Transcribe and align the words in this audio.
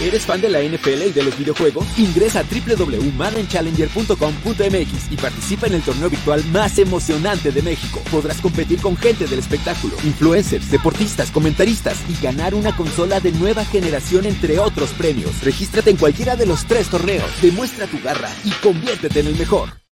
¿Eres 0.00 0.26
fan 0.26 0.40
de 0.40 0.48
la 0.48 0.60
NFL 0.60 1.02
y 1.02 1.12
de 1.12 1.22
los 1.22 1.38
videojuegos? 1.38 1.86
Ingresa 1.96 2.40
a 2.40 2.42
www.maddenchallenger.com.mx 2.42 5.12
y 5.12 5.16
participa 5.16 5.68
en 5.68 5.74
el 5.74 5.82
torneo 5.82 6.10
virtual 6.10 6.42
más 6.46 6.78
emocionante 6.78 7.52
de 7.52 7.62
México. 7.62 8.02
Podrás 8.10 8.40
competir 8.40 8.80
con 8.80 8.96
gente 8.96 9.28
del 9.28 9.38
espectáculo, 9.38 9.94
influencers, 10.02 10.68
deportistas, 10.68 11.30
comentaristas 11.30 12.02
y 12.08 12.20
ganar 12.20 12.54
una 12.54 12.74
consola 12.76 13.20
de 13.20 13.30
nueva 13.32 13.64
generación 13.64 14.26
entre 14.26 14.58
otros 14.58 14.90
premios. 14.94 15.44
Regístrate 15.44 15.90
en 15.90 15.96
cualquiera 15.96 16.34
de 16.34 16.46
los 16.46 16.66
tres 16.66 16.90
torneos, 16.90 17.30
demuestra 17.40 17.86
tu 17.86 18.02
garra 18.02 18.30
y 18.42 18.50
conviértete 18.50 19.20
en 19.20 19.28
el 19.28 19.36
mejor. 19.36 19.84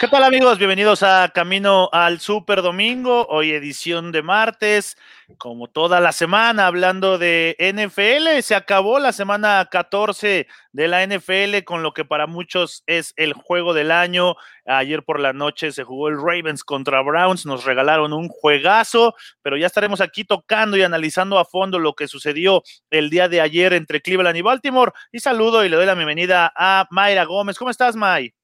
¿Qué 0.00 0.06
tal 0.06 0.22
amigos? 0.22 0.58
Bienvenidos 0.58 1.02
a 1.02 1.28
Camino 1.34 1.88
al 1.92 2.20
Super 2.20 2.62
Domingo, 2.62 3.26
hoy 3.30 3.50
edición 3.50 4.12
de 4.12 4.22
martes, 4.22 4.96
como 5.36 5.68
toda 5.68 6.00
la 6.00 6.12
semana 6.12 6.66
hablando 6.66 7.18
de 7.18 7.54
NFL, 7.58 8.40
se 8.40 8.54
acabó 8.54 8.98
la 8.98 9.12
semana 9.12 9.68
14 9.70 10.46
de 10.72 10.88
la 10.88 11.06
NFL 11.06 11.64
con 11.64 11.82
lo 11.82 11.92
que 11.92 12.04
para 12.04 12.26
muchos 12.26 12.82
es 12.86 13.12
el 13.16 13.34
juego 13.34 13.74
del 13.74 13.90
año. 13.90 14.36
Ayer 14.64 15.02
por 15.02 15.20
la 15.20 15.34
noche 15.34 15.72
se 15.72 15.84
jugó 15.84 16.08
el 16.08 16.16
Ravens 16.16 16.64
contra 16.64 17.02
Browns, 17.02 17.44
nos 17.44 17.64
regalaron 17.64 18.12
un 18.12 18.28
juegazo, 18.28 19.14
pero 19.42 19.56
ya 19.58 19.66
estaremos 19.66 20.00
aquí 20.00 20.24
tocando 20.24 20.76
y 20.76 20.82
analizando 20.82 21.38
a 21.38 21.44
fondo 21.44 21.78
lo 21.78 21.94
que 21.94 22.08
sucedió 22.08 22.62
el 22.90 23.10
día 23.10 23.28
de 23.28 23.42
ayer 23.42 23.74
entre 23.74 24.00
Cleveland 24.00 24.36
y 24.36 24.42
Baltimore. 24.42 24.92
Y 25.12 25.20
saludo 25.20 25.64
y 25.64 25.68
le 25.68 25.76
doy 25.76 25.86
la 25.86 25.94
bienvenida 25.94 26.52
a 26.56 26.86
Mayra 26.90 27.24
Gómez. 27.24 27.58
¿Cómo 27.58 27.70
estás, 27.70 27.96
May? 27.96 28.37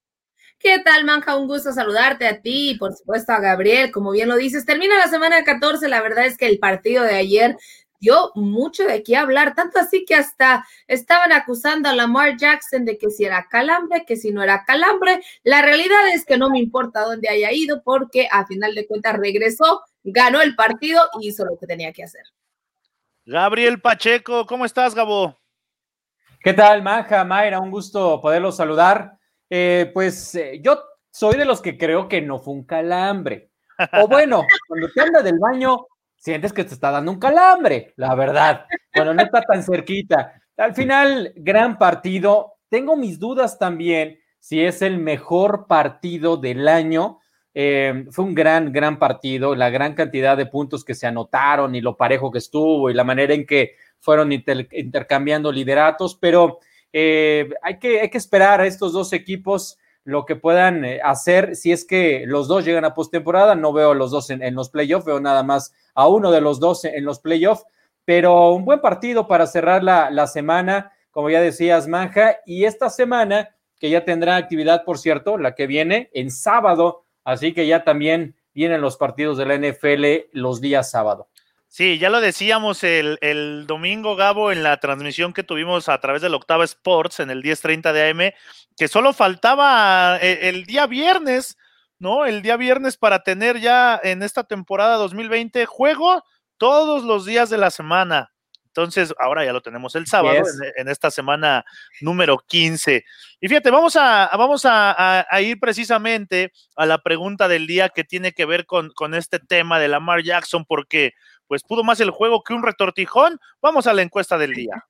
¿Qué 0.64 0.78
tal, 0.78 1.04
Manja? 1.04 1.36
Un 1.36 1.46
gusto 1.46 1.74
saludarte 1.74 2.26
a 2.26 2.40
ti 2.40 2.70
y 2.70 2.78
por 2.78 2.94
supuesto 2.94 3.34
a 3.34 3.38
Gabriel. 3.38 3.92
Como 3.92 4.12
bien 4.12 4.30
lo 4.30 4.36
dices, 4.36 4.64
termina 4.64 4.96
la 4.96 5.08
semana 5.08 5.44
14. 5.44 5.90
La 5.90 6.00
verdad 6.00 6.24
es 6.24 6.38
que 6.38 6.46
el 6.46 6.58
partido 6.58 7.04
de 7.04 7.16
ayer 7.16 7.58
dio 8.00 8.32
mucho 8.34 8.84
de 8.84 9.02
qué 9.02 9.14
hablar, 9.14 9.54
tanto 9.54 9.78
así 9.78 10.06
que 10.06 10.14
hasta 10.14 10.64
estaban 10.86 11.32
acusando 11.32 11.90
a 11.90 11.94
Lamar 11.94 12.38
Jackson 12.38 12.86
de 12.86 12.96
que 12.96 13.10
si 13.10 13.26
era 13.26 13.46
calambre, 13.50 14.06
que 14.06 14.16
si 14.16 14.30
no 14.30 14.42
era 14.42 14.64
calambre. 14.64 15.20
La 15.42 15.60
realidad 15.60 16.08
es 16.14 16.24
que 16.24 16.38
no 16.38 16.48
me 16.48 16.60
importa 16.60 17.02
dónde 17.02 17.28
haya 17.28 17.52
ido 17.52 17.82
porque 17.82 18.26
a 18.32 18.46
final 18.46 18.74
de 18.74 18.86
cuentas 18.86 19.18
regresó, 19.18 19.82
ganó 20.02 20.40
el 20.40 20.56
partido 20.56 21.02
y 21.20 21.28
hizo 21.28 21.44
lo 21.44 21.58
que 21.58 21.66
tenía 21.66 21.92
que 21.92 22.04
hacer. 22.04 22.24
Gabriel 23.26 23.82
Pacheco, 23.82 24.46
¿cómo 24.46 24.64
estás, 24.64 24.94
Gabo? 24.94 25.38
¿Qué 26.40 26.54
tal, 26.54 26.82
Manja, 26.82 27.22
Mayra? 27.22 27.60
Un 27.60 27.70
gusto 27.70 28.18
poderlo 28.22 28.50
saludar. 28.50 29.18
Eh, 29.50 29.90
pues 29.92 30.34
eh, 30.34 30.60
yo 30.62 30.82
soy 31.10 31.36
de 31.36 31.44
los 31.44 31.60
que 31.60 31.78
creo 31.78 32.08
que 32.08 32.20
no 32.20 32.38
fue 32.38 32.54
un 32.54 32.64
calambre. 32.64 33.50
O 34.04 34.06
bueno, 34.06 34.44
cuando 34.68 34.88
te 34.88 35.00
anda 35.00 35.20
del 35.20 35.38
baño, 35.40 35.86
sientes 36.16 36.52
que 36.52 36.62
te 36.62 36.74
está 36.74 36.92
dando 36.92 37.10
un 37.10 37.18
calambre, 37.18 37.92
la 37.96 38.14
verdad, 38.14 38.66
cuando 38.92 39.14
no 39.14 39.22
está 39.22 39.42
tan 39.42 39.64
cerquita. 39.64 40.40
Al 40.56 40.74
final, 40.74 41.32
gran 41.34 41.76
partido. 41.76 42.52
Tengo 42.68 42.96
mis 42.96 43.18
dudas 43.18 43.58
también 43.58 44.18
si 44.38 44.62
es 44.62 44.82
el 44.82 44.98
mejor 44.98 45.66
partido 45.66 46.36
del 46.36 46.68
año. 46.68 47.18
Eh, 47.52 48.04
fue 48.10 48.24
un 48.24 48.34
gran, 48.34 48.72
gran 48.72 48.98
partido, 48.98 49.54
la 49.54 49.70
gran 49.70 49.94
cantidad 49.94 50.36
de 50.36 50.46
puntos 50.46 50.84
que 50.84 50.94
se 50.94 51.06
anotaron 51.06 51.74
y 51.74 51.80
lo 51.80 51.96
parejo 51.96 52.30
que 52.30 52.38
estuvo 52.38 52.90
y 52.90 52.94
la 52.94 53.04
manera 53.04 53.34
en 53.34 53.46
que 53.46 53.76
fueron 54.00 54.32
intercambiando 54.32 55.50
lideratos, 55.50 56.16
pero 56.20 56.58
eh, 56.96 57.50
hay, 57.60 57.80
que, 57.80 58.08
esperar 58.12 58.60
a 58.60 58.66
estos 58.66 58.92
dos 58.92 59.12
equipos 59.12 59.78
lo 60.04 60.24
que 60.24 60.36
puedan 60.36 60.84
eh, 60.84 61.00
hacer 61.02 61.56
si 61.56 61.72
es 61.72 61.84
que 61.84 62.22
los 62.24 62.46
dos 62.46 62.64
llegan 62.64 62.84
a 62.84 62.94
postemporada. 62.94 63.56
No 63.56 63.72
veo 63.72 63.90
a 63.90 63.94
los 63.96 64.12
dos 64.12 64.30
en, 64.30 64.54
los 64.54 64.70
playoffs, 64.70 65.04
veo 65.04 65.18
nada 65.18 65.42
más 65.42 65.74
a 65.94 66.06
uno 66.06 66.30
de 66.30 66.40
los 66.40 66.60
dos 66.60 66.84
en, 66.84 67.04
los 67.04 67.18
playoffs, 67.18 67.66
pero 68.04 68.52
un 68.52 68.64
buen 68.64 68.80
partido 68.80 69.26
para 69.26 69.48
cerrar 69.48 69.82
la, 69.82 70.08
la, 70.10 70.28
semana, 70.28 70.92
como 71.10 71.30
ya 71.30 71.40
decías, 71.40 71.88
Manja, 71.88 72.36
y 72.46 72.64
esta 72.64 72.88
semana 72.90 73.56
que 73.80 73.90
ya 73.90 74.04
tendrá 74.04 74.36
actividad, 74.36 74.84
por 74.84 74.98
cierto, 74.98 75.36
la 75.36 75.56
que 75.56 75.66
viene 75.66 76.10
en 76.14 76.30
sábado, 76.30 77.06
así 77.24 77.52
que 77.52 77.66
ya 77.66 77.82
también 77.82 78.36
vienen 78.54 78.80
los 78.80 78.96
partidos 78.96 79.36
de 79.36 79.46
la 79.46 79.58
NFL 79.58 80.30
los 80.32 80.60
días 80.60 80.92
sábado. 80.92 81.28
Sí, 81.76 81.98
ya 81.98 82.08
lo 82.08 82.20
decíamos 82.20 82.84
el, 82.84 83.64
domingo, 83.66 84.14
Gabo, 84.14 84.52
en 84.52 84.62
la 84.62 84.78
transmisión 84.78 85.32
que 85.32 85.42
tuvimos 85.42 85.88
a 85.88 86.00
través 86.00 86.22
del 86.22 86.34
Octava 86.34 86.62
Sports 86.62 87.18
en 87.18 87.30
el 87.30 87.42
10:30 87.42 87.92
de 87.92 88.10
AM, 88.10 88.32
que 88.76 88.86
solo 88.86 89.12
faltaba 89.12 90.16
eh, 90.22 90.50
el, 90.50 90.66
día 90.66 90.86
viernes, 90.86 91.58
¿no? 91.98 92.26
El 92.26 92.42
día 92.42 92.56
viernes 92.56 92.96
para 92.96 93.24
tener 93.24 93.58
ya 93.58 94.00
en 94.04 94.22
esta 94.22 94.44
temporada 94.44 94.94
2020 94.98 95.66
juego 95.66 96.22
todos 96.58 97.02
los 97.02 97.26
días 97.26 97.50
de 97.50 97.58
la 97.58 97.72
semana. 97.72 98.30
Entonces, 98.68 99.12
ahora 99.18 99.44
ya 99.44 99.52
lo 99.52 99.60
tenemos 99.60 99.96
el 99.96 100.06
sábado, 100.06 100.44
en, 100.76 100.88
esta 100.88 101.10
semana 101.10 101.64
número 102.00 102.38
15. 102.38 103.04
Y 103.40 103.48
fíjate, 103.48 103.70
vamos 103.70 103.96
a, 103.96 104.30
vamos 104.36 104.62
a, 104.64 105.26
ir 105.40 105.58
precisamente 105.58 106.52
a 106.76 106.86
la 106.86 106.98
pregunta 106.98 107.48
del 107.48 107.66
día 107.66 107.88
que 107.88 108.04
tiene 108.04 108.32
que 108.32 108.44
ver 108.44 108.64
con, 108.64 108.90
con 108.90 109.14
este 109.14 109.40
tema 109.40 109.80
de 109.80 109.88
Lamar 109.88 110.22
Jackson, 110.22 110.64
porque 110.64 111.14
pues 111.46 111.62
pudo 111.62 111.84
más 111.84 112.00
el 112.00 112.10
juego 112.10 112.42
que 112.42 112.54
un 112.54 112.62
retortijón. 112.62 113.38
Vamos 113.60 113.86
a 113.86 113.92
la 113.92 114.02
encuesta 114.02 114.38
del 114.38 114.54
día. 114.54 114.84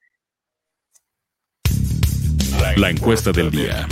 La 2.76 2.91
encuesta 2.91 3.31
del 3.32 3.50
día. 3.50 3.87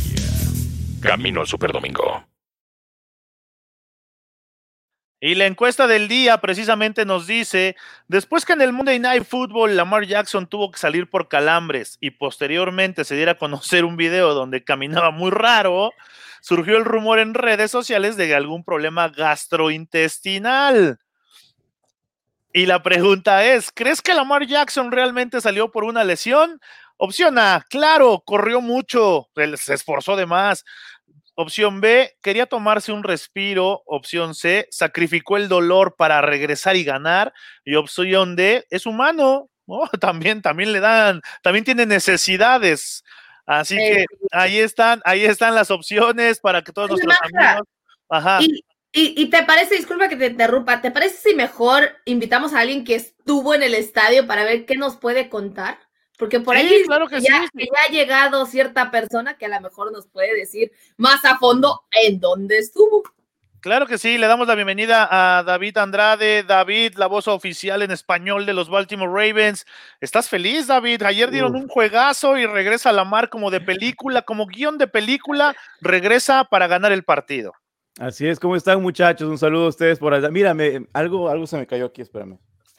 Camino 1.00 1.40
al 1.40 1.46
Superdomingo. 1.46 2.24
Y 5.24 5.36
la 5.36 5.46
encuesta 5.46 5.86
del 5.86 6.08
día 6.08 6.38
precisamente 6.38 7.04
nos 7.04 7.28
dice, 7.28 7.76
después 8.08 8.44
que 8.44 8.54
en 8.54 8.60
el 8.60 8.72
Monday 8.72 8.98
Night 8.98 9.22
Football 9.22 9.76
Lamar 9.76 10.04
Jackson 10.04 10.48
tuvo 10.48 10.72
que 10.72 10.80
salir 10.80 11.08
por 11.08 11.28
calambres 11.28 11.96
y 12.00 12.10
posteriormente 12.10 13.04
se 13.04 13.14
diera 13.14 13.32
a 13.32 13.38
conocer 13.38 13.84
un 13.84 13.96
video 13.96 14.34
donde 14.34 14.64
caminaba 14.64 15.12
muy 15.12 15.30
raro, 15.30 15.92
surgió 16.40 16.76
el 16.76 16.84
rumor 16.84 17.20
en 17.20 17.34
redes 17.34 17.70
sociales 17.70 18.16
de 18.16 18.34
algún 18.34 18.64
problema 18.64 19.10
gastrointestinal. 19.10 20.98
Y 22.52 22.66
la 22.66 22.82
pregunta 22.82 23.44
es, 23.44 23.70
¿crees 23.72 24.02
que 24.02 24.14
Lamar 24.14 24.46
Jackson 24.46 24.92
realmente 24.92 25.40
salió 25.40 25.70
por 25.70 25.84
una 25.84 26.04
lesión? 26.04 26.60
Opción 26.96 27.38
A, 27.38 27.64
claro, 27.70 28.22
corrió 28.24 28.60
mucho, 28.60 29.28
se 29.56 29.74
esforzó 29.74 30.16
de 30.16 30.26
más. 30.26 30.64
Opción 31.34 31.80
B, 31.80 32.14
quería 32.20 32.46
tomarse 32.46 32.92
un 32.92 33.02
respiro. 33.02 33.82
Opción 33.86 34.34
C, 34.34 34.68
sacrificó 34.70 35.38
el 35.38 35.48
dolor 35.48 35.96
para 35.96 36.20
regresar 36.20 36.76
y 36.76 36.84
ganar. 36.84 37.32
Y 37.64 37.76
opción 37.76 38.36
D, 38.36 38.66
es 38.70 38.84
humano, 38.86 39.48
También, 40.00 40.42
también 40.42 40.72
le 40.72 40.80
dan, 40.80 41.20
también 41.42 41.64
tiene 41.64 41.86
necesidades. 41.86 43.04
Así 43.46 43.76
que 43.76 44.04
ahí 44.30 44.58
están, 44.58 45.00
ahí 45.04 45.24
están 45.24 45.54
las 45.54 45.70
opciones 45.70 46.40
para 46.40 46.62
que 46.62 46.72
todos 46.72 46.90
nuestros 46.90 47.16
amigos. 47.22 47.66
Ajá. 48.08 48.38
Y, 48.42 48.64
te 48.92 49.42
parece, 49.44 49.76
disculpa 49.76 50.08
que 50.08 50.16
te 50.16 50.26
interrumpa, 50.26 50.80
¿te 50.80 50.90
parece 50.90 51.30
si 51.30 51.34
mejor 51.34 51.96
invitamos 52.04 52.52
a 52.52 52.60
alguien 52.60 52.84
que 52.84 52.94
estuvo 52.94 53.54
en 53.54 53.62
el 53.62 53.74
estadio 53.74 54.26
para 54.26 54.44
ver 54.44 54.66
qué 54.66 54.76
nos 54.76 54.96
puede 54.96 55.28
contar? 55.28 55.78
Porque 56.18 56.40
por 56.40 56.56
ahí 56.56 56.84
claro 56.86 57.08
que 57.08 57.20
ya, 57.20 57.44
ha 57.44 57.90
llegado 57.90 58.46
cierta 58.46 58.90
persona 58.90 59.38
que 59.38 59.46
a 59.46 59.48
lo 59.48 59.60
mejor 59.60 59.90
nos 59.92 60.06
puede 60.06 60.36
decir 60.36 60.70
más 60.96 61.24
a 61.24 61.38
fondo 61.38 61.82
en 61.90 62.20
dónde 62.20 62.58
estuvo. 62.58 63.02
Claro 63.60 63.86
que 63.86 63.96
sí, 63.96 64.18
le 64.18 64.26
damos 64.26 64.48
la 64.48 64.56
bienvenida 64.56 65.08
a 65.10 65.42
David 65.44 65.78
Andrade. 65.78 66.42
David, 66.42 66.94
la 66.96 67.06
voz 67.06 67.28
oficial 67.28 67.82
en 67.82 67.92
español 67.92 68.44
de 68.44 68.52
los 68.52 68.68
Baltimore 68.68 69.10
Ravens. 69.10 69.66
¿Estás 70.00 70.28
feliz, 70.28 70.66
David? 70.66 71.02
Ayer 71.04 71.30
dieron 71.30 71.54
un 71.54 71.68
juegazo 71.68 72.36
y 72.36 72.44
regresa 72.44 72.90
a 72.90 72.92
la 72.92 73.04
mar 73.04 73.30
como 73.30 73.50
de 73.50 73.60
película, 73.60 74.22
como 74.22 74.46
guion 74.46 74.78
de 74.78 74.88
película, 74.88 75.54
regresa 75.80 76.44
para 76.44 76.66
ganar 76.66 76.90
el 76.90 77.04
partido. 77.04 77.52
Así 77.98 78.26
es, 78.26 78.40
¿cómo 78.40 78.56
están 78.56 78.80
muchachos? 78.80 79.28
Un 79.28 79.38
saludo 79.38 79.66
a 79.66 79.68
ustedes 79.68 79.98
por 79.98 80.14
allá. 80.14 80.30
Mírame, 80.30 80.86
algo, 80.92 81.28
algo 81.28 81.46
se 81.46 81.58
me 81.58 81.66
cayó 81.66 81.86
aquí, 81.86 82.00
espérame. 82.00 82.38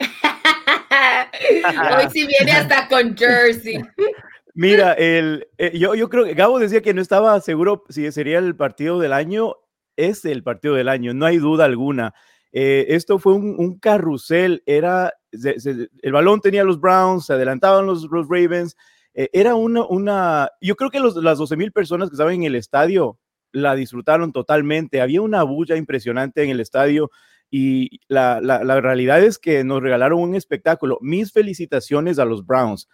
Hoy 1.98 2.08
sí 2.12 2.26
viene 2.26 2.52
hasta 2.52 2.88
con 2.88 3.16
Jersey. 3.16 3.80
Mira, 4.54 4.92
el, 4.92 5.48
eh, 5.58 5.76
yo, 5.78 5.94
yo 5.94 6.08
creo 6.08 6.24
que 6.24 6.34
Gabo 6.34 6.58
decía 6.58 6.82
que 6.82 6.94
no 6.94 7.02
estaba 7.02 7.40
seguro 7.40 7.84
si 7.88 8.10
sería 8.12 8.38
el 8.38 8.56
partido 8.56 8.98
del 8.98 9.12
año. 9.12 9.56
Es 9.96 10.24
el 10.24 10.42
partido 10.42 10.74
del 10.74 10.88
año, 10.88 11.14
no 11.14 11.26
hay 11.26 11.38
duda 11.38 11.64
alguna. 11.64 12.14
Eh, 12.52 12.86
esto 12.94 13.18
fue 13.18 13.34
un, 13.34 13.78
carrusel, 13.78 14.62
era, 14.66 15.12
el 15.32 16.12
balón 16.12 16.40
tenía 16.40 16.62
los 16.62 16.80
Browns, 16.80 17.26
se 17.26 17.32
adelantaban 17.32 17.86
los, 17.86 18.04
los 18.04 18.28
Ravens, 18.28 18.76
eh, 19.12 19.28
era 19.32 19.56
una, 19.56 19.84
una, 19.84 20.50
yo 20.60 20.76
creo 20.76 20.90
que 20.90 21.00
los, 21.00 21.16
las 21.16 21.38
12 21.38 21.56
mil 21.56 21.72
personas 21.72 22.08
que 22.08 22.14
estaban 22.14 22.34
en 22.34 22.44
el 22.44 22.54
estadio 22.54 23.18
la 23.54 23.74
disfrutaron 23.74 24.32
totalmente. 24.32 25.00
Había 25.00 25.22
una 25.22 25.42
bulla 25.44 25.76
impresionante 25.76 26.42
en 26.42 26.50
el 26.50 26.60
estadio 26.60 27.10
y 27.50 28.00
la, 28.08 28.40
realidad 28.80 29.22
es 29.22 29.38
que 29.38 29.62
nos 29.64 29.80
regalaron 29.80 30.20
un 30.20 30.34
espectáculo. 30.34 30.98
Mis 31.00 31.32
felicitaciones 31.32 32.18
a 32.18 32.24
los 32.24 32.44
Browns 32.44 32.88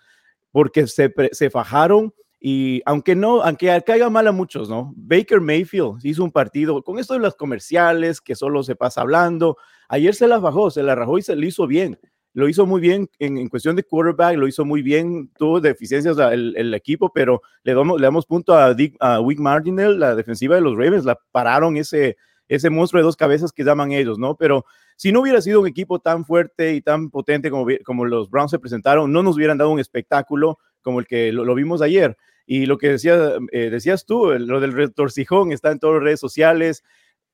porque 0.52 0.86
se, 0.86 1.12
se 1.32 1.50
fajaron 1.50 2.12
y 2.38 2.82
aunque 2.84 3.14
no, 3.14 3.42
aunque 3.42 3.82
caiga 3.86 4.10
mal 4.10 4.26
a 4.26 4.32
muchos, 4.32 4.68
¿no? 4.68 4.92
Baker 4.96 5.40
Mayfield 5.40 6.04
hizo 6.04 6.24
un 6.24 6.30
partido 6.30 6.82
con 6.82 6.98
esto 6.98 7.14
de 7.14 7.20
las 7.20 7.34
comerciales 7.34 8.20
que 8.20 8.34
solo 8.34 8.62
se 8.62 8.76
pasa 8.76 9.00
hablando. 9.00 9.56
Ayer 9.88 10.14
se 10.14 10.26
la 10.26 10.38
bajó, 10.38 10.70
se 10.70 10.82
la 10.82 10.94
rajó 10.94 11.18
y 11.18 11.22
se 11.22 11.36
le 11.36 11.46
hizo 11.46 11.66
bien. 11.66 11.98
Lo 12.32 12.49
hizo 12.49 12.67
muy 12.67 12.81
bien 12.81 13.09
en, 13.19 13.49
cuestión 13.49 13.77
de 13.77 13.82
quarterback, 13.82 14.37
lo 14.37 14.47
hizo 14.47 14.65
muy 14.65 14.82
bien, 14.82 15.31
tuvo 15.37 15.61
deficiencias 15.61 16.17
el, 16.19 16.55
el 16.56 16.75
equipo, 16.75 17.12
pero 17.12 17.43
le 17.65 17.75
damos, 17.75 18.00
le 18.00 18.06
damos 18.06 18.27
punto 18.27 18.55
a, 18.55 18.73
Dick, 18.75 18.97
a 19.00 19.21
Wick 19.21 19.38
Martinell, 19.38 19.99
la 19.99 20.15
defensiva 20.15 20.55
de 20.55 20.61
los 20.61 20.77
Ravens, 20.77 21.05
la 21.05 21.19
pararon 21.32 21.77
ese, 21.77 22.17
ese 22.49 22.71
monstruo 22.71 23.00
de 23.00 23.05
dos 23.05 23.17
cabezas 23.17 23.53
que 23.53 23.65
llaman 23.65 23.93
ellos, 23.93 24.19
¿no? 24.19 24.37
Pero 24.37 24.65
si 24.97 25.12
no 25.12 25.21
hubiera 25.21 25.41
sido 25.41 25.61
un 25.61 25.67
equipo 25.67 25.99
tan 25.99 26.25
fuerte 26.25 26.75
y 26.75 26.82
tan 26.82 27.11
potente 27.11 27.50
como, 27.50 27.67
como 27.85 28.05
los 28.05 28.29
Browns 28.29 28.50
se 28.50 28.59
presentaron, 28.59 29.12
no 29.12 29.23
nos 29.23 29.37
hubieran 29.37 29.56
dado 29.56 29.71
un 29.71 29.81
espectáculo 29.81 30.59
como 30.82 31.00
el 31.00 31.06
que 31.06 31.32
lo, 31.32 31.55
vimos 31.55 31.81
ayer. 31.81 32.17
Y 32.47 32.67
lo 32.67 32.79
que 32.79 32.91
decía, 32.91 33.35
eh, 33.53 33.71
decías 33.71 34.05
tú, 34.05 34.32
lo 34.32 34.61
del 34.61 34.73
retorcijón 34.73 35.53
está 35.53 35.71
en 35.71 35.79
todas 35.79 35.97
las 35.97 36.05
redes 36.05 36.21
sociales. 36.21 36.82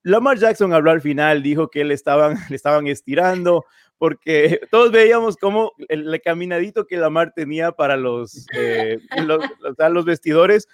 Lamar 0.02 0.38
Jackson 0.38 0.72
habló 0.72 0.90
al 0.90 1.00
final, 1.00 1.42
dijo 1.42 1.68
que 1.68 1.84
le 1.84 1.94
estaban, 1.94 2.36
le 2.50 2.56
estaban 2.56 2.86
estirando, 2.86 3.64
porque 3.98 4.60
todos 4.70 4.92
veíamos 4.92 5.36
cómo 5.36 5.72
el, 5.88 6.20
caminadito 6.22 6.86
que 6.86 6.96
Lamar 6.96 7.32
tenía 7.34 7.72
para 7.72 7.96
los, 7.96 8.46
eh, 8.56 8.98
los, 9.24 9.44
los, 9.90 10.04
vestidores, 10.04 10.68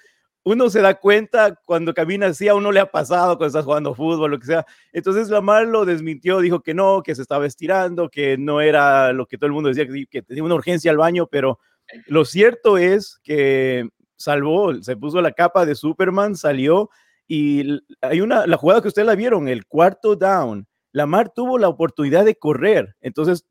uno 0.45 0.71
se 0.71 0.81
da 0.81 0.95
cuenta 0.95 1.55
cuando 1.65 1.95
camina 1.95 2.27
así, 2.27 2.49
a 2.49 2.55
uno 2.55 2.73
le 2.73 2.81
ha 2.81 2.91
pasado 2.91 3.37
cuando 3.37 3.47
estás 3.47 3.65
jugando 3.65 3.95
fútbol, 3.95 4.33
lo 4.33 4.39
que 4.41 4.47
sea. 4.47 4.67
Entonces 4.93 5.29
Lamar 5.29 5.67
lo 5.67 5.85
desmintió, 5.85 6.41
dijo 6.41 6.61
que 6.61 6.75
no, 6.75 7.03
que 7.03 7.15
se 7.15 7.23
estaba 7.23 7.47
estirando, 7.47 8.09
que 8.09 8.37
no 8.37 8.61
era 8.61 9.13
lo 9.13 9.27
que 9.27 9.39
todo 9.39 9.47
el 9.47 9.53
mundo 9.53 9.69
decía, 9.69 9.87
que, 10.11 10.23
tenía 10.23 10.43
una 10.43 10.57
urgencia 10.57 10.91
al 10.91 10.97
baño, 10.97 11.29
pero 11.29 11.61
lo 12.07 12.25
cierto 12.25 12.77
es 12.77 13.21
que 13.23 13.89
salvó, 14.17 14.75
se 14.83 14.97
puso 14.97 15.21
la 15.21 15.33
capa 15.33 15.65
de 15.65 15.75
Superman, 15.75 16.35
salió 16.35 16.91
y 17.29 17.81
hay 18.01 18.21
una, 18.21 18.47
la 18.47 18.57
jugada 18.57 18.83
que 18.83 18.89
ustedes 18.89 19.07
la 19.07 19.15
vieron, 19.15 19.49
el 19.49 19.67
cuarto 19.67 20.17
down, 20.17 20.67
Lamar 20.93 21.33
tuvo 21.35 21.59
la 21.59 21.69
oportunidad 21.69 22.25
de 22.25 22.37
correr, 22.37 22.97
entonces 23.01 23.47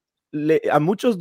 a 0.71 0.79
muchos 0.79 1.17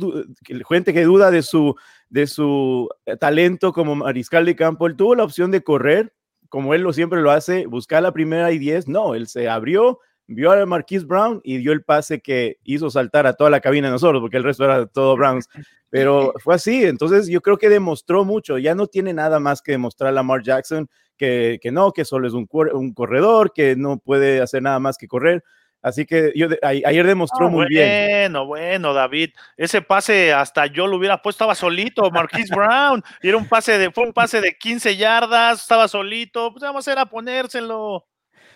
gente 0.69 0.93
que 0.93 1.03
duda 1.03 1.31
de 1.31 1.41
su, 1.41 1.75
de 2.09 2.27
su 2.27 2.89
eh, 3.05 3.17
talento 3.17 3.73
como 3.73 3.95
mariscal 3.95 4.45
de 4.45 4.55
campo, 4.55 4.87
él 4.87 4.95
tuvo 4.95 5.15
la 5.15 5.23
opción 5.23 5.51
de 5.51 5.63
correr, 5.63 6.13
como 6.49 6.73
él 6.73 6.81
lo 6.81 6.93
siempre 6.93 7.21
lo 7.21 7.31
hace, 7.31 7.65
buscar 7.65 8.03
la 8.03 8.13
primera 8.13 8.51
y 8.51 8.57
diez, 8.57 8.87
no, 8.87 9.15
él 9.15 9.27
se 9.27 9.49
abrió, 9.49 9.99
vio 10.27 10.51
a 10.51 10.65
Marquise 10.65 11.05
Brown 11.05 11.41
y 11.43 11.57
dio 11.57 11.71
el 11.71 11.83
pase 11.83 12.21
que 12.21 12.57
hizo 12.63 12.89
saltar 12.89 13.27
a 13.27 13.33
toda 13.33 13.49
la 13.49 13.59
cabina 13.59 13.87
de 13.87 13.93
nosotros, 13.93 14.21
porque 14.21 14.37
el 14.37 14.43
resto 14.43 14.63
era 14.63 14.85
todo 14.85 15.15
Browns. 15.17 15.49
Pero 15.89 16.33
fue 16.43 16.55
así, 16.55 16.85
entonces 16.85 17.27
yo 17.27 17.41
creo 17.41 17.57
que 17.57 17.69
demostró 17.69 18.23
mucho, 18.23 18.57
ya 18.57 18.75
no 18.75 18.87
tiene 18.87 19.13
nada 19.13 19.39
más 19.39 19.61
que 19.61 19.73
demostrar 19.73 20.09
a 20.09 20.13
Lamar 20.13 20.41
Jackson 20.41 20.89
que, 21.17 21.59
que 21.61 21.71
no, 21.71 21.91
que 21.91 22.05
solo 22.05 22.27
es 22.27 22.33
un, 22.33 22.47
un 22.73 22.93
corredor, 22.93 23.51
que 23.53 23.75
no 23.75 23.97
puede 23.99 24.41
hacer 24.41 24.61
nada 24.61 24.79
más 24.79 24.97
que 24.97 25.07
correr. 25.07 25.43
Así 25.81 26.05
que 26.05 26.31
yo 26.35 26.47
ayer 26.61 27.07
demostró 27.07 27.49
muy 27.49 27.65
bien. 27.67 28.33
Bueno, 28.33 28.45
bueno, 28.45 28.93
David, 28.93 29.31
ese 29.57 29.81
pase 29.81 30.31
hasta 30.31 30.67
yo 30.67 30.85
lo 30.85 30.97
hubiera 30.97 31.21
puesto, 31.21 31.43
estaba 31.43 31.55
solito, 31.55 32.09
Marquise 32.11 32.53
Brown, 32.53 33.03
y 33.23 33.29
era 33.29 33.37
un 33.37 33.47
pase 33.47 33.77
de, 33.77 33.91
fue 33.91 34.05
un 34.05 34.13
pase 34.13 34.41
de 34.41 34.55
15 34.55 34.95
yardas, 34.95 35.61
estaba 35.61 35.87
solito, 35.87 36.51
pues 36.51 36.61
vamos 36.61 36.87
a 36.87 36.91
ir 36.91 36.99
a 36.99 37.05
ponérselo. 37.07 38.05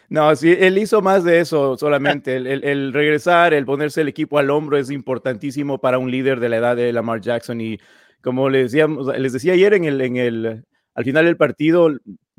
No, 0.08 0.36
sí, 0.36 0.56
él 0.60 0.78
hizo 0.78 1.02
más 1.02 1.24
de 1.24 1.40
eso 1.40 1.78
solamente. 1.78 2.36
El, 2.36 2.94
regresar, 2.94 3.56
el 3.56 3.66
ponerse 3.66 4.02
el 4.02 4.08
equipo 4.08 4.38
al 4.38 4.52
hombro 4.52 4.78
es 4.78 4.92
importantísimo 4.92 5.80
para 5.80 5.98
un 5.98 6.12
líder 6.12 6.40
de 6.40 6.50
la 6.50 6.58
edad 6.58 6.76
de 6.76 6.94
Lamar 6.94 7.22
Jackson. 7.22 7.60
Y 7.60 7.80
como 8.22 8.50
les, 8.50 8.72
decíamos, 8.72 9.08
les 9.18 9.34
decía 9.34 9.54
ayer 9.54 9.74
en 9.74 9.86
el, 9.86 10.02
en 10.02 10.18
el, 10.18 10.66
al 10.94 11.04
final 11.04 11.26
del 11.26 11.38
partido, 11.38 11.90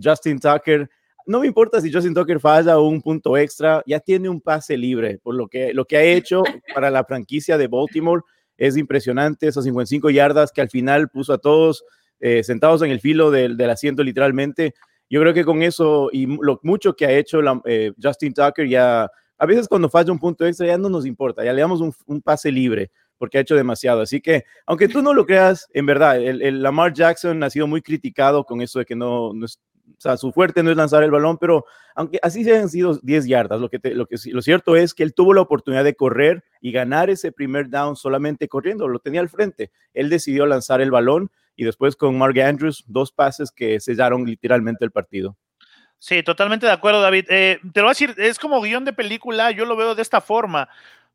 Justin 0.00 0.38
Tucker 0.38 0.88
no 1.26 1.40
me 1.40 1.46
importa 1.48 1.80
si 1.80 1.92
Justin 1.92 2.14
Tucker 2.14 2.38
falla 2.38 2.78
un 2.78 3.02
punto 3.02 3.36
extra, 3.36 3.82
ya 3.84 3.98
tiene 3.98 4.28
un 4.28 4.40
pase 4.40 4.76
libre, 4.76 5.18
por 5.22 5.34
lo 5.34 5.48
que 5.48 5.74
lo 5.74 5.84
que 5.84 5.96
ha 5.96 6.02
hecho 6.02 6.44
para 6.74 6.90
la 6.90 7.04
franquicia 7.04 7.58
de 7.58 7.66
Baltimore 7.66 8.22
es 8.56 8.76
impresionante, 8.76 9.48
esas 9.48 9.64
55 9.64 10.08
yardas 10.10 10.52
que 10.52 10.60
al 10.60 10.70
final 10.70 11.08
puso 11.08 11.32
a 11.32 11.38
todos 11.38 11.84
eh, 12.20 12.42
sentados 12.42 12.80
en 12.82 12.90
el 12.90 13.00
filo 13.00 13.30
del, 13.30 13.60
asiento 13.68 14.02
literalmente. 14.02 14.74
Yo 15.10 15.20
creo 15.20 15.34
que 15.34 15.44
con 15.44 15.62
eso 15.62 16.08
y 16.12 16.26
lo 16.26 16.60
mucho 16.62 16.94
que 16.94 17.06
ha 17.06 17.12
hecho 17.12 17.40
eh, 17.64 17.92
Justin 18.02 18.32
Tucker 18.32 18.68
ya, 18.68 19.10
a 19.38 19.46
veces 19.46 19.68
cuando 19.68 19.88
falla 19.88 20.12
un 20.12 20.18
punto 20.18 20.46
extra 20.46 20.66
ya 20.66 20.78
no 20.78 20.88
nos 20.88 21.06
importa, 21.06 21.44
ya 21.44 21.52
le 21.52 21.60
damos 21.60 21.80
un, 21.80 22.22
pase 22.22 22.50
libre 22.50 22.90
porque 23.18 23.38
ha 23.38 23.40
hecho 23.40 23.56
demasiado. 23.56 24.00
Así 24.02 24.20
que, 24.20 24.44
aunque 24.66 24.88
tú 24.88 25.02
no 25.02 25.14
lo 25.14 25.24
creas, 25.26 25.66
en 25.72 25.86
verdad, 25.86 26.20
el, 26.20 26.62
Lamar 26.62 26.92
Jackson 26.92 27.42
ha 27.42 27.50
sido 27.50 27.66
muy 27.66 27.82
criticado 27.82 28.44
con 28.44 28.60
eso 28.60 28.78
de 28.78 28.84
que 28.84 28.94
no, 28.94 29.32
no, 29.32 29.46
o 29.88 30.00
sea, 30.00 30.16
su 30.16 30.32
fuerte 30.32 30.62
no 30.62 30.70
es 30.70 30.76
lanzar 30.76 31.02
el 31.02 31.10
balón, 31.10 31.38
pero 31.38 31.64
aunque 31.94 32.18
así 32.22 32.44
se 32.44 32.56
han 32.56 32.68
sido 32.68 32.98
10 33.02 33.26
yardas, 33.26 33.60
lo 33.60 33.70
que, 33.70 33.78
lo 33.94 34.06
que 34.06 34.16
lo 34.26 34.42
cierto 34.42 34.76
es 34.76 34.94
que 34.94 35.02
él 35.02 35.14
tuvo 35.14 35.32
la 35.32 35.40
oportunidad 35.40 35.84
de 35.84 35.94
correr 35.94 36.44
y 36.60 36.72
ganar 36.72 37.10
ese 37.10 37.32
primer 37.32 37.70
down 37.70 37.96
solamente 37.96 38.48
corriendo, 38.48 38.88
lo 38.88 38.98
tenía 38.98 39.20
al 39.20 39.28
frente. 39.28 39.70
Él 39.94 40.10
decidió 40.10 40.46
lanzar 40.46 40.80
el 40.80 40.90
balón 40.90 41.30
y 41.56 41.64
después 41.64 41.96
con 41.96 42.18
Mark 42.18 42.38
Andrews, 42.40 42.84
dos 42.86 43.12
pases 43.12 43.50
que 43.50 43.80
sellaron 43.80 44.24
literalmente 44.24 44.84
el 44.84 44.90
partido. 44.90 45.36
Sí, 45.98 46.22
totalmente 46.22 46.66
de 46.66 46.72
acuerdo, 46.72 47.00
David. 47.00 47.24
Eh, 47.30 47.58
te 47.72 47.80
lo 47.80 47.86
voy 47.86 47.90
a 47.90 47.98
decir, 47.98 48.14
es 48.18 48.38
como 48.38 48.60
guion 48.60 48.84
de 48.84 48.92
película, 48.92 49.50
yo 49.50 49.64
lo 49.64 49.76
veo 49.76 49.94
de 49.94 50.02
esta 50.02 50.20
forma. 50.20 50.68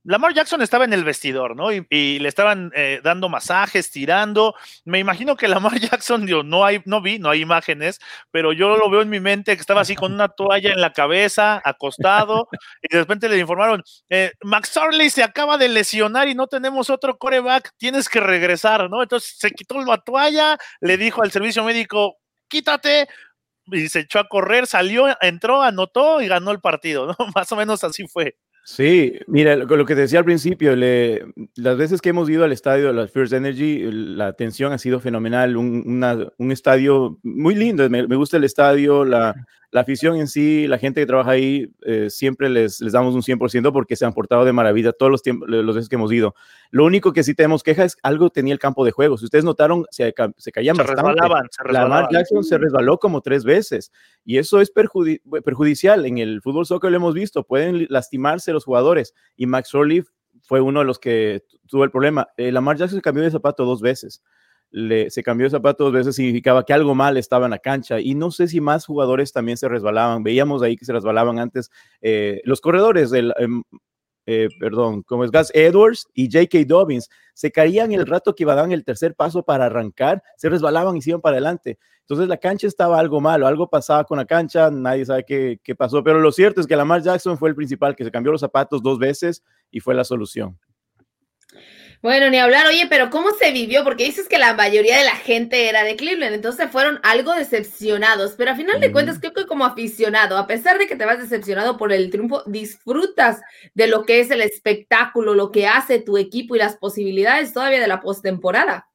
Lamar 0.04 0.34
Jackson 0.34 0.64
estaba 0.64 0.86
en 0.86 0.94
el 0.94 1.04
vestidor, 1.04 1.56
¿no? 1.56 1.72
Y, 1.72 2.20
le 2.20 2.28
estaban 2.28 2.72
eh, 2.76 3.02
dando 3.04 3.30
masajes, 3.30 3.92
tirando. 3.92 4.56
Me 4.84 4.98
imagino 4.98 5.36
que 5.36 5.48
Lamar 5.48 5.74
Jackson, 5.80 6.26
yo 6.28 6.42
no 6.42 6.66
hay, 6.66 6.82
no 6.86 7.02
vi, 7.02 7.20
no 7.20 7.30
hay 7.30 7.42
imágenes, 7.42 8.00
pero 8.32 8.52
yo 8.52 8.78
lo 8.78 8.90
veo 8.90 9.02
en 9.02 9.10
mi 9.10 9.20
mente 9.20 9.56
que 9.56 9.62
estaba 9.62 9.82
así 9.82 9.96
con 9.96 10.14
una 10.14 10.30
toalla 10.30 10.72
en 10.72 10.82
la 10.82 10.92
cabeza, 10.94 11.62
acostado, 11.64 12.48
y 12.82 12.94
de 12.94 13.00
repente 13.00 13.30
le 13.30 13.38
informaron, 13.38 13.84
eh, 14.10 14.32
Max 14.42 14.76
Orley 14.78 15.10
se 15.10 15.24
acaba 15.24 15.58
de 15.58 15.70
lesionar 15.70 16.28
y 16.28 16.36
no 16.36 16.48
tenemos 16.48 16.90
otro 16.90 17.18
coreback, 17.18 17.72
tienes 17.78 18.10
que 18.10 18.20
regresar, 18.20 18.90
¿no? 18.90 19.04
Entonces 19.04 19.36
se 19.38 19.52
quitó 19.52 19.80
la 19.84 19.98
toalla, 20.00 20.58
le 20.80 20.98
dijo 20.98 21.22
al 21.22 21.32
servicio 21.32 21.64
médico, 21.64 22.18
quítate, 22.48 23.08
y 23.68 23.88
se 23.90 24.02
echó 24.02 24.20
a 24.20 24.28
correr, 24.28 24.68
salió, 24.68 25.06
entró, 25.22 25.62
anotó 25.62 26.22
y 26.22 26.28
ganó 26.28 26.52
el 26.52 26.60
partido, 26.60 27.08
¿no? 27.08 27.16
Más 27.36 27.52
o 27.52 27.56
menos 27.56 27.84
así 27.84 28.08
fue. 28.08 28.36
Sí, 28.64 29.14
mira, 29.28 29.56
lo, 29.56 29.66
lo 29.66 29.86
que 29.86 29.96
te 29.96 30.02
decía 30.02 30.20
al 30.20 30.26
principio, 30.26 30.76
las 30.76 31.78
veces 31.78 32.00
que 32.00 32.10
hemos 32.10 32.30
ido 32.30 32.44
al 32.44 32.52
estadio 32.52 32.88
de 32.88 32.94
la 32.94 33.08
First 33.08 33.34
Energy, 33.34 33.80
la 33.92 34.28
atención 34.28 34.72
ha 34.72 34.78
sido 34.78 35.00
fenomenal, 35.00 35.58
un, 35.58 36.04
un 36.38 36.52
estadio 36.52 37.18
muy 37.24 37.56
lindo, 37.56 37.90
me, 37.90 38.04
gusta 38.16 38.38
el 38.38 38.44
estadio, 38.44 39.04
la, 39.04 39.36
la, 39.72 39.82
afición 39.82 40.18
en 40.18 40.28
sí, 40.28 40.68
la 40.68 40.78
gente 40.78 41.02
que 41.02 41.06
trabaja 41.06 41.32
ahí, 41.32 41.72
eh, 41.86 42.10
siempre 42.10 42.50
les, 42.50 42.82
les, 42.82 42.94
damos 42.94 43.16
un 43.16 43.22
100% 43.22 43.72
porque 43.72 43.96
se 43.96 44.06
han 44.06 44.14
portado 44.14 44.46
de 44.46 44.54
maravilla 44.54 44.92
todos 44.92 45.12
los 45.12 45.22
tiempos, 45.22 45.50
los 45.50 45.76
veces 45.76 45.90
que 45.90 45.96
hemos 45.96 46.12
ido. 46.12 46.36
Lo 46.70 46.86
único 46.86 47.14
que 47.14 47.24
sí 47.24 47.34
tenemos 47.34 47.64
queja 47.64 47.84
es 47.84 47.98
algo 48.04 48.30
tenía 48.30 48.54
el 48.54 48.60
campo 48.60 48.86
de 48.86 48.92
juego. 48.92 49.18
Si 49.18 49.26
ustedes 49.26 49.44
notaron, 49.44 49.86
se, 49.92 50.14
se 50.38 50.52
caían 50.52 50.76
se 50.76 50.84
Resbalaban, 50.84 51.48
se 51.52 51.64
resbalaban. 51.64 52.04
La 52.12 52.20
Jackson 52.20 52.44
se 52.44 52.58
resbaló 52.58 52.98
como 52.98 53.22
tres 53.22 53.44
veces 53.44 53.92
y 54.26 54.38
eso 54.38 54.62
es 54.62 54.72
perjudicial. 54.72 56.06
En 56.06 56.18
el 56.18 56.42
fútbol 56.42 56.66
soccer 56.66 56.92
lo 56.92 56.98
hemos 56.98 57.14
visto, 57.14 57.44
pueden 57.44 57.88
lastimarse 57.90 58.54
los 58.54 58.66
jugadores 58.66 59.14
y 59.36 59.46
Max 59.46 59.74
Orleaf 59.74 60.08
fue 60.44 60.62
uno 60.62 60.80
de 60.80 60.86
los 60.86 61.00
que 61.00 61.44
tuvo 61.68 61.84
el 61.84 61.92
problema. 61.92 62.28
Eh, 62.38 62.52
Lamar 62.52 62.78
Jackson 62.78 63.00
cambió 63.00 63.24
de 63.24 63.32
zapato 63.32 63.66
dos 63.66 63.82
veces. 63.82 64.22
Le, 64.72 65.10
se 65.10 65.22
cambió 65.22 65.46
de 65.46 65.52
zapato 65.52 65.84
dos 65.84 65.94
veces 65.94 66.16
significaba 66.16 66.66
que 66.66 66.72
algo 66.72 66.96
mal 66.96 67.18
estaba 67.18 67.46
en 67.46 67.52
la 67.52 67.60
cancha 67.60 68.00
y 68.00 68.16
no 68.16 68.32
sé 68.32 68.48
si 68.48 68.62
más 68.62 68.86
jugadores 68.86 69.34
también 69.34 69.58
se 69.58 69.68
resbalaban. 69.68 70.24
Veíamos 70.24 70.62
ahí 70.62 70.78
que 70.78 70.86
se 70.86 70.94
resbalaban 70.94 71.40
antes 71.40 71.70
eh, 72.02 72.42
los 72.46 72.62
corredores 72.62 73.12
del... 73.12 73.34
Em, 73.38 73.64
eh, 74.28 74.50
perdón, 74.60 75.02
como 75.02 75.24
es 75.24 75.32
Gus 75.32 75.52
Edwards 75.54 76.08
y 76.14 76.32
J.K. 76.32 76.60
Dobbins, 76.68 77.10
se 77.34 77.52
caían 77.52 77.92
el 77.92 78.06
rato 78.06 78.36
que 78.36 78.46
dar 78.46 78.72
el 78.72 78.86
tercer 78.86 79.16
paso 79.16 79.44
para 79.44 79.66
arrancar, 79.66 80.22
se 80.38 80.48
resbalaban 80.48 80.96
y 80.96 81.02
se 81.02 81.10
iban 81.10 81.22
para 81.22 81.34
adelante. 81.34 81.80
Entonces 82.02 82.28
la 82.28 82.38
cancha 82.38 82.68
estaba 82.68 83.00
algo 83.00 83.20
malo, 83.20 83.48
algo 83.48 83.70
pasaba 83.70 84.04
con 84.04 84.18
la 84.18 84.26
cancha, 84.26 84.70
nadie 84.70 85.06
sabe 85.06 85.26
qué, 85.26 85.60
qué 85.64 85.76
pasó, 85.76 86.04
pero 86.04 86.20
lo 86.20 86.32
cierto 86.32 86.62
es 86.62 86.68
que 86.68 86.76
Lamar 86.76 87.02
Jackson 87.02 87.38
fue 87.38 87.50
el 87.50 87.56
principal 87.56 87.96
que 87.96 88.04
se 88.04 88.12
cambió 88.12 88.32
los 88.32 88.42
zapatos 88.42 88.84
dos 88.84 89.00
veces 89.00 89.44
y 89.72 89.80
fue 89.80 89.96
la 89.96 90.04
solución. 90.04 90.58
Bueno, 92.02 92.32
ni 92.32 92.40
hablar, 92.40 92.66
oye, 92.66 92.88
pero 92.90 93.12
¿cómo 93.12 93.30
se 93.30 93.52
vivió? 93.52 93.84
Porque 93.84 94.06
dices 94.06 94.28
que 94.28 94.40
la 94.40 94.56
mayoría 94.56 94.98
de 94.98 95.04
la 95.04 95.16
gente 95.16 95.70
era 95.70 95.84
de 95.84 95.96
Cleveland, 95.96 96.34
entonces 96.34 96.72
fueron 96.72 97.00
algo 97.04 97.32
decepcionados, 97.36 98.34
pero 98.36 98.50
a 98.50 98.56
final 98.56 98.80
de 98.80 98.92
cuentas 98.92 99.20
creo 99.20 99.34
que 99.34 99.46
como 99.46 99.66
aficionado, 99.66 100.36
a 100.38 100.48
pesar 100.48 100.80
de 100.80 100.88
que 100.88 100.96
te 100.96 101.06
vas 101.06 101.20
decepcionado 101.20 101.78
por 101.78 101.94
el 101.94 102.10
triunfo, 102.10 102.42
disfrutas 102.48 103.42
de 103.76 103.86
lo 103.86 104.04
que 104.04 104.20
es 104.20 104.32
el 104.32 104.42
espectáculo, 104.42 105.36
lo 105.36 105.52
que 105.52 105.68
hace 105.68 106.00
tu 106.00 106.18
equipo 106.18 106.56
y 106.56 106.60
las 106.60 106.76
posibilidades 106.76 107.54
todavía 107.54 107.80
de 107.80 107.88
la 107.88 108.02
postemporada. 108.02 108.88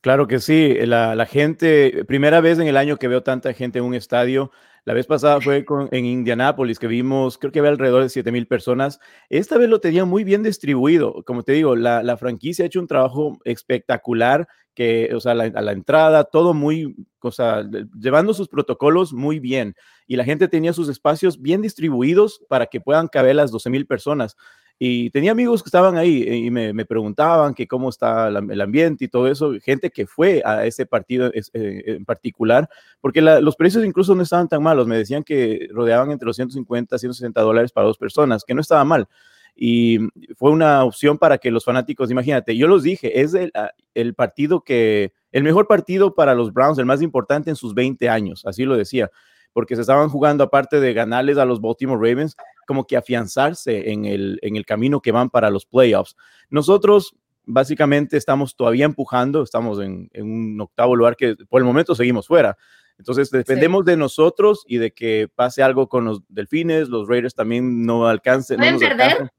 Claro 0.00 0.28
que 0.28 0.38
sí, 0.38 0.76
la, 0.86 1.16
la, 1.16 1.26
gente, 1.26 2.04
primera 2.06 2.40
vez 2.40 2.60
en 2.60 2.68
el 2.68 2.76
año 2.76 2.96
que 2.96 3.08
veo 3.08 3.24
tanta 3.24 3.52
gente 3.54 3.80
en 3.80 3.84
un 3.84 3.94
estadio, 3.94 4.52
la 4.84 4.94
vez 4.94 5.06
pasada 5.06 5.40
fue 5.40 5.64
en 5.90 6.04
Indianápolis 6.04 6.78
que 6.78 6.86
vimos, 6.86 7.38
creo 7.38 7.52
que 7.52 7.58
había 7.58 7.70
alrededor 7.70 8.02
de 8.02 8.08
7 8.08 8.32
mil 8.32 8.46
personas. 8.46 8.98
Esta 9.28 9.58
vez 9.58 9.68
lo 9.68 9.80
tenía 9.80 10.04
muy 10.04 10.24
bien 10.24 10.42
distribuido. 10.42 11.22
Como 11.24 11.42
te 11.42 11.52
digo, 11.52 11.76
la, 11.76 12.16
franquicia 12.16 12.64
ha 12.64 12.66
hecho 12.66 12.80
un 12.80 12.86
trabajo 12.86 13.38
espectacular, 13.44 14.48
que, 14.74 15.10
o 15.14 15.20
sea, 15.20 15.32
a 15.32 15.34
la 15.34 15.72
entrada, 15.72 16.24
todo 16.24 16.54
muy, 16.54 16.94
o 17.20 17.30
sea, 17.30 17.68
llevando 17.98 18.32
sus 18.32 18.48
protocolos 18.48 19.12
muy 19.12 19.38
bien. 19.38 19.74
Y 20.06 20.16
la 20.16 20.24
gente 20.24 20.48
tenía 20.48 20.72
sus 20.72 20.88
espacios 20.88 21.40
bien 21.40 21.60
distribuidos 21.60 22.44
para 22.48 22.66
que 22.66 22.80
puedan 22.80 23.08
caber 23.08 23.36
las 23.36 23.50
12 23.50 23.70
mil 23.70 23.86
personas. 23.86 24.36
Y 24.82 25.10
tenía 25.10 25.32
amigos 25.32 25.62
que 25.62 25.68
estaban 25.68 25.98
ahí 25.98 26.22
eh, 26.22 26.36
y 26.36 26.50
me, 26.50 26.86
preguntaban 26.86 27.52
que 27.52 27.68
cómo 27.68 27.90
está 27.90 28.28
el 28.28 28.60
ambiente 28.62 29.04
y 29.04 29.08
todo 29.08 29.28
eso, 29.28 29.52
gente 29.62 29.90
que 29.90 30.06
fue 30.06 30.40
a 30.42 30.64
ese 30.64 30.86
partido 30.86 31.30
eh, 31.34 31.82
en 31.84 32.06
particular, 32.06 32.66
porque 32.98 33.20
los 33.20 33.56
precios 33.56 33.84
incluso 33.84 34.14
no 34.14 34.22
estaban 34.22 34.48
tan 34.48 34.62
malos, 34.62 34.86
me 34.86 34.96
decían 34.96 35.22
que 35.22 35.68
rodeaban 35.70 36.10
entre 36.10 36.24
los 36.24 36.36
150 36.36 36.96
y 36.96 36.98
160 36.98 37.42
dólares 37.42 37.72
para 37.72 37.88
dos 37.88 37.98
personas, 37.98 38.42
que 38.42 38.54
no 38.54 38.62
estaba 38.62 38.82
mal 38.84 39.06
y 39.54 39.98
fue 40.36 40.50
una 40.50 40.82
opción 40.84 41.18
para 41.18 41.36
que 41.36 41.50
los 41.50 41.66
fanáticos, 41.66 42.10
imagínate, 42.10 42.56
yo 42.56 42.66
los 42.66 42.82
dije, 42.82 43.20
es 43.20 43.34
el, 43.34 43.50
ah, 43.54 43.72
el, 43.92 44.14
partido 44.14 44.62
que, 44.62 45.12
el 45.32 45.42
mejor 45.42 45.66
partido 45.66 46.14
para 46.14 46.34
los 46.34 46.54
Browns, 46.54 46.78
el 46.78 46.86
más 46.86 47.02
importante 47.02 47.50
en 47.50 47.56
sus 47.56 47.74
20 47.74 48.08
años, 48.08 48.46
así 48.46 48.64
lo 48.64 48.78
decía, 48.78 49.10
porque 49.52 49.74
se 49.74 49.82
estaban 49.82 50.08
jugando, 50.08 50.44
aparte 50.44 50.80
de 50.80 50.92
ganarles 50.92 51.38
a 51.38 51.44
los 51.44 51.60
Baltimore 51.60 52.00
Ravens, 52.00 52.36
como 52.66 52.86
que 52.86 52.96
afianzarse 52.96 53.90
en 53.90 54.04
el, 54.04 54.38
en 54.42 54.56
el 54.56 54.64
camino 54.64 55.00
que 55.00 55.12
van 55.12 55.30
para 55.30 55.50
los 55.50 55.66
playoffs. 55.66 56.16
Nosotros 56.50 57.16
básicamente 57.46 58.16
estamos 58.16 58.54
todavía 58.54 58.84
empujando, 58.84 59.42
estamos 59.42 59.80
en, 59.80 60.10
un 60.14 60.60
octavo 60.60 60.96
lugar 60.96 61.16
que 61.16 61.36
por 61.48 61.60
el 61.60 61.66
momento 61.66 61.94
seguimos 61.94 62.26
fuera. 62.26 62.56
Entonces 62.98 63.30
dependemos 63.30 63.84
de 63.86 63.96
nosotros 63.96 64.64
y 64.66 64.76
de 64.76 64.90
que 64.92 65.28
pase 65.34 65.62
algo 65.62 65.88
con 65.88 66.04
los 66.04 66.20
delfines, 66.28 66.88
los 66.88 67.08
Raiders 67.08 67.34
también 67.34 67.86
no 67.86 68.06
alcancen. 68.06 68.58
¿Pueden 68.58 68.78
perder? 68.78 69.30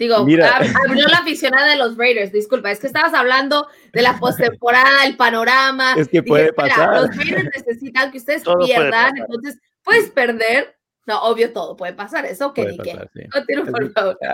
Digo, 0.00 0.14
abrió 0.14 0.38
la 0.38 1.18
aficionada 1.18 1.68
de 1.72 1.76
los 1.76 1.98
Raiders, 1.98 2.32
disculpa, 2.32 2.70
es 2.70 2.80
que 2.80 2.86
estabas 2.86 3.12
hablando 3.12 3.68
de 3.92 4.00
la 4.00 4.18
postemporada, 4.18 5.04
el 5.04 5.14
panorama. 5.14 5.92
Es 5.94 6.08
que 6.08 6.22
puede 6.22 6.54
pasar. 6.54 7.02
Los 7.02 7.14
Raiders 7.14 7.50
necesitan 7.54 8.10
que 8.10 8.16
ustedes 8.16 8.42
pierdan, 8.64 9.18
entonces 9.18 9.58
puedes 9.84 10.08
perder, 10.08 10.74
no, 11.06 11.20
obvio, 11.24 11.52
todo 11.52 11.76
puede 11.76 11.92
pasar, 11.92 12.24
eso 12.24 12.54
que 12.54 12.64
ni 12.64 12.78
qué. 12.78 12.98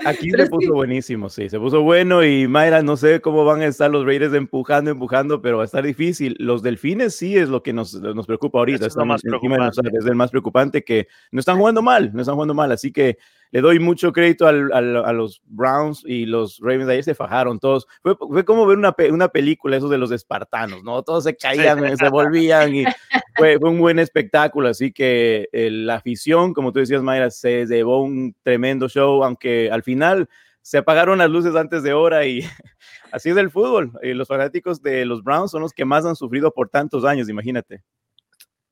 Aquí 0.05 0.31
se 0.31 0.47
puso 0.47 0.73
buenísimo, 0.73 1.29
sí, 1.29 1.51
se 1.51 1.59
puso 1.59 1.83
bueno 1.83 2.25
y 2.25 2.47
Mayra, 2.47 2.83
no 2.83 2.97
sé 2.97 3.21
cómo 3.21 3.45
van 3.45 3.63
a 3.63 3.67
estar 3.67 3.91
los 3.91 4.07
Raiders 4.07 4.35
empujando, 4.35 4.93
empujando, 4.93 5.43
pero 5.43 5.57
va 5.57 5.65
a 5.65 5.67
estar 5.67 5.83
difícil. 5.83 6.37
Los 6.39 6.63
Delfines 6.63 7.17
sí 7.17 7.37
es 7.37 7.49
lo 7.49 7.65
que 7.65 7.73
nos, 7.73 7.93
nos 7.93 8.27
preocupa 8.27 8.61
ahorita, 8.61 8.87
es, 8.87 8.97
más 8.99 9.21
es 9.25 10.07
el 10.07 10.15
más 10.15 10.31
preocupante 10.31 10.85
que 10.85 11.09
no 11.33 11.41
están 11.41 11.59
jugando 11.59 11.83
mal, 11.83 12.13
no 12.15 12.21
están 12.21 12.37
jugando 12.37 12.55
mal, 12.55 12.71
así 12.71 12.93
que 12.93 13.19
le 13.51 13.61
doy 13.61 13.79
mucho 13.79 14.13
crédito 14.13 14.47
al, 14.47 14.73
al, 14.73 14.97
a 14.97 15.13
los 15.13 15.41
Browns 15.45 16.03
y 16.07 16.27
los 16.27 16.59
Ravens. 16.61 16.89
Ayer 16.89 17.05
se 17.05 17.15
fajaron 17.15 17.59
todos. 17.59 17.87
Fue, 18.03 18.17
fue 18.17 18.45
como 18.45 18.67
ver 18.67 18.79
una, 18.79 18.95
una, 19.11 19.29
película, 19.29 19.77
esos 19.77 19.91
de 19.91 19.99
los 19.99 20.11
espartanos, 20.11 20.83
¿no? 20.83 21.03
Todos 21.03 21.25
se 21.25 21.37
caían, 21.37 21.97
se 21.97 22.09
volvían 22.09 22.75
y 22.75 22.85
fue, 23.37 23.59
fue, 23.59 23.71
un 23.71 23.79
buen 23.79 23.99
espectáculo. 23.99 24.69
Así 24.69 24.93
que 24.93 25.49
eh, 25.53 25.71
la 25.71 25.97
afición, 25.97 26.55
como 26.55 26.73
tú 26.73 26.81
decías, 26.81 27.03
Mayra, 27.03 27.31
se 27.31 27.67
llevó 27.67 28.03
un 28.03 28.35
tremendo 28.43 28.89
show, 28.89 29.25
aunque 29.25 29.71
al 29.71 29.83
final 29.83 30.29
se 30.67 30.79
apagaron 30.79 31.19
las 31.19 31.31
luces 31.31 31.55
antes 31.55 31.85
de 31.85 31.93
hora 31.93 32.27
y 32.27 32.41
así 33.13 33.31
es 33.31 33.37
el 33.37 33.53
fútbol. 33.53 33.93
Y 34.03 34.15
los 34.15 34.27
fanáticos 34.27 34.83
de 34.83 35.05
los 35.05 35.23
Browns 35.23 35.53
son 35.53 35.63
los 35.63 35.73
que 35.73 35.85
más 35.85 36.05
han 36.05 36.17
sufrido 36.17 36.53
por 36.53 36.69
tantos 36.69 37.05
años, 37.05 37.29
imagínate. 37.29 37.85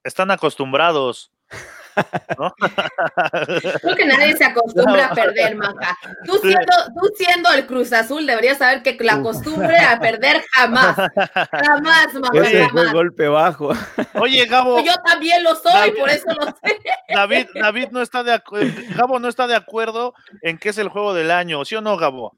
Están 0.03 0.33
acostumbrados. 0.33 1.31
Creo 3.81 3.97
que 3.97 4.07
nadie 4.07 4.37
se 4.37 4.45
acostumbra 4.45 5.07
a 5.07 5.15
perder, 5.15 5.57
Maca. 5.57 5.97
Tú 6.25 6.39
siendo, 6.39 6.73
tú 7.01 7.09
siendo 7.17 7.53
el 7.53 7.67
Cruz 7.67 7.93
Azul 7.93 8.27
deberías 8.27 8.59
saber 8.59 8.83
que 8.83 8.97
la 9.01 9.23
costumbre 9.23 9.79
a 9.79 9.99
perder 9.99 10.45
jamás. 10.53 10.97
Jamás. 10.97 12.09
Ese 12.35 12.69
fue 12.69 12.93
golpe 12.93 13.29
bajo. 13.29 13.73
Oye, 14.15 14.45
Gabo. 14.47 14.83
Yo 14.85 14.95
también 15.05 15.45
lo 15.45 15.55
soy, 15.55 15.93
por 15.93 16.11
eso 16.11 16.27
lo 16.29 16.47
sé. 16.47 16.79
David, 17.09 17.47
David 17.55 17.89
no 17.91 18.03
está 18.03 18.23
de 18.23 18.33
acuerdo. 18.33 18.73
Gabo 18.97 19.19
no 19.19 19.29
está 19.29 19.47
de 19.47 19.57
acuerdo 19.57 20.15
en 20.43 20.59
que 20.59 20.71
es 20.71 20.79
el 20.79 20.89
juego 20.89 21.15
del 21.15 21.31
año, 21.31 21.65
¿sí 21.65 21.77
o 21.77 21.81
no, 21.81 21.97
Gabo? 21.97 22.37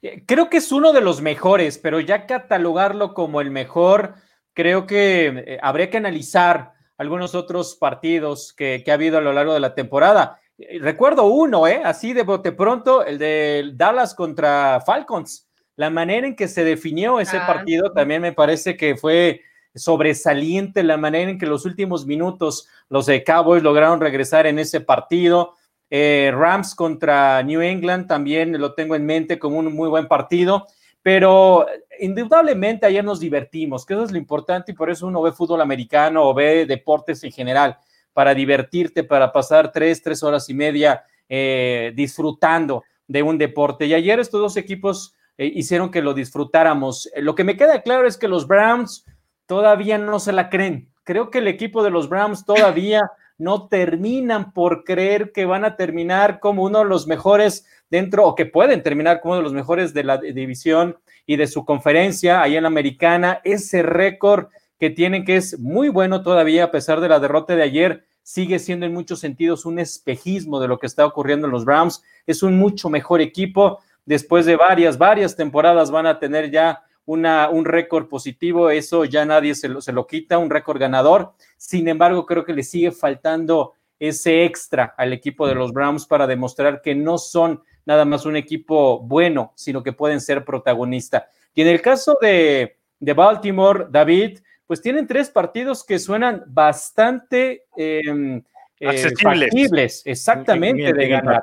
Eh, 0.00 0.24
creo 0.26 0.48
que 0.48 0.58
es 0.58 0.72
uno 0.72 0.92
de 0.92 1.00
los 1.00 1.20
mejores, 1.20 1.78
pero 1.78 2.00
ya 2.00 2.26
catalogarlo 2.26 3.14
como 3.14 3.40
el 3.40 3.50
mejor, 3.50 4.14
creo 4.54 4.86
que 4.86 5.26
eh, 5.26 5.58
habría 5.60 5.90
que 5.90 5.96
analizar 5.96 6.77
algunos 6.98 7.34
otros 7.34 7.76
partidos 7.76 8.52
que, 8.52 8.84
ha 8.86 8.92
habido 8.92 9.18
a 9.18 9.22
lo 9.22 9.32
largo 9.32 9.54
de 9.54 9.60
la 9.60 9.74
temporada. 9.74 10.40
Eh, 10.58 10.78
recuerdo 10.80 11.26
uno, 11.26 11.66
¿eh? 11.66 11.80
así 11.84 12.12
de 12.12 12.24
bote 12.24 12.52
pronto, 12.52 13.04
el 13.04 13.18
de 13.18 13.70
Dallas 13.74 14.14
contra 14.14 14.82
Falcons. 14.84 15.48
La 15.76 15.90
manera 15.90 16.26
en 16.26 16.34
que 16.34 16.48
se 16.48 16.64
definió 16.64 17.20
ese 17.20 17.36
ah, 17.36 17.46
partido 17.46 17.92
también 17.92 18.20
me 18.20 18.32
parece 18.32 18.76
que 18.76 18.96
fue 18.96 19.42
sobresaliente, 19.76 20.82
la 20.82 20.96
manera 20.96 21.30
en 21.30 21.38
que 21.38 21.46
los 21.46 21.64
últimos 21.64 22.04
minutos 22.04 22.66
los 22.88 23.06
de 23.06 23.22
Cowboys 23.22 23.62
lograron 23.62 24.00
regresar 24.00 24.46
en 24.48 24.58
ese 24.58 24.80
partido. 24.80 25.54
Eh, 25.90 26.32
Rams 26.34 26.74
contra 26.74 27.40
New 27.44 27.62
England 27.62 28.08
también 28.08 28.60
lo 28.60 28.74
tengo 28.74 28.96
en 28.96 29.06
mente 29.06 29.38
como 29.38 29.58
un 29.58 29.72
muy 29.72 29.88
buen 29.88 30.08
partido 30.08 30.66
pero 31.02 31.66
indudablemente 32.00 32.86
ayer 32.86 33.04
nos 33.04 33.20
divertimos, 33.20 33.86
que 33.86 33.94
eso 33.94 34.04
es 34.04 34.12
lo 34.12 34.18
importante 34.18 34.72
y 34.72 34.74
por 34.74 34.90
eso 34.90 35.06
uno 35.06 35.22
ve 35.22 35.32
fútbol 35.32 35.60
americano 35.60 36.24
o 36.24 36.34
ve 36.34 36.66
deportes 36.66 37.22
en 37.24 37.32
general, 37.32 37.78
para 38.12 38.34
divertirte, 38.34 39.04
para 39.04 39.32
pasar 39.32 39.70
tres, 39.70 40.02
tres 40.02 40.22
horas 40.22 40.48
y 40.48 40.54
media 40.54 41.04
eh, 41.28 41.92
disfrutando 41.94 42.84
de 43.06 43.22
un 43.22 43.38
deporte. 43.38 43.86
Y 43.86 43.94
ayer 43.94 44.18
estos 44.18 44.40
dos 44.40 44.56
equipos 44.56 45.14
eh, 45.36 45.50
hicieron 45.54 45.90
que 45.90 46.02
lo 46.02 46.14
disfrutáramos. 46.14 47.08
Lo 47.16 47.34
que 47.34 47.44
me 47.44 47.56
queda 47.56 47.82
claro 47.82 48.06
es 48.06 48.16
que 48.16 48.28
los 48.28 48.46
Browns 48.46 49.04
todavía 49.46 49.98
no 49.98 50.18
se 50.20 50.32
la 50.32 50.50
creen. 50.50 50.90
Creo 51.04 51.30
que 51.30 51.38
el 51.38 51.48
equipo 51.48 51.82
de 51.82 51.90
los 51.90 52.08
Browns 52.08 52.44
todavía 52.44 53.02
no 53.38 53.68
terminan 53.68 54.52
por 54.52 54.84
creer 54.84 55.32
que 55.32 55.46
van 55.46 55.64
a 55.64 55.76
terminar 55.76 56.40
como 56.40 56.64
uno 56.64 56.80
de 56.80 56.84
los 56.84 57.06
mejores 57.06 57.66
dentro 57.88 58.26
o 58.26 58.34
que 58.34 58.46
pueden 58.46 58.82
terminar 58.82 59.20
como 59.20 59.32
uno 59.32 59.38
de 59.38 59.44
los 59.44 59.54
mejores 59.54 59.94
de 59.94 60.04
la 60.04 60.18
división 60.18 60.98
y 61.24 61.36
de 61.36 61.46
su 61.46 61.64
conferencia 61.64 62.42
ahí 62.42 62.56
en 62.56 62.64
la 62.64 62.68
americana. 62.68 63.40
Ese 63.44 63.82
récord 63.82 64.48
que 64.78 64.90
tienen 64.90 65.24
que 65.24 65.36
es 65.36 65.58
muy 65.58 65.88
bueno 65.88 66.22
todavía 66.22 66.64
a 66.64 66.70
pesar 66.70 67.00
de 67.00 67.08
la 67.08 67.20
derrota 67.20 67.54
de 67.56 67.62
ayer, 67.62 68.04
sigue 68.22 68.58
siendo 68.58 68.86
en 68.86 68.92
muchos 68.92 69.20
sentidos 69.20 69.64
un 69.64 69.78
espejismo 69.78 70.60
de 70.60 70.68
lo 70.68 70.78
que 70.78 70.86
está 70.86 71.06
ocurriendo 71.06 71.46
en 71.46 71.52
los 71.52 71.64
Browns. 71.64 72.02
Es 72.26 72.42
un 72.42 72.58
mucho 72.58 72.90
mejor 72.90 73.20
equipo. 73.20 73.78
Después 74.04 74.46
de 74.46 74.56
varias, 74.56 74.98
varias 74.98 75.36
temporadas 75.36 75.90
van 75.90 76.06
a 76.06 76.18
tener 76.18 76.50
ya 76.50 76.82
una, 77.08 77.48
un 77.48 77.64
récord 77.64 78.06
positivo, 78.06 78.68
eso 78.68 79.06
ya 79.06 79.24
nadie 79.24 79.54
se 79.54 79.66
lo, 79.66 79.80
se 79.80 79.92
lo 79.92 80.06
quita, 80.06 80.36
un 80.36 80.50
récord 80.50 80.78
ganador. 80.78 81.32
Sin 81.56 81.88
embargo, 81.88 82.26
creo 82.26 82.44
que 82.44 82.52
le 82.52 82.62
sigue 82.62 82.92
faltando 82.92 83.72
ese 83.98 84.44
extra 84.44 84.94
al 84.98 85.14
equipo 85.14 85.48
de 85.48 85.54
los 85.54 85.72
Browns 85.72 86.04
para 86.06 86.26
demostrar 86.26 86.82
que 86.82 86.94
no 86.94 87.16
son 87.16 87.62
nada 87.86 88.04
más 88.04 88.26
un 88.26 88.36
equipo 88.36 89.00
bueno, 89.00 89.54
sino 89.56 89.82
que 89.82 89.94
pueden 89.94 90.20
ser 90.20 90.44
protagonista. 90.44 91.30
Y 91.54 91.62
en 91.62 91.68
el 91.68 91.80
caso 91.80 92.18
de, 92.20 92.76
Baltimore, 93.00 93.86
David, 93.88 94.40
pues 94.66 94.82
tienen 94.82 95.06
tres 95.06 95.30
partidos 95.30 95.82
que 95.84 95.98
suenan 95.98 96.44
bastante 96.46 97.64
eh, 97.74 98.42
accesibles. 98.86 100.02
exactamente, 100.04 100.92
de 100.92 101.08
ganar. 101.08 101.40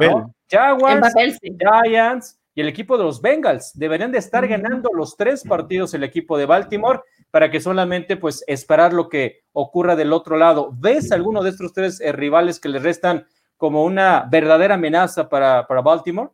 Jaguars, 0.47 1.11
Giants 1.41 2.37
y 2.55 2.61
el 2.61 2.69
equipo 2.69 2.97
de 2.97 3.03
los 3.03 3.21
Bengals. 3.21 3.73
Deberían 3.75 4.13
de 4.13 4.17
estar 4.17 4.47
ganando 4.47 4.89
los 4.93 5.17
tres 5.17 5.43
partidos 5.43 5.93
el 5.93 6.03
equipo 6.03 6.37
de 6.37 6.45
Baltimore 6.45 7.01
para 7.29 7.51
que 7.51 7.59
solamente 7.59 8.15
pues 8.15 8.43
esperar 8.47 8.93
lo 8.93 9.09
que 9.09 9.43
ocurra 9.51 9.95
del 9.97 10.13
otro 10.13 10.37
lado. 10.37 10.71
¿Ves 10.73 11.11
alguno 11.11 11.43
de 11.43 11.49
estos 11.49 11.73
tres 11.73 11.99
eh, 11.99 12.13
rivales 12.13 12.59
que 12.59 12.69
le 12.69 12.79
restan 12.79 13.27
como 13.57 13.83
una 13.83 14.27
verdadera 14.31 14.75
amenaza 14.75 15.27
para, 15.27 15.67
para 15.67 15.81
Baltimore? 15.81 16.29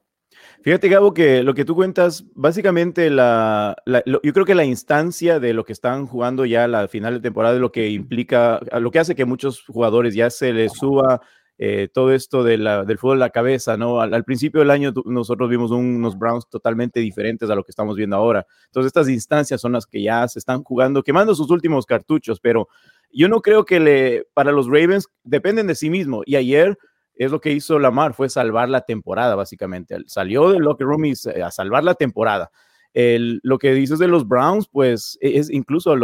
Fíjate, 0.61 0.89
Gabo, 0.89 1.13
que 1.13 1.43
lo 1.43 1.53
que 1.55 1.65
tú 1.65 1.75
cuentas, 1.75 2.23
básicamente, 2.35 3.09
la, 3.09 3.75
yo 3.85 4.33
creo 4.33 4.45
que 4.45 4.55
la 4.55 4.63
instancia 4.63 5.39
de 5.39 5.53
lo 5.53 5.65
que 5.65 5.73
están 5.73 6.05
jugando 6.05 6.45
ya 6.45 6.67
la 6.67 6.87
final 6.87 7.15
de 7.15 7.19
temporada 7.19 7.55
es 7.55 7.61
lo 7.61 7.71
que 7.71 7.89
implica, 7.89 8.59
lo 8.79 8.91
que 8.91 8.99
hace 8.99 9.15
que 9.15 9.25
muchos 9.25 9.65
jugadores 9.65 10.13
ya 10.13 10.29
se 10.29 10.53
les 10.53 10.71
suba 10.73 11.21
eh, 11.63 11.89
todo 11.93 12.11
esto 12.11 12.43
del 12.43 12.97
fútbol 12.97 13.17
a 13.17 13.25
la 13.27 13.29
cabeza, 13.29 13.77
¿no? 13.77 14.01
Al, 14.01 14.23
principio 14.23 14.61
del 14.61 14.71
año 14.71 14.91
nosotros 15.05 15.47
vimos 15.47 15.69
unos 15.69 16.17
Browns 16.17 16.49
totalmente 16.49 16.99
diferentes 16.99 17.51
a 17.51 17.55
lo 17.55 17.63
que 17.63 17.69
estamos 17.69 17.95
viendo 17.95 18.15
ahora. 18.15 18.47
Entonces, 18.65 18.87
estas 18.87 19.07
instancias 19.09 19.61
son 19.61 19.73
las 19.73 19.85
que 19.85 20.01
ya 20.01 20.27
se 20.27 20.39
están 20.39 20.63
jugando, 20.63 21.03
quemando 21.03 21.35
sus 21.35 21.51
últimos 21.51 21.85
cartuchos, 21.85 22.39
pero 22.39 22.67
yo 23.11 23.29
no 23.29 23.43
creo 23.43 23.63
que 23.63 24.23
para 24.33 24.51
los 24.51 24.65
Ravens 24.65 25.07
dependen 25.23 25.67
de 25.67 25.75
sí 25.75 25.91
mismo. 25.91 26.23
Y 26.25 26.35
ayer 26.35 26.79
es 27.13 27.29
lo 27.29 27.39
que 27.39 27.51
hizo 27.51 27.77
Lamar, 27.77 28.15
fue 28.15 28.27
salvar 28.27 28.67
la 28.67 28.81
temporada, 28.81 29.35
básicamente. 29.35 29.97
Salió 30.07 30.49
del 30.49 30.63
locker 30.63 30.87
room 30.87 31.05
y 31.05 31.13
a 31.43 31.51
salvar 31.51 31.83
la 31.83 31.93
temporada. 31.93 32.49
lo 32.95 33.59
que 33.59 33.73
dices 33.73 33.99
de 33.99 34.07
los 34.07 34.27
Browns, 34.27 34.67
pues 34.67 35.15
e, 35.21 35.37
es 35.37 35.51
incluso 35.51 35.95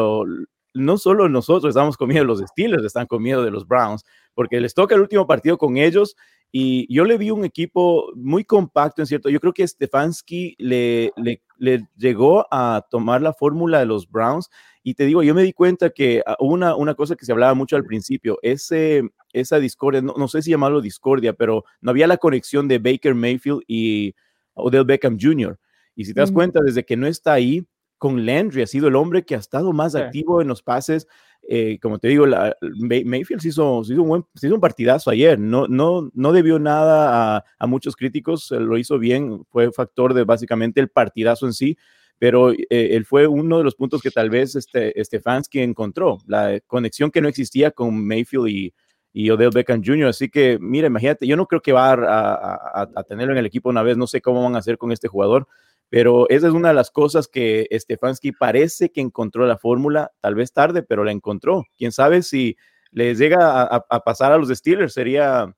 no 0.76 0.98
solo 1.00 1.28
nosotros 1.30 1.72
estamos 1.72 1.98
de 1.98 2.24
los 2.24 2.42
Steelers, 2.42 2.86
están 2.86 3.08
con 3.08 3.24
miedo 3.24 3.44
de 3.44 3.50
los 3.50 3.68
Browns, 3.68 4.04
porque 4.38 4.62
les 4.62 4.76
toca 4.76 4.94
el 4.94 5.02
último 5.02 5.26
partido 5.26 5.58
con 5.58 5.78
ellos 5.78 6.16
y 6.52 6.86
yo 6.94 7.06
le 7.06 7.18
vi 7.18 7.32
un 7.32 7.44
equipo 7.44 8.12
muy 8.14 8.44
compacto, 8.44 9.02
en 9.02 9.08
cierto. 9.08 9.30
Yo 9.30 9.40
creo 9.40 9.52
que 9.52 9.68
Stefanski 9.68 10.54
le, 10.60 11.12
le, 11.16 11.42
le 11.58 11.88
llegó 11.96 12.46
a 12.52 12.86
tomar 12.92 13.24
la 13.24 13.34
fórmula 13.34 13.80
de 13.80 13.88
los 13.88 14.08
Browns 14.08 14.52
y 14.84 14.94
te 14.94 15.06
digo, 15.06 15.24
yo 15.24 15.34
me 15.34 15.42
di 15.42 15.54
cuenta 15.54 15.90
que 15.90 16.22
ah, 16.24 16.36
una, 16.40 16.76
una 16.76 16.94
cosa 16.94 17.16
que 17.16 17.26
se 17.26 17.32
hablaba 17.32 17.56
mucho 17.56 17.78
al 17.78 17.84
principio, 17.84 18.38
ese, 18.44 19.10
esa 19.34 19.58
discordia, 19.58 20.04
no, 20.04 20.28
sé 20.28 20.44
si 20.44 20.52
llamarlo 20.52 20.82
discordia, 20.82 21.34
pero 21.34 21.64
no 21.82 21.90
había 21.90 22.06
la 22.06 22.18
conexión 22.18 22.68
de 22.68 22.78
Baker 22.78 23.16
Mayfield 23.16 23.64
y 23.66 24.14
Odell 24.54 24.86
Beckham 24.86 25.18
Jr. 25.20 25.60
Y 25.96 26.06
si 26.06 26.14
te 26.14 26.20
das 26.20 26.32
cuenta, 26.32 26.60
desde 26.64 26.86
que 26.86 26.96
no 26.96 27.08
está 27.08 27.34
ahí, 27.34 27.66
con 27.98 28.26
Landry 28.26 28.62
ha 28.62 28.68
sido 28.68 28.88
el 28.88 28.96
hombre 28.96 29.26
que 29.26 29.34
ha 29.34 29.40
estado 29.40 29.74
más 29.74 29.96
activo 29.96 30.42
en 30.42 30.48
los 30.48 30.62
pases. 30.62 31.08
Eh, 31.50 31.80
como 31.82 31.98
te 31.98 32.10
digo, 32.10 32.26
Mayfield 32.84 33.42
se 33.42 33.48
hizo, 33.48 33.82
hizo, 33.82 34.02
un 34.02 34.10
buen, 34.10 34.26
hizo 34.36 34.54
un 34.54 34.60
partidazo 34.60 35.10
ayer. 35.10 35.40
No, 35.40 35.68
no, 35.68 36.12
no 36.14 36.34
debió 36.34 36.60
nada 36.60 37.46
a, 37.58 37.68
muchos 37.68 37.96
críticos, 37.96 38.52
lo 38.52 38.78
hizo 38.78 39.00
bien, 39.00 39.46
fue 39.50 39.72
factor 39.72 40.14
de 40.14 40.26
básicamente 40.26 40.82
el 40.82 40.90
partidazo 40.90 41.46
en 41.46 41.54
sí. 41.54 41.78
Pero 42.20 42.52
eh, 42.52 42.66
él 42.70 43.06
fue 43.06 43.28
uno 43.28 43.60
de 43.60 43.64
los 43.64 43.76
puntos 43.76 44.02
que 44.02 44.12
tal 44.12 44.30
vez 44.30 44.56
este, 44.56 44.94
Stefanski 45.04 45.60
encontró, 45.60 46.18
la 46.26 46.60
conexión 46.66 47.12
que 47.12 47.22
no 47.22 47.28
existía 47.30 47.72
con 47.72 48.06
Mayfield 48.06 48.48
y, 48.50 48.74
y 49.14 49.30
Odell 49.30 49.52
Beckham 49.54 49.84
Jr. 49.86 50.08
Así 50.08 50.28
que, 50.28 50.58
mira, 50.60 50.88
imagínate, 50.88 51.28
yo 51.28 51.38
no 51.38 51.46
creo 51.46 51.62
que 51.62 51.74
va 51.74 51.94
a, 51.94 52.90
a, 52.94 53.04
tenerlo 53.04 53.34
en 53.34 53.40
el 53.40 53.46
equipo 53.46 53.70
una 53.70 53.84
vez, 53.84 53.98
no 53.98 54.08
sé 54.08 54.20
cómo 54.20 54.44
van 54.44 54.56
a 54.56 54.60
hacer 54.60 54.78
con 54.78 54.92
este 54.92 55.08
jugador, 55.08 55.48
pero 55.90 56.28
esa 56.30 56.48
es 56.48 56.54
una 56.54 56.70
de 56.70 56.74
las 56.74 56.92
cosas 56.92 57.28
que 57.28 57.68
Stefanski 57.72 58.34
parece 58.34 58.92
que 58.92 59.02
encontró 59.02 59.46
la 59.46 59.58
fórmula, 59.58 60.12
tal 60.20 60.36
vez 60.36 60.52
tarde, 60.52 60.84
pero 60.84 61.04
la 61.04 61.12
encontró. 61.12 61.64
Quién 61.78 61.92
sabe 61.92 62.24
si 62.24 62.58
les 62.92 63.18
llega 63.18 63.64
a, 63.64 64.04
pasar 64.04 64.32
a 64.32 64.38
los 64.38 64.50
Steelers, 64.50 64.94
sería, 64.94 65.54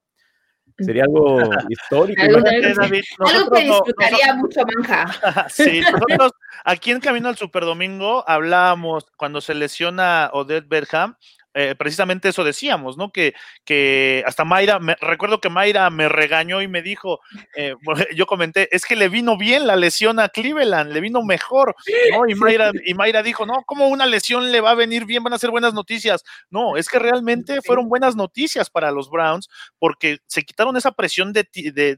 sería 0.77 1.03
algo 1.03 1.39
histórico. 1.69 2.21
Algo, 2.21 2.43
que 2.43 3.61
disfrutaría 3.63 4.35
mucho 4.35 4.61
Manja. 4.75 5.47
sí, 5.49 5.81
nosotros 5.81 6.31
aquí 6.63 6.91
en 6.91 6.99
Camino 6.99 7.29
al 7.29 7.37
Superdomingo 7.37 8.23
hablábamos 8.27 9.05
cuando 9.17 9.41
se 9.41 9.55
lesiona 9.55 10.29
Odette 10.33 10.67
Berham, 10.67 11.15
eh, 11.61 11.75
precisamente 11.75 12.29
eso 12.29 12.45
decíamos, 12.45 12.95
¿no? 12.95 13.11
Que, 13.11 13.33
que 13.65 14.23
hasta 14.25 14.45
Mayra, 14.45 14.79
me, 14.79 14.95
recuerdo 15.01 15.41
que 15.41 15.49
Mayra 15.49 15.89
me 15.89 16.07
regañó 16.07 16.61
y 16.61 16.69
me 16.69 16.81
dijo, 16.81 17.19
eh, 17.53 17.75
yo 18.15 18.27
comenté, 18.27 18.73
es 18.73 18.85
que 18.85 18.95
le 18.95 19.09
vino 19.09 19.37
bien 19.37 19.67
la 19.67 19.75
lesión 19.75 20.21
a 20.21 20.29
Cleveland, 20.29 20.93
le 20.93 21.01
vino 21.01 21.21
mejor, 21.21 21.75
¿no? 22.13 22.29
Y 22.29 22.35
Mayra, 22.35 22.71
y 22.85 22.93
Mayra 22.93 23.23
dijo, 23.23 23.45
no, 23.45 23.63
¿cómo 23.65 23.89
una 23.89 24.05
lesión 24.05 24.53
le 24.53 24.61
va 24.61 24.71
a 24.71 24.75
venir 24.75 25.05
bien? 25.05 25.21
Van 25.21 25.33
a 25.33 25.37
ser 25.37 25.49
buenas 25.49 25.73
noticias. 25.73 26.23
No, 26.49 26.77
es 26.77 26.87
que 26.87 26.97
realmente 26.97 27.61
fueron 27.61 27.89
buenas 27.89 28.15
noticias 28.15 28.69
para 28.69 28.91
los 28.91 29.09
Browns 29.09 29.49
porque 29.79 30.19
se 30.27 30.43
quitaron 30.43 30.77
esa 30.77 30.93
presión 30.93 31.33
de, 31.33 31.45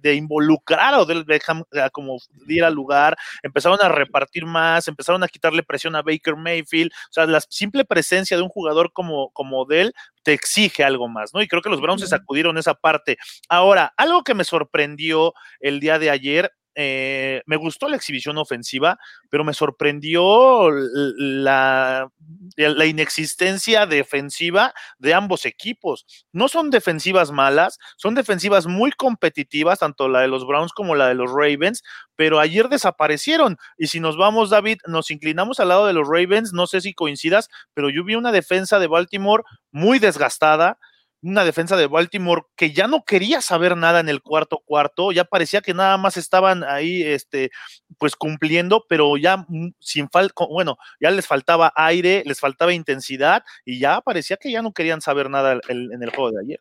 de, 0.01 0.15
involucrar 0.15 0.95
a 0.95 1.01
Odell 1.01 1.23
Beckham 1.23 1.65
como 1.91 2.17
diera 2.47 2.71
lugar, 2.71 3.15
empezaron 3.43 3.77
a 3.79 3.89
repartir 3.89 4.47
más, 4.47 4.87
empezaron 4.87 5.23
a 5.23 5.27
quitarle 5.27 5.61
presión 5.61 5.95
a 5.95 6.01
Baker 6.01 6.35
Mayfield, 6.35 6.91
o 6.91 7.13
sea, 7.13 7.27
la 7.27 7.41
simple 7.41 7.85
presencia 7.85 8.35
de 8.37 8.43
un 8.43 8.49
jugador 8.49 8.91
como 8.91 9.29
como 9.29 9.50
de 9.51 9.91
te 10.23 10.33
exige 10.33 10.83
algo 10.83 11.07
más, 11.07 11.31
¿no? 11.33 11.41
Y 11.41 11.47
creo 11.47 11.61
que 11.61 11.69
los 11.69 11.81
Browns 11.81 12.01
se 12.01 12.07
sacudieron 12.07 12.57
esa 12.57 12.73
parte. 12.73 13.17
Ahora, 13.49 13.93
algo 13.97 14.23
que 14.23 14.33
me 14.33 14.43
sorprendió 14.43 15.33
el 15.59 15.79
día 15.79 15.99
de 15.99 16.09
ayer 16.09 16.51
eh, 16.75 17.41
me 17.45 17.57
gustó 17.57 17.89
la 17.89 17.95
exhibición 17.95 18.37
ofensiva, 18.37 18.97
pero 19.29 19.43
me 19.43 19.53
sorprendió 19.53 20.69
la, 20.69 22.09
la, 22.55 22.85
inexistencia 22.85 23.85
defensiva 23.85 24.73
de 24.97 25.13
ambos 25.13 25.45
equipos. 25.45 26.05
No 26.31 26.47
son 26.47 26.69
defensivas 26.69 27.31
malas, 27.31 27.77
son 27.97 28.15
defensivas 28.15 28.67
muy 28.67 28.91
competitivas, 28.91 29.79
tanto 29.79 30.07
la 30.07 30.21
de 30.21 30.27
los 30.27 30.47
Browns 30.47 30.71
como 30.71 30.95
la 30.95 31.07
de 31.07 31.15
los 31.15 31.31
Ravens, 31.31 31.83
pero 32.15 32.39
ayer 32.39 32.69
desaparecieron. 32.69 33.57
Y 33.77 33.87
si 33.87 33.99
nos 33.99 34.15
vamos, 34.15 34.49
David, 34.49 34.77
nos 34.87 35.11
inclinamos 35.11 35.59
al 35.59 35.69
lado 35.69 35.87
de 35.87 35.93
los 35.93 36.07
Ravens, 36.07 36.53
no 36.53 36.67
sé 36.67 36.81
si 36.81 36.93
coincidas, 36.93 37.49
pero 37.73 37.89
yo 37.89 38.03
vi 38.03 38.15
una 38.15 38.31
defensa 38.31 38.79
de 38.79 38.87
Baltimore 38.87 39.43
muy 39.71 39.99
desgastada, 39.99 40.77
una 41.21 41.43
defensa 41.45 41.77
de 41.77 41.87
Baltimore 41.87 42.43
que 42.55 42.71
ya 42.71 42.87
no 42.87 43.03
quería 43.05 43.41
saber 43.41 43.77
nada 43.77 43.99
en 43.99 44.09
el 44.09 44.21
cuarto 44.21 44.59
cuarto, 44.65 45.11
ya 45.11 45.23
parecía 45.23 45.61
que 45.61 45.73
nada 45.73 45.97
más 45.97 46.17
estaban 46.17 46.63
ahí, 46.63 47.03
este, 47.03 47.51
pues 47.97 48.15
cumpliendo, 48.15 48.85
pero 48.89 49.17
ya 49.17 49.45
sin 49.79 50.09
falta, 50.09 50.45
bueno, 50.49 50.77
ya 50.99 51.11
les 51.11 51.27
faltaba 51.27 51.71
aire, 51.75 52.23
les 52.25 52.39
faltaba 52.39 52.73
intensidad 52.73 53.43
y 53.65 53.79
ya 53.79 54.01
parecía 54.01 54.37
que 54.37 54.51
ya 54.51 54.61
no 54.61 54.73
querían 54.73 55.01
saber 55.01 55.29
nada 55.29 55.59
en 55.67 56.03
el 56.03 56.09
juego 56.09 56.31
de 56.31 56.41
ayer. 56.41 56.59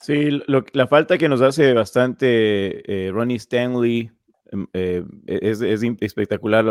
Sí, 0.00 0.40
la 0.46 0.86
falta 0.86 1.18
que 1.18 1.28
nos 1.28 1.42
hace 1.42 1.72
bastante 1.72 3.06
eh, 3.06 3.10
Ronnie 3.10 3.36
Stanley, 3.36 4.12
eh, 4.72 5.04
es, 5.26 5.60
espectacular 6.00 6.64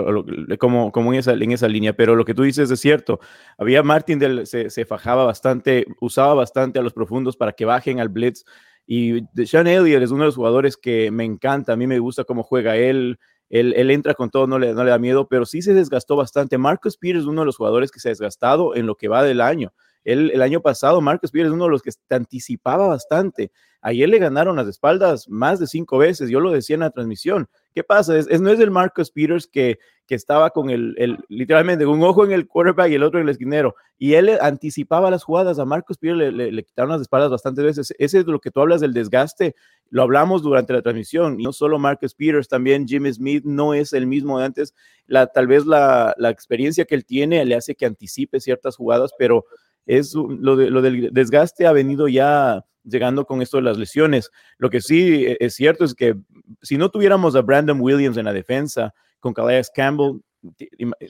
como, 0.60 0.92
como 0.92 1.14
en, 1.14 1.20
esa, 1.20 1.34
en 1.34 1.52
esa 1.52 1.68
línea, 1.68 1.94
pero 1.94 2.16
lo 2.16 2.26
que 2.26 2.34
tú 2.34 2.44
dices 2.44 2.72
es 2.72 2.80
cierto. 2.80 3.20
Había 3.58 3.84
Martin 3.84 4.20
del, 4.20 4.48
se, 4.48 4.70
se, 4.70 4.86
fajaba 4.86 5.26
bastante, 5.26 5.86
usaba 6.02 6.34
bastante 6.34 6.80
a 6.80 6.82
los 6.82 6.94
profundos 6.94 7.38
para 7.38 7.54
que 7.54 7.66
bajen 7.66 8.00
al 8.00 8.10
blitz. 8.10 8.44
Y 8.86 9.22
Sean 9.46 9.68
Elliott 9.68 10.02
es 10.02 10.12
uno 10.12 10.22
de 10.22 10.28
los 10.28 10.36
jugadores 10.36 10.78
que 10.78 11.12
me 11.12 11.26
encanta, 11.26 11.74
a 11.74 11.76
mí 11.76 11.88
me 11.88 12.00
gusta 12.00 12.24
cómo 12.24 12.44
juega 12.44 12.78
él. 12.78 13.20
Él, 13.50 13.74
él 13.78 13.92
entra 13.92 14.14
con 14.14 14.30
todo, 14.30 14.46
no 14.46 14.60
le, 14.60 14.74
no 14.74 14.84
le 14.84 14.90
da 14.90 15.00
miedo, 15.00 15.28
pero 15.30 15.46
sí 15.46 15.62
se 15.62 15.74
desgastó 15.74 16.16
bastante. 16.16 16.58
Marcus 16.58 16.98
Peters 16.98 17.22
es 17.22 17.26
uno 17.26 17.42
de 17.42 17.46
los 17.46 17.58
jugadores 17.58 17.92
que 17.92 18.00
se 18.00 18.10
ha 18.10 18.12
desgastado 18.12 18.76
en 18.76 18.86
lo 18.86 18.96
que 18.96 19.08
va 19.08 19.24
del 19.24 19.40
año. 19.40 19.72
Él, 20.08 20.32
el 20.34 20.42
año 20.42 20.62
pasado, 20.62 21.02
Marcus 21.02 21.32
Peters 21.32 21.50
es 21.50 21.54
uno 21.54 21.66
de 21.66 21.72
los 21.72 21.82
que 21.82 21.92
te 21.92 22.16
anticipaba 22.16 22.88
bastante. 22.88 23.52
Ayer 23.82 24.08
le 24.08 24.20
ganaron 24.20 24.56
las 24.56 24.68
espaldas 24.68 25.28
más 25.28 25.60
de 25.60 25.68
cinco 25.68 25.98
veces. 25.98 26.30
Yo 26.30 26.40
lo 26.40 26.52
decía 26.52 26.76
en 26.76 26.80
la 26.80 26.92
transmisión. 26.92 27.50
¿Qué 27.76 27.84
pasa? 27.84 28.18
Es, 28.18 28.40
no 28.40 28.50
es 28.50 28.60
el 28.62 28.72
Marcus 28.72 29.12
Peters 29.12 29.48
que, 29.48 29.80
que 30.08 30.16
estaba 30.16 30.50
con 30.52 30.70
el, 30.70 30.96
el, 30.98 31.18
literalmente 31.28 31.86
un 31.86 32.02
ojo 32.04 32.24
en 32.24 32.32
el 32.32 32.48
quarterback 32.48 32.90
y 32.90 32.96
el 32.96 33.04
otro 33.04 33.20
en 33.20 33.26
el 33.26 33.32
esquinero. 33.32 33.76
Y 33.98 34.14
él 34.14 34.38
anticipaba 34.40 35.12
las 35.12 35.26
jugadas. 35.26 35.60
A 35.60 35.66
Marcus 35.66 35.98
Peters 35.98 36.18
le, 36.18 36.52
le, 36.54 36.64
quitaron 36.64 36.92
las 36.92 37.02
espaldas 37.02 37.30
bastantes 37.30 37.66
veces. 37.66 37.94
Ese 38.00 38.20
es 38.20 38.26
lo 38.28 38.40
que 38.40 38.50
tú 38.50 38.62
hablas 38.62 38.80
del 38.80 38.94
desgaste. 38.94 39.56
Lo 39.90 40.04
hablamos 40.04 40.42
durante 40.42 40.72
la 40.72 40.82
transmisión. 40.82 41.38
Y 41.38 41.44
no 41.44 41.52
solo 41.52 41.80
Marcus 41.80 42.16
Peters, 42.16 42.48
también 42.48 42.88
Jimmy 42.88 43.12
Smith 43.12 43.44
no 43.44 43.74
es 43.74 43.92
el 43.92 44.08
mismo 44.08 44.40
de 44.40 44.46
antes. 44.46 44.74
La, 45.06 45.28
tal 45.28 45.48
vez 45.48 45.66
la, 45.66 46.16
la 46.18 46.30
experiencia 46.30 46.86
que 46.86 46.96
él 46.96 47.06
tiene 47.06 47.44
le 47.44 47.56
hace 47.56 47.76
que 47.76 47.86
anticipe 47.86 48.40
ciertas 48.40 48.78
jugadas, 48.78 49.12
pero 49.20 49.46
es 49.88 50.14
lo, 50.14 50.56
de, 50.56 50.70
lo 50.70 50.82
del 50.82 51.10
desgaste 51.12 51.66
ha 51.66 51.72
venido 51.72 52.08
ya 52.08 52.64
llegando 52.84 53.26
con 53.26 53.42
esto 53.42 53.58
de 53.58 53.64
las 53.64 53.78
lesiones. 53.78 54.30
Lo 54.58 54.70
que 54.70 54.82
sí 54.82 55.26
e, 55.26 55.38
es 55.40 55.56
cierto 55.56 55.84
es 55.86 55.94
que 55.94 56.16
si 56.62 56.78
no 56.78 56.90
tuviéramos 56.90 57.36
a 57.36 57.42
Brandon 57.42 57.82
Williams 57.82 58.18
en 58.18 58.26
la 58.26 58.34
defensa 58.34 58.94
con 59.20 59.34
Calais 59.34 59.72
Campbell, 59.74 60.22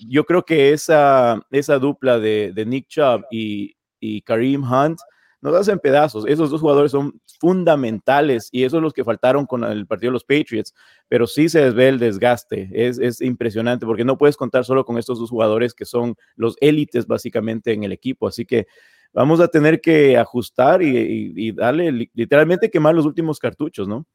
yo 0.07 0.23
creo 0.23 0.43
que 0.43 0.71
esa, 0.71 1.41
esa 1.51 1.77
dupla 1.77 2.17
de, 2.17 2.63
Nick 2.65 2.87
Chubb 2.87 3.25
y, 3.29 3.75
y 3.99 4.21
Kareem 4.21 4.63
Hunt 4.63 4.99
nos 5.41 5.55
hacen 5.55 5.79
pedazos. 5.79 6.25
Esos 6.27 6.49
dos 6.49 6.61
jugadores 6.61 6.91
son 6.91 7.19
fundamentales 7.39 8.49
y 8.51 8.63
esos 8.63 8.77
son 8.77 8.83
los 8.83 8.93
que 8.93 9.03
faltaron 9.03 9.45
con 9.45 9.63
el 9.63 9.85
partido 9.85 10.09
de 10.09 10.13
los 10.13 10.23
Patriots, 10.23 10.73
pero 11.07 11.27
sí 11.27 11.49
se 11.49 11.69
ve 11.71 11.89
el 11.89 11.99
desgaste. 11.99 12.69
Es, 12.73 12.99
es 12.99 13.21
impresionante 13.21 13.85
porque 13.85 14.05
no 14.05 14.17
puedes 14.17 14.37
contar 14.37 14.65
solo 14.65 14.85
con 14.85 14.97
estos 14.97 15.19
dos 15.19 15.29
jugadores 15.29 15.73
que 15.73 15.85
son 15.85 16.15
los 16.35 16.55
élites 16.61 17.07
básicamente 17.07 17.73
en 17.73 17.83
el 17.83 17.91
equipo. 17.91 18.27
Así 18.27 18.45
que 18.45 18.67
vamos 19.13 19.39
a 19.39 19.47
tener 19.47 19.81
que 19.81 20.17
ajustar 20.17 20.81
y, 20.81 21.51
darle 21.53 22.09
literalmente 22.13 22.69
quemar 22.69 22.95
los 22.95 23.05
últimos 23.05 23.39
cartuchos, 23.39 23.87
¿no? 23.87 24.05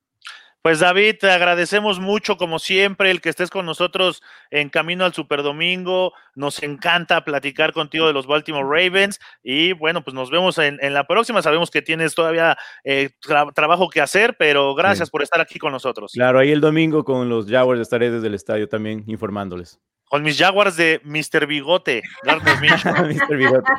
Pues 0.63 0.79
David, 0.79 1.17
te 1.19 1.29
agradecemos 1.29 1.99
mucho 1.99 2.37
como 2.37 2.61
siempre 2.61 3.11
el 3.11 3.21
que 3.21 3.31
estés 3.31 3.51
con 3.51 3.67
nosotros 3.67 4.23
en 4.51 4.69
camino 4.69 5.05
al 5.05 5.13
Super 5.13 5.43
Domingo. 5.43 6.13
Nos 6.37 6.63
encanta 6.63 7.25
platicar 7.25 7.73
contigo 7.73 8.07
de 8.07 8.13
los 8.13 8.29
Baltimore 8.29 8.65
Ravens 8.65 9.19
y 9.43 9.73
bueno, 9.73 10.05
pues 10.05 10.15
nos 10.15 10.31
vemos 10.31 10.59
en, 10.59 10.79
la 10.95 11.05
próxima. 11.09 11.43
Sabemos 11.43 11.71
que 11.73 11.83
tienes 11.83 12.15
todavía 12.15 12.57
eh, 12.85 13.11
trabajo 13.55 13.91
que 13.91 14.01
hacer, 14.01 14.37
pero 14.39 14.73
gracias 14.77 15.11
por 15.11 15.23
estar 15.23 15.41
aquí 15.41 15.59
con 15.59 15.73
nosotros. 15.73 16.13
Claro, 16.13 16.39
ahí 16.39 16.53
el 16.53 16.61
domingo 16.61 17.05
con 17.05 17.29
los 17.29 17.51
Jaguars 17.51 17.81
estaré 17.81 18.13
desde 18.13 18.29
el 18.29 18.35
estadio 18.35 18.69
también 18.69 19.03
informándoles 19.09 19.81
con 20.13 20.23
mis 20.23 20.37
Jaguars 20.37 20.77
de 20.77 21.01
Mr. 21.05 21.47
Bigote. 21.47 22.03
Mr. 22.25 23.35
Bigote. 23.35 23.73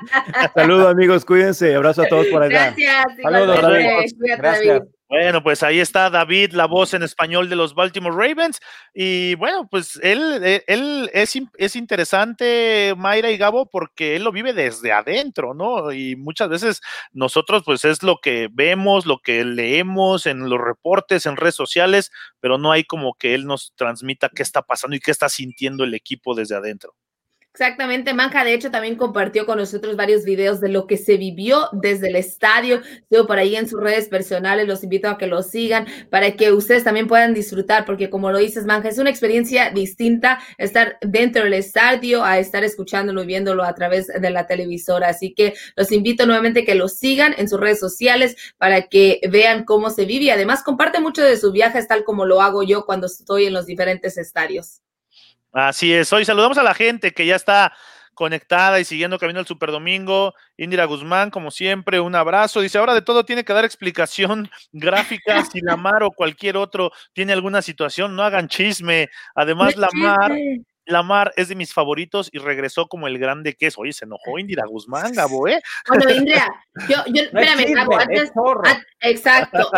Saludos 0.55 0.87
amigos, 0.87 1.23
cuídense. 1.25 1.75
Abrazo 1.75 2.01
a 2.01 2.07
todos 2.07 2.25
por 2.25 2.41
allá. 2.41 2.73
Gracias. 2.75 3.05
Saludos, 3.21 3.59
Gracias. 4.39 4.81
Bueno, 5.09 5.43
pues 5.43 5.61
ahí 5.61 5.79
está 5.79 6.09
David, 6.09 6.53
la 6.53 6.65
voz 6.65 6.93
en 6.95 7.03
español 7.03 7.47
de 7.47 7.55
los 7.55 7.75
Baltimore 7.75 8.15
Ravens. 8.15 8.59
Y 8.95 9.35
bueno, 9.35 9.67
pues 9.69 9.99
él, 10.01 10.41
eh, 10.43 10.63
él 10.65 11.09
es, 11.13 11.37
es, 11.57 11.75
interesante, 11.75 12.95
Mayra 12.97 13.29
y 13.29 13.37
Gabo, 13.37 13.69
porque 13.69 14.15
él 14.15 14.23
lo 14.23 14.31
vive 14.31 14.53
desde 14.53 14.91
adentro, 14.91 15.53
¿no? 15.53 15.91
Y 15.91 16.15
muchas 16.15 16.49
veces 16.49 16.81
nosotros, 17.11 17.61
pues 17.63 17.85
es 17.85 18.01
lo 18.01 18.17
que 18.21 18.49
vemos, 18.51 19.05
lo 19.05 19.19
que 19.19 19.45
leemos 19.45 20.25
en 20.25 20.49
los 20.49 20.59
reportes, 20.59 21.25
en 21.27 21.37
redes 21.37 21.55
sociales, 21.55 22.11
pero 22.39 22.57
no 22.57 22.71
hay 22.71 22.83
como 22.83 23.13
que 23.13 23.35
él 23.35 23.45
nos 23.45 23.73
transmita 23.75 24.29
qué 24.29 24.41
está 24.41 24.63
pasando 24.63 24.95
y 24.95 24.99
qué 24.99 25.11
está 25.11 25.29
sintiendo 25.29 25.83
el 25.83 25.93
equipo 25.93 26.33
desde 26.33 26.55
adentro. 26.55 26.95
Exactamente, 27.55 28.15
Manja, 28.15 28.43
de 28.43 28.55
hecho, 28.55 28.71
también 28.71 28.95
compartió 28.95 29.45
con 29.45 29.59
nosotros 29.59 29.95
varios 29.95 30.25
videos 30.25 30.59
de 30.59 30.69
lo 30.69 30.87
que 30.87 30.97
se 30.97 31.17
vivió 31.17 31.69
desde 31.71 32.07
el 32.07 32.15
estadio. 32.15 32.81
Yo 33.11 33.27
por 33.27 33.37
ahí 33.37 33.55
en 33.55 33.69
sus 33.69 33.79
redes 33.79 34.07
personales 34.09 34.67
los 34.67 34.83
invito 34.83 35.07
a 35.07 35.19
que 35.19 35.27
lo 35.27 35.43
sigan 35.43 35.85
para 36.09 36.31
que 36.35 36.51
ustedes 36.51 36.83
también 36.83 37.07
puedan 37.07 37.35
disfrutar, 37.35 37.85
porque 37.85 38.09
como 38.09 38.31
lo 38.31 38.39
dices, 38.39 38.65
Manja, 38.65 38.89
es 38.89 38.97
una 38.97 39.11
experiencia 39.11 39.69
distinta 39.69 40.39
estar 40.57 40.97
dentro 41.01 41.43
del 41.43 41.53
estadio 41.53 42.23
a 42.23 42.39
estar 42.39 42.63
escuchándolo 42.63 43.21
y 43.21 43.27
viéndolo 43.27 43.63
a 43.63 43.75
través 43.75 44.07
de 44.07 44.29
la 44.31 44.47
televisora. 44.47 45.09
Así 45.09 45.35
que 45.35 45.53
los 45.75 45.91
invito 45.91 46.25
nuevamente 46.25 46.61
a 46.61 46.65
que 46.65 46.73
lo 46.73 46.87
sigan 46.87 47.35
en 47.37 47.47
sus 47.47 47.59
redes 47.59 47.79
sociales 47.79 48.35
para 48.57 48.87
que 48.87 49.21
vean 49.29 49.63
cómo 49.63 49.91
se 49.91 50.05
vive 50.05 50.25
y 50.25 50.29
además 50.31 50.63
comparte 50.63 50.99
mucho 50.99 51.21
de 51.21 51.37
sus 51.37 51.53
viajes, 51.53 51.87
tal 51.87 52.03
como 52.03 52.25
lo 52.25 52.41
hago 52.41 52.63
yo 52.63 52.87
cuando 52.87 53.05
estoy 53.05 53.45
en 53.45 53.53
los 53.53 53.67
diferentes 53.67 54.17
estadios. 54.17 54.79
Así 55.53 55.93
es. 55.93 56.11
Hoy 56.11 56.25
saludamos 56.25 56.57
a 56.57 56.63
la 56.63 56.73
gente 56.73 57.13
que 57.13 57.27
ya 57.27 57.35
está 57.35 57.73
conectada 58.15 58.79
y 58.79 58.85
siguiendo 58.85 59.19
camino 59.19 59.39
al 59.39 59.45
Super 59.45 59.71
Domingo. 59.71 60.33
Indira 60.57 60.85
Guzmán, 60.85 61.29
como 61.29 61.51
siempre, 61.51 61.99
un 61.99 62.15
abrazo. 62.15 62.61
Dice, 62.61 62.79
ahora 62.79 62.95
de 62.95 63.03
todo 63.03 63.23
tiene 63.23 63.43
que 63.43 63.53
dar 63.53 63.63
explicación 63.63 64.49
gráfica 64.71 65.45
si 65.51 65.61
Lamar 65.61 66.03
o 66.03 66.11
cualquier 66.11 66.57
otro 66.57 66.91
tiene 67.13 67.33
alguna 67.33 67.61
situación, 67.61 68.15
no 68.15 68.23
hagan 68.23 68.47
chisme. 68.47 69.09
Además, 69.35 69.75
Lamar, 69.77 70.35
Lamar 70.85 71.33
es 71.35 71.49
de 71.49 71.55
mis 71.55 71.71
favoritos 71.71 72.29
y 72.31 72.39
regresó 72.39 72.87
como 72.87 73.07
el 73.07 73.19
grande 73.19 73.53
que 73.53 73.67
es. 73.67 73.77
Oye, 73.77 73.93
se 73.93 74.05
enojó 74.05 74.39
Indira 74.39 74.65
Guzmán, 74.65 75.13
Gabo, 75.13 75.47
¿eh? 75.47 75.61
Bueno, 75.87 76.09
Indira, 76.09 76.47
yo, 76.89 76.97
yo, 77.13 77.23
espérame, 77.23 77.73
Gabo, 77.75 77.99
antes, 77.99 78.31
exacto. 79.01 79.69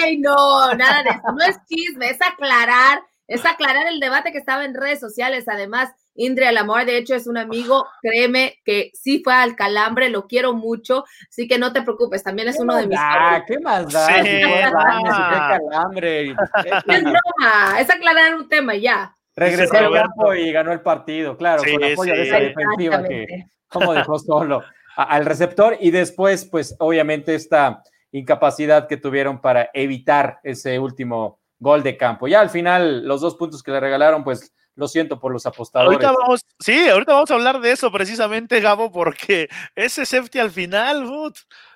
Ay, 0.00 0.18
no, 0.18 0.74
nada 0.74 1.04
de 1.04 1.10
eso. 1.10 1.32
No 1.38 1.44
es 1.44 1.56
chisme, 1.68 2.10
es 2.10 2.20
aclarar 2.20 3.00
es 3.32 3.46
aclarar 3.46 3.86
el 3.86 3.98
debate 3.98 4.30
que 4.30 4.38
estaba 4.38 4.64
en 4.64 4.74
redes 4.74 5.00
sociales. 5.00 5.48
Además, 5.48 5.90
Indria 6.14 6.52
Lamar, 6.52 6.84
de 6.84 6.98
hecho, 6.98 7.14
es 7.14 7.26
un 7.26 7.38
amigo, 7.38 7.86
créeme 8.02 8.60
que 8.64 8.90
sí 8.92 9.22
fue 9.24 9.32
al 9.32 9.56
calambre, 9.56 10.10
lo 10.10 10.26
quiero 10.26 10.52
mucho, 10.52 11.04
así 11.30 11.48
que 11.48 11.58
no 11.58 11.72
te 11.72 11.82
preocupes, 11.82 12.22
también 12.22 12.48
es 12.48 12.60
uno 12.60 12.76
de 12.76 12.86
mis. 12.86 12.98
Ah, 13.00 13.42
¿qué 13.46 13.58
más 13.58 13.90
da? 13.90 14.06
Sí. 14.22 14.40
Ah. 14.44 15.58
calambre. 15.58 16.34
Es 16.86 17.02
broma, 17.02 17.80
es 17.80 17.90
aclarar 17.90 18.34
un 18.34 18.48
tema 18.48 18.74
ya. 18.76 19.16
Regresó 19.34 19.78
al 19.78 19.92
campo 19.92 20.34
y 20.34 20.52
ganó 20.52 20.72
el 20.72 20.82
partido, 20.82 21.36
claro, 21.36 21.62
con 21.62 21.82
apoyo 21.82 22.12
de 22.12 22.22
esa 22.22 22.38
defensiva 22.38 23.02
que 23.02 23.46
como 23.68 23.94
dejó 23.94 24.18
solo 24.18 24.62
al 24.94 25.24
receptor 25.24 25.78
y 25.80 25.90
después, 25.90 26.44
pues, 26.44 26.76
obviamente, 26.78 27.34
esta 27.34 27.82
incapacidad 28.10 28.88
que 28.88 28.98
tuvieron 28.98 29.40
para 29.40 29.70
evitar 29.72 30.38
ese 30.42 30.78
último 30.78 31.40
gol 31.62 31.82
de 31.82 31.96
campo. 31.96 32.26
Ya 32.26 32.40
al 32.40 32.50
final, 32.50 33.06
los 33.06 33.20
dos 33.20 33.36
puntos 33.36 33.62
que 33.62 33.70
le 33.70 33.78
regalaron, 33.78 34.24
pues 34.24 34.52
lo 34.74 34.88
siento 34.88 35.20
por 35.20 35.32
los 35.32 35.46
apostadores. 35.46 35.94
Ahorita 35.94 36.12
vamos, 36.12 36.40
sí, 36.58 36.88
ahorita 36.88 37.12
vamos 37.12 37.30
a 37.30 37.34
hablar 37.34 37.60
de 37.60 37.70
eso 37.70 37.92
precisamente, 37.92 38.60
Gabo, 38.60 38.90
porque 38.90 39.48
ese 39.76 40.04
safety 40.04 40.40
al 40.40 40.50
final, 40.50 41.06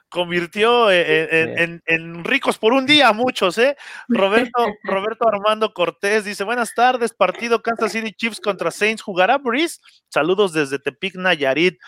convirtió 0.08 0.90
en, 0.90 2.24
ricos 2.24 2.58
por 2.58 2.72
un 2.72 2.84
día 2.86 3.12
muchos, 3.12 3.58
¿eh? 3.58 3.76
Roberto, 4.08 4.66
Roberto 4.82 5.28
Armando 5.28 5.72
Cortés 5.72 6.24
dice, 6.24 6.42
buenas 6.42 6.74
tardes, 6.74 7.12
partido 7.12 7.62
Kansas 7.62 7.92
City 7.92 8.12
Chiefs 8.12 8.40
contra 8.40 8.72
Saints, 8.72 9.02
¿jugará 9.02 9.38
Breeze? 9.38 9.78
Saludos 10.08 10.52
desde 10.52 10.78
Tepic, 10.78 11.14
Nayarit. 11.14 11.78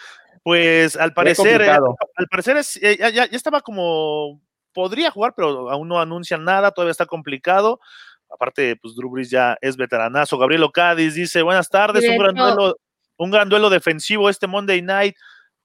Pues 0.44 0.96
al 0.96 1.12
parecer, 1.12 1.62
eh, 1.62 1.70
al 1.70 2.26
parecer 2.30 2.56
es, 2.58 2.76
eh, 2.76 2.96
ya, 2.98 3.10
ya, 3.10 3.24
estaba 3.32 3.60
como 3.60 4.40
podría 4.78 5.10
jugar, 5.10 5.32
pero 5.34 5.70
aún 5.72 5.88
no 5.88 5.98
anuncian 6.00 6.44
nada, 6.44 6.70
todavía 6.70 6.92
está 6.92 7.04
complicado. 7.04 7.80
Aparte, 8.30 8.76
pues 8.76 8.94
Drew 8.94 9.10
Brees 9.10 9.28
ya 9.28 9.58
es 9.60 9.76
veteranazo. 9.76 10.38
Gabriel 10.38 10.62
Ocadis 10.62 11.14
dice, 11.14 11.42
buenas 11.42 11.68
tardes, 11.68 12.08
un 12.08 12.16
gran, 12.16 12.36
duelo, 12.36 12.76
un 13.16 13.32
gran 13.32 13.48
duelo 13.48 13.70
defensivo 13.70 14.30
este 14.30 14.46
Monday 14.46 14.80
Night 14.80 15.16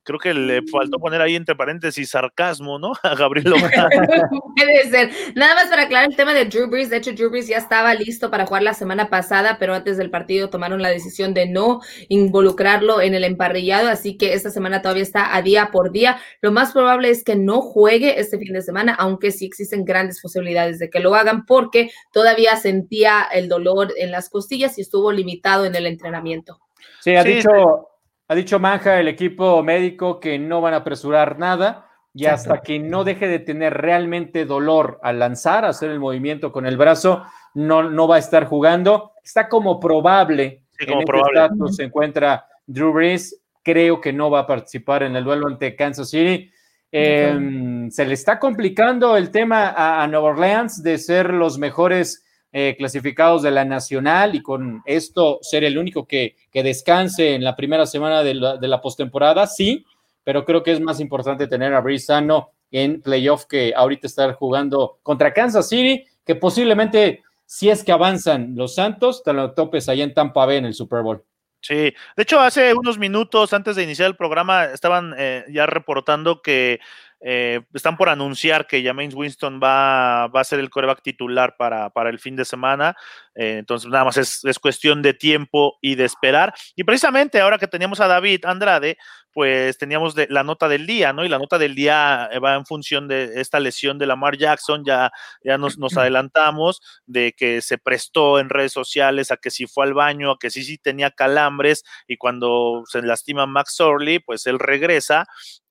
creo 0.04 0.20
que 0.20 0.34
le 0.34 0.62
faltó 0.72 1.00
poner 1.00 1.22
ahí 1.22 1.36
entre 1.36 1.56
paréntesis 1.56 2.10
sarcasmo, 2.10 2.78
¿no? 2.78 2.92
A 3.04 3.16
Gabriel 3.16 3.54
Puede 4.56 4.90
ser. 4.90 5.10
Nada 5.36 5.56
más 5.56 5.68
para 5.68 5.84
aclarar 5.84 6.10
el 6.10 6.16
tema 6.16 6.34
de 6.34 6.46
Drew 6.46 6.68
Brees. 6.68 6.90
De 6.90 6.98
hecho, 6.98 7.14
Drew 7.14 7.30
Brees 7.30 7.48
ya 7.48 7.58
estaba 7.58 7.94
listo 7.94 8.30
para 8.30 8.46
jugar 8.46 8.64
la 8.64 8.74
semana 8.74 9.10
pasada, 9.10 9.58
pero 9.60 9.74
antes 9.74 9.98
del 9.98 10.10
partido 10.10 10.50
tomaron 10.50 10.82
la 10.82 10.90
decisión 10.90 11.34
de 11.34 11.48
no 11.48 11.82
involucrarlo 12.10 13.02
en 13.02 13.16
el 13.16 13.24
emparrillado, 13.24 13.90
así 13.90 14.18
que 14.18 14.34
esta 14.34 14.50
semana 14.50 14.82
todavía 14.82 15.04
está 15.04 15.36
a 15.36 15.42
día 15.42 15.70
por 15.72 15.92
día. 15.92 16.20
Lo 16.42 16.52
más 16.52 16.74
probable 16.74 17.10
es 17.10 17.24
que 17.24 17.36
no 17.36 17.62
juegue 17.62 18.20
este 18.20 18.38
fin 18.38 18.54
de 18.54 18.62
semana, 18.62 18.94
aunque 18.94 19.32
sí 19.32 19.46
existen 19.46 19.86
grandes 19.86 20.22
posibilidades 20.22 20.80
de 20.80 20.90
que 20.90 21.00
lo 21.00 21.16
hagan 21.16 21.46
porque 21.46 21.92
todavía 22.12 22.56
sentía 22.58 23.28
el 23.32 23.48
dolor 23.48 23.94
en 23.98 24.12
las 24.12 24.30
costillas 24.30 24.78
y 24.78 24.82
estuvo 24.82 25.12
limitado 25.12 25.66
en 25.66 25.76
el 25.76 25.88
entrenamiento. 25.88 26.60
Sí, 27.00 27.16
ha 27.16 27.24
dicho 27.24 27.93
ha 28.28 28.36
dicho 28.36 28.60
Manja, 28.60 29.00
el 29.00 29.08
equipo 29.08 29.62
médico, 29.64 30.20
que 30.20 30.40
no 30.40 30.62
van 30.62 30.74
a 30.74 30.78
apresurar 30.78 31.38
nada 31.38 31.90
y 32.14 32.26
hasta 32.26 32.62
que 32.62 32.80
no 32.80 33.04
deje 33.04 33.28
de 33.28 33.40
tener 33.40 33.74
realmente 33.74 34.46
dolor 34.46 35.00
al 35.02 35.20
lanzar, 35.20 35.66
hacer 35.66 35.90
el 35.90 36.00
movimiento 36.00 36.52
con 36.52 36.66
el 36.68 36.78
brazo, 36.78 37.24
no, 37.56 37.90
no 37.90 38.08
va 38.08 38.18
a 38.18 38.20
estar 38.20 38.46
jugando. 38.46 39.14
Está 39.24 39.50
como 39.50 39.80
probable. 39.80 40.64
Sí, 40.78 40.86
como 40.86 41.02
en 41.02 41.08
este 41.08 41.12
probable. 41.12 41.74
se 41.74 41.84
encuentra 41.84 42.48
Drew 42.68 42.94
Brees. 42.94 43.42
Creo 43.64 44.00
que 44.00 44.14
no 44.14 44.30
va 44.30 44.40
a 44.40 44.48
participar 44.48 45.04
en 45.04 45.16
el 45.16 45.24
duelo 45.24 45.48
ante 45.48 45.76
Kansas 45.76 46.10
City. 46.10 46.52
Em, 46.92 47.90
se 47.90 48.06
le 48.06 48.14
está 48.14 48.38
complicando 48.38 49.18
el 49.18 49.32
tema 49.32 49.70
a, 49.70 50.04
a 50.04 50.08
Nueva 50.08 50.30
Orleans 50.30 50.84
de 50.84 51.00
ser 51.00 51.34
los 51.34 51.58
mejores 51.58 52.24
eh, 52.56 52.76
clasificados 52.78 53.42
de 53.42 53.50
la 53.50 53.66
nacional 53.66 54.36
y 54.36 54.44
con 54.44 54.84
esto 54.86 55.40
ser 55.42 55.64
el 55.64 55.76
único 55.76 56.06
que, 56.06 56.36
que 56.52 56.62
descanse 56.62 57.34
en 57.34 57.44
la 57.44 57.56
primera 57.56 57.88
semana 57.88 58.22
de 58.22 58.36
la, 58.36 58.58
de 58.58 58.68
la 58.68 58.80
postemporada, 58.80 59.48
sí, 59.48 59.84
pero 60.24 60.46
creo 60.46 60.62
que 60.62 60.72
es 60.72 60.80
más 60.80 61.00
importante 61.00 61.48
tener 61.48 61.74
a 61.74 61.84
sano 61.98 62.52
en 62.70 63.02
playoff 63.02 63.46
que 63.46 63.74
ahorita 63.76 64.06
estar 64.06 64.34
jugando 64.36 65.00
contra 65.02 65.34
Kansas 65.34 65.68
City, 65.68 66.06
que 66.24 66.36
posiblemente 66.36 67.24
si 67.46 67.72
es 67.72 67.84
que 67.84 67.92
avanzan 67.92 68.54
los 68.56 68.76
Santos, 68.76 69.24
te 69.24 69.34
lo 69.34 69.54
topes 69.54 69.90
allá 69.90 70.04
en 70.04 70.14
Tampa 70.14 70.46
Bay 70.46 70.58
en 70.58 70.66
el 70.66 70.74
Super 70.74 71.02
Bowl. 71.02 71.24
Sí, 71.60 71.76
de 71.76 71.94
hecho 72.18 72.40
hace 72.40 72.74
unos 72.74 73.00
minutos 73.00 73.54
antes 73.54 73.76
de 73.76 73.84
iniciar 73.84 74.10
el 74.10 74.18
programa 74.18 74.66
estaban 74.66 75.16
eh, 75.18 75.46
ya 75.50 75.66
reportando 75.66 76.42
que 76.42 76.82
eh, 77.26 77.62
están 77.74 77.96
por 77.96 78.10
anunciar 78.10 78.68
que 78.68 78.84
James 78.84 79.16
Winston 79.16 79.60
va, 79.64 80.28
va, 80.28 80.42
a 80.42 80.44
ser 80.44 80.60
el 80.60 80.70
coreback 80.70 81.02
titular 81.02 81.56
para, 81.58 81.90
para 81.90 82.10
el 82.10 82.20
fin 82.20 82.36
de 82.36 82.44
semana. 82.44 82.98
Eh, 83.34 83.58
entonces, 83.60 83.90
nada 83.90 84.04
más 84.04 84.18
es, 84.18 84.44
es, 84.44 84.60
cuestión 84.60 85.02
de 85.02 85.14
tiempo 85.14 85.78
y 85.82 85.96
de 85.96 86.04
esperar. 86.04 86.54
Y 86.76 86.84
precisamente 86.84 87.40
ahora 87.40 87.58
que 87.58 87.68
teníamos 87.68 88.02
a 88.02 88.08
David 88.08 88.44
Andrade, 88.46 88.98
pues 89.32 89.78
teníamos 89.78 90.16
de, 90.16 90.28
la 90.30 90.44
nota 90.44 90.68
del 90.68 90.86
día, 90.86 91.14
¿no? 91.14 91.26
Y 91.26 91.30
la 91.30 91.40
nota 91.40 91.58
del 91.58 91.76
día 91.76 92.30
eh, 92.32 92.40
va 92.40 92.56
en 92.56 92.66
función 92.66 93.08
de 93.08 93.42
esta 93.42 93.60
lesión 93.60 93.98
de 93.98 94.06
Lamar 94.06 94.38
Jackson. 94.38 94.84
Ya, 94.86 95.12
ya 95.44 95.58
nos, 95.58 95.78
nos 95.78 95.98
adelantamos 95.98 96.82
de 97.06 97.34
que 97.34 97.62
se 97.62 97.78
prestó 97.78 98.38
en 98.38 98.50
redes 98.50 98.74
sociales 98.74 99.32
a 99.32 99.38
que 99.38 99.50
si 99.50 99.66
fue 99.66 99.86
al 99.86 99.94
baño, 99.94 100.32
a 100.32 100.38
que 100.38 100.50
sí, 100.50 100.64
sí 100.64 100.78
tenía 100.78 101.10
calambres. 101.10 101.84
Y 102.06 102.18
cuando 102.18 102.84
se 102.86 103.02
lastima 103.02 103.46
Max 103.46 103.80
Orley, 103.80 104.20
pues 104.20 104.46
él 104.46 104.60
regresa 104.60 105.26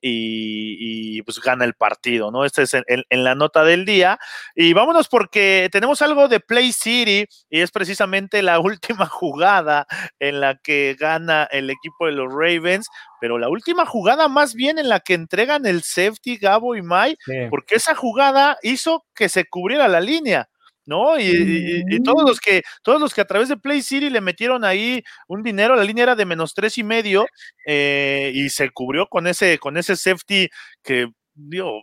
y, 0.04 1.18
y, 1.18 1.22
pues 1.22 1.40
gana 1.40 1.64
el 1.64 1.74
partido, 1.74 2.32
¿no? 2.32 2.44
Este 2.44 2.62
es 2.62 2.74
en, 2.74 2.84
en, 2.88 3.24
la 3.24 3.36
nota 3.36 3.64
del 3.64 3.84
día. 3.84 4.18
Y 4.56 4.72
vámonos 4.72 5.08
porque 5.08 5.68
tenemos 5.70 6.02
algo 6.02 6.26
de 6.26 6.40
Play 6.40 6.72
City 6.72 7.26
y 7.48 7.60
es 7.60 7.70
precisamente 7.70 8.42
la 8.42 8.58
última 8.60 9.06
jugada 9.06 9.86
en 10.18 10.40
la 10.40 10.56
que 10.56 10.96
gana 10.98 11.44
el 11.52 11.70
equipo 11.70 12.06
de 12.06 12.12
los 12.12 12.32
Ravens, 12.32 12.88
pero 13.20 13.38
la 13.38 13.48
última 13.48 13.86
jugada 13.86 14.26
más 14.26 14.54
bien 14.54 14.78
en 14.78 14.88
la 14.88 14.98
que 14.98 15.14
entregan 15.14 15.64
el 15.66 15.82
safety 15.82 16.36
Gabo 16.36 16.74
y 16.74 16.82
Mai, 16.82 17.16
sí. 17.24 17.46
porque 17.48 17.76
esa 17.76 17.94
jugada 17.94 18.58
hizo 18.62 19.04
que 19.14 19.28
se 19.28 19.44
cubriera 19.44 19.86
la 19.86 20.00
línea. 20.00 20.48
¿No? 20.86 21.18
Y, 21.18 21.24
y, 21.24 21.82
y, 21.96 22.02
todos 22.02 22.24
los 22.26 22.40
que, 22.40 22.62
todos 22.82 23.00
los 23.00 23.14
que 23.14 23.20
a 23.20 23.26
través 23.26 23.48
de 23.48 23.56
Play 23.56 23.82
City 23.82 24.10
le 24.10 24.20
metieron 24.20 24.64
ahí 24.64 25.02
un 25.28 25.42
dinero, 25.42 25.76
la 25.76 25.84
línea 25.84 26.04
era 26.04 26.16
de 26.16 26.26
menos 26.26 26.54
tres 26.54 26.78
y 26.78 26.84
medio, 26.84 27.26
eh, 27.66 28.32
y 28.34 28.50
se 28.50 28.70
cubrió 28.70 29.06
con 29.06 29.26
ese, 29.26 29.58
con 29.58 29.76
ese 29.76 29.96
safety 29.96 30.48
que 30.82 31.08
digo, 31.34 31.82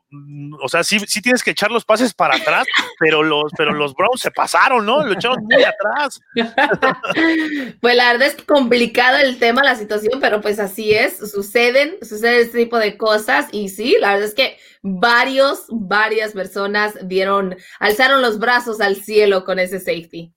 o 0.61 0.69
sea, 0.69 0.83
sí, 0.83 0.99
sí 1.07 1.21
tienes 1.21 1.43
que 1.43 1.51
echar 1.51 1.71
los 1.71 1.85
pases 1.85 2.13
para 2.13 2.35
atrás, 2.35 2.67
pero 2.99 3.23
los, 3.23 3.51
pero 3.57 3.73
los 3.73 3.93
Browns 3.93 4.21
se 4.21 4.31
pasaron, 4.31 4.85
¿no? 4.85 5.03
Lo 5.03 5.13
echaron 5.13 5.43
muy 5.43 5.63
atrás. 5.63 6.19
pues 7.81 7.95
la 7.95 8.11
verdad 8.11 8.27
es 8.27 8.43
complicado 8.43 9.17
el 9.17 9.39
tema, 9.39 9.63
la 9.63 9.75
situación, 9.75 10.19
pero 10.19 10.41
pues 10.41 10.59
así 10.59 10.93
es, 10.93 11.17
suceden, 11.31 11.97
sucede 12.01 12.41
este 12.41 12.59
tipo 12.59 12.77
de 12.77 12.97
cosas, 12.97 13.47
y 13.51 13.69
sí, 13.69 13.97
la 13.99 14.13
verdad 14.13 14.27
es 14.27 14.35
que 14.35 14.57
varios, 14.81 15.65
varias 15.69 16.33
personas 16.33 16.97
dieron, 17.07 17.57
alzaron 17.79 18.21
los 18.21 18.39
brazos 18.39 18.81
al 18.81 18.97
cielo 18.97 19.45
con 19.45 19.59
ese 19.59 19.79
safety. 19.79 20.31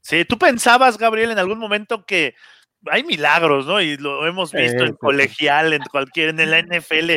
Sí, 0.00 0.24
tú 0.24 0.36
pensabas, 0.36 0.98
Gabriel, 0.98 1.30
en 1.30 1.38
algún 1.38 1.58
momento 1.58 2.04
que 2.04 2.34
hay 2.90 3.04
milagros, 3.04 3.66
¿no? 3.66 3.80
Y 3.80 3.96
lo 3.96 4.26
hemos 4.26 4.52
visto 4.52 4.82
eh, 4.82 4.88
en 4.88 4.94
colegial, 4.94 5.72
en 5.72 5.82
cualquier, 5.82 6.30
en 6.30 6.50
la 6.50 6.60
NFL 6.60 7.12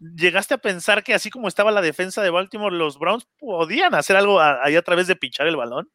¿Llegaste 0.00 0.54
a 0.54 0.58
pensar 0.58 1.04
que 1.04 1.12
así 1.12 1.28
como 1.28 1.46
estaba 1.46 1.70
la 1.70 1.82
defensa 1.82 2.22
de 2.22 2.30
Baltimore, 2.30 2.74
los 2.74 2.98
Browns 2.98 3.28
podían 3.38 3.94
hacer 3.94 4.16
algo 4.16 4.40
ahí 4.40 4.74
a 4.74 4.82
través 4.82 5.06
de 5.06 5.16
pichar 5.16 5.46
el 5.46 5.56
balón? 5.56 5.90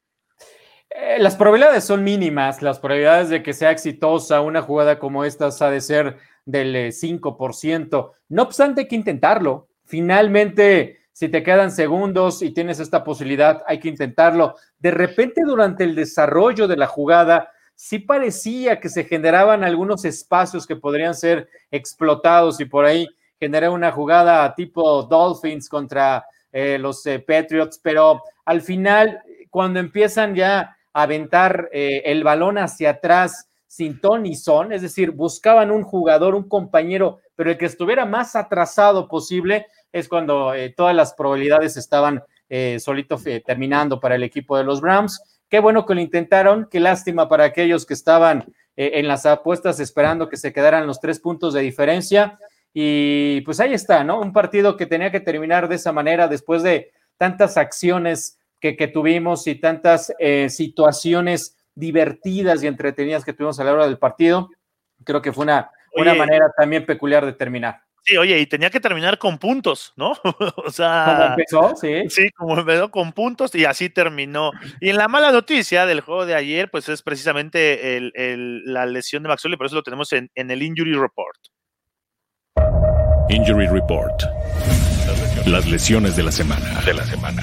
Eh, 0.92 1.18
las 1.20 1.36
probabilidades 1.36 1.84
son 1.84 2.04
mínimas, 2.04 2.62
las 2.62 2.80
probabilidades 2.80 3.30
de 3.30 3.42
que 3.42 3.54
sea 3.54 3.72
exitosa 3.72 4.42
una 4.42 4.62
jugada 4.62 5.00
como 5.00 5.26
esta 5.26 5.48
ha 5.48 5.72
de 5.72 5.82
ser 5.82 6.18
del 6.46 6.94
5%. 6.94 8.12
Eh, 8.14 8.18
no 8.30 8.44
obstante, 8.44 8.82
hay 8.82 8.88
que 8.88 8.96
intentarlo. 8.96 9.70
Finalmente, 9.86 11.00
si 11.12 11.28
te 11.30 11.42
quedan 11.42 11.72
segundos 11.72 12.44
y 12.44 12.52
tienes 12.52 12.80
esta 12.80 13.04
posibilidad, 13.04 13.64
hay 13.66 13.80
que 13.80 13.90
intentarlo. 13.90 14.56
De 14.78 14.92
repente, 14.92 15.42
durante 15.44 15.84
el 15.84 15.96
desarrollo 15.96 16.68
de 16.68 16.78
la 16.78 16.86
jugada, 16.86 17.50
sí 17.74 17.98
parecía 17.98 18.80
que 18.80 18.90
se 18.90 19.04
generaban 19.04 19.64
algunos 19.64 20.06
espacios 20.06 20.68
que 20.68 20.76
podrían 20.76 21.16
ser 21.16 21.50
explotados 21.72 22.60
y 22.60 22.66
por 22.66 22.86
ahí 22.86 23.08
generé 23.40 23.70
una 23.70 23.92
jugada 23.92 24.54
tipo 24.56 25.04
Dolphins 25.04 25.70
contra 25.70 26.26
eh, 26.52 26.78
los 26.78 27.04
Patriots, 27.28 27.80
pero 27.82 28.22
al 28.46 28.62
final, 28.62 29.22
cuando 29.50 29.80
empiezan 29.80 30.36
ya 30.36 30.76
aventar 30.96 31.70
eh, 31.74 32.04
el 32.06 32.24
balón 32.24 32.58
hacia 32.58 32.92
atrás 32.92 33.50
sin 33.68 34.00
ton 34.00 34.24
ni 34.24 34.38
son, 34.38 34.72
es 34.72 34.82
decir, 34.82 35.12
buscaban 35.12 35.70
un 35.70 35.84
jugador, 35.84 36.36
un 36.36 36.48
compañero, 36.48 37.20
pero 37.36 37.52
el 37.52 37.58
que 37.58 37.66
estuviera 37.66 38.06
más 38.06 38.38
atrasado 38.38 39.10
posible 39.10 39.66
es 39.92 40.08
cuando 40.08 40.54
eh, 40.54 40.74
todas 40.76 40.96
las 40.96 41.14
probabilidades 41.14 41.76
estaban 41.76 42.24
eh, 42.48 42.78
solito 42.80 43.20
terminando 43.46 44.00
para 44.00 44.16
el 44.16 44.24
equipo 44.24 44.58
de 44.58 44.64
los 44.64 44.82
Rams. 44.82 45.22
Qué 45.50 45.60
bueno 45.60 45.86
que 45.86 45.96
lo 45.96 46.02
intentaron, 46.02 46.70
qué 46.72 46.80
lástima 46.80 47.28
para 47.28 47.44
aquellos 47.44 47.86
que 47.86 47.94
estaban 47.94 48.46
en 48.78 49.08
las 49.08 49.26
apuestas 49.26 49.80
esperando 49.80 50.28
que 50.28 50.36
se 50.36 50.52
quedaran 50.52 50.86
los 50.86 51.00
tres 51.00 51.20
puntos 51.20 51.54
de 51.54 51.62
diferencia. 51.62 52.38
Y 52.78 53.40
pues 53.42 53.62
ahí 53.62 53.74
está, 53.74 54.04
¿no? 54.04 54.20
Un 54.20 54.34
partido 54.34 54.76
que 54.76 54.86
tenía 54.86 55.10
que 55.10 55.22
terminar 55.22 55.70
de 55.70 55.76
esa 55.76 55.94
manera 55.94 56.28
después 56.28 56.62
de 56.62 56.92
tantas 57.18 57.56
acciones 57.56 58.38
que, 58.60 58.74
tuvimos 58.90 59.48
y 59.48 59.56
tantas 59.56 60.14
eh, 60.20 60.50
situaciones 60.50 61.56
divertidas 61.74 62.62
y 62.62 62.68
entretenidas 62.68 63.24
que 63.24 63.32
tuvimos 63.32 63.62
a 63.62 63.64
la 63.64 63.72
hora 63.72 63.88
del 63.88 63.98
partido. 63.98 64.50
Creo 65.06 65.22
que 65.22 65.32
fue 65.32 65.46
una, 65.46 65.72
una 65.94 66.16
manera 66.16 66.52
también 66.58 66.86
peculiar 66.86 67.26
de 67.26 67.32
terminar. 67.32 67.80
Sí, 68.04 68.18
oye, 68.18 68.38
y 68.40 68.46
tenía 68.46 68.70
que 68.70 68.82
terminar 68.82 69.18
con 69.20 69.38
puntos, 69.38 69.94
¿no? 69.96 70.12
o 70.66 70.70
sea. 70.70 71.06
Como 71.06 71.26
empezó, 71.28 71.76
sí. 71.78 72.10
Sí, 72.10 72.30
como 72.32 72.60
empezó 72.60 72.92
con 72.92 73.14
puntos 73.14 73.56
y 73.56 73.64
así 73.64 73.90
terminó. 73.90 74.52
Y 74.82 74.90
en 74.90 74.98
la 74.98 75.08
mala 75.08 75.32
noticia 75.32 75.86
del 75.86 76.02
juego 76.02 76.26
de 76.26 76.36
ayer, 76.36 76.70
pues 76.70 76.90
es 76.90 77.02
precisamente 77.02 77.96
el, 77.96 78.66
la 78.66 78.86
lesión 78.86 79.24
de 79.24 79.30
Maxwell, 79.30 79.54
y 79.54 79.58
por 79.58 79.68
eso 79.68 79.76
lo 79.76 79.84
tenemos 79.84 80.12
en, 80.12 80.30
en 80.36 80.52
el 80.52 80.62
Injury 80.62 80.94
Report. 80.94 81.38
Injury 83.30 83.66
Report. 83.68 84.22
Las 85.48 85.66
lesiones 85.68 86.16
de 86.16 86.22
la 86.22 86.32
semana. 86.32 86.80
De 86.86 86.94
la 86.94 87.04
semana. 87.06 87.42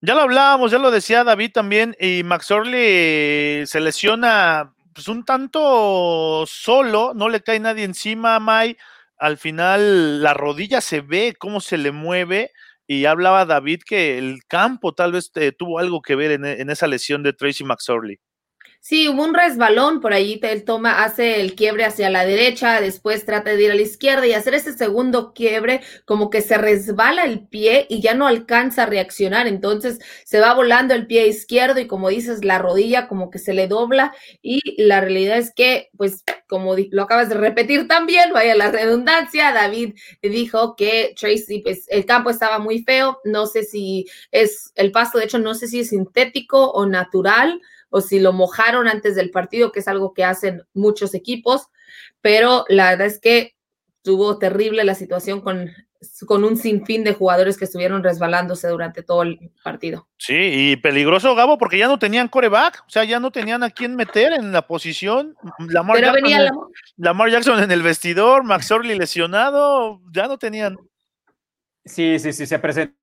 Ya 0.00 0.14
lo 0.14 0.22
hablábamos, 0.22 0.70
ya 0.70 0.78
lo 0.78 0.90
decía 0.90 1.22
David 1.22 1.52
también, 1.52 1.94
y 2.00 2.22
Max 2.24 2.50
Orley 2.50 3.66
se 3.66 3.80
lesiona 3.80 4.72
pues 4.94 5.08
un 5.08 5.26
tanto 5.26 6.44
solo, 6.46 7.12
no 7.14 7.28
le 7.28 7.42
cae 7.42 7.60
nadie 7.60 7.84
encima 7.84 8.36
a 8.36 8.40
Mai, 8.40 8.78
al 9.18 9.36
final 9.36 10.22
la 10.22 10.32
rodilla 10.32 10.80
se 10.80 11.02
ve 11.02 11.36
cómo 11.38 11.60
se 11.60 11.76
le 11.76 11.92
mueve, 11.92 12.52
y 12.86 13.04
hablaba 13.04 13.44
David 13.44 13.82
que 13.84 14.16
el 14.16 14.40
campo 14.48 14.94
tal 14.94 15.12
vez 15.12 15.30
eh, 15.34 15.52
tuvo 15.52 15.78
algo 15.78 16.00
que 16.00 16.16
ver 16.16 16.30
en, 16.30 16.46
en, 16.46 16.70
esa 16.70 16.86
lesión 16.86 17.22
de 17.22 17.34
Tracy 17.34 17.64
McSorley. 17.64 18.18
Sí, 18.82 19.08
hubo 19.08 19.22
un 19.24 19.34
resbalón 19.34 20.00
por 20.00 20.14
ahí, 20.14 20.40
él 20.42 20.64
toma, 20.64 21.04
hace 21.04 21.42
el 21.42 21.54
quiebre 21.54 21.84
hacia 21.84 22.08
la 22.08 22.24
derecha, 22.24 22.80
después 22.80 23.26
trata 23.26 23.50
de 23.50 23.62
ir 23.62 23.70
a 23.70 23.74
la 23.74 23.82
izquierda 23.82 24.26
y 24.26 24.32
hacer 24.32 24.54
ese 24.54 24.72
segundo 24.72 25.34
quiebre, 25.34 25.82
como 26.06 26.30
que 26.30 26.40
se 26.40 26.56
resbala 26.56 27.24
el 27.24 27.46
pie 27.46 27.84
y 27.90 28.00
ya 28.00 28.14
no 28.14 28.26
alcanza 28.26 28.84
a 28.84 28.86
reaccionar, 28.86 29.46
entonces 29.46 29.98
se 30.24 30.40
va 30.40 30.54
volando 30.54 30.94
el 30.94 31.06
pie 31.06 31.26
izquierdo 31.28 31.78
y 31.78 31.86
como 31.86 32.08
dices, 32.08 32.42
la 32.42 32.58
rodilla 32.58 33.06
como 33.06 33.28
que 33.30 33.38
se 33.38 33.52
le 33.52 33.68
dobla 33.68 34.14
y 34.40 34.60
la 34.82 35.02
realidad 35.02 35.36
es 35.36 35.52
que, 35.54 35.90
pues, 35.98 36.24
como 36.48 36.74
lo 36.90 37.02
acabas 37.02 37.28
de 37.28 37.34
repetir 37.34 37.86
también, 37.86 38.32
vaya 38.32 38.54
la 38.56 38.70
redundancia, 38.72 39.52
David 39.52 39.94
dijo 40.22 40.74
que 40.74 41.12
Tracy, 41.20 41.58
pues, 41.60 41.84
el 41.88 42.06
campo 42.06 42.30
estaba 42.30 42.58
muy 42.58 42.82
feo, 42.82 43.20
no 43.24 43.44
sé 43.46 43.62
si 43.62 44.06
es 44.30 44.72
el 44.74 44.90
pasto, 44.90 45.18
de 45.18 45.24
hecho, 45.26 45.38
no 45.38 45.52
sé 45.54 45.68
si 45.68 45.80
es 45.80 45.90
sintético 45.90 46.70
o 46.70 46.86
natural 46.86 47.60
o 47.90 48.00
si 48.00 48.20
lo 48.20 48.32
mojaron 48.32 48.88
antes 48.88 49.14
del 49.14 49.30
partido, 49.30 49.72
que 49.72 49.80
es 49.80 49.88
algo 49.88 50.14
que 50.14 50.24
hacen 50.24 50.62
muchos 50.72 51.14
equipos, 51.14 51.68
pero 52.20 52.64
la 52.68 52.90
verdad 52.90 53.06
es 53.06 53.20
que 53.20 53.56
tuvo 54.02 54.38
terrible 54.38 54.84
la 54.84 54.94
situación 54.94 55.40
con, 55.40 55.70
con 56.26 56.44
un 56.44 56.56
sinfín 56.56 57.04
de 57.04 57.12
jugadores 57.12 57.58
que 57.58 57.64
estuvieron 57.64 58.02
resbalándose 58.02 58.68
durante 58.68 59.02
todo 59.02 59.22
el 59.22 59.50
partido. 59.62 60.08
Sí, 60.16 60.34
y 60.34 60.76
peligroso, 60.76 61.34
Gabo, 61.34 61.58
porque 61.58 61.78
ya 61.78 61.88
no 61.88 61.98
tenían 61.98 62.28
coreback, 62.28 62.84
o 62.86 62.90
sea, 62.90 63.04
ya 63.04 63.20
no 63.20 63.30
tenían 63.30 63.62
a 63.62 63.70
quién 63.70 63.96
meter 63.96 64.32
en 64.32 64.52
la 64.52 64.66
posición. 64.66 65.36
Lamar, 65.58 65.96
Pero 65.96 66.06
Jackson, 66.12 66.22
venía 66.22 66.52
Lamar 66.96 67.30
Jackson 67.30 67.62
en 67.62 67.70
el 67.70 67.82
vestidor, 67.82 68.44
Max 68.44 68.70
Orley 68.70 68.98
lesionado, 68.98 70.00
ya 70.12 70.26
no 70.26 70.38
tenían. 70.38 70.78
Sí, 71.84 72.18
sí, 72.18 72.32
sí, 72.32 72.46
se 72.46 72.58
presentó 72.58 72.94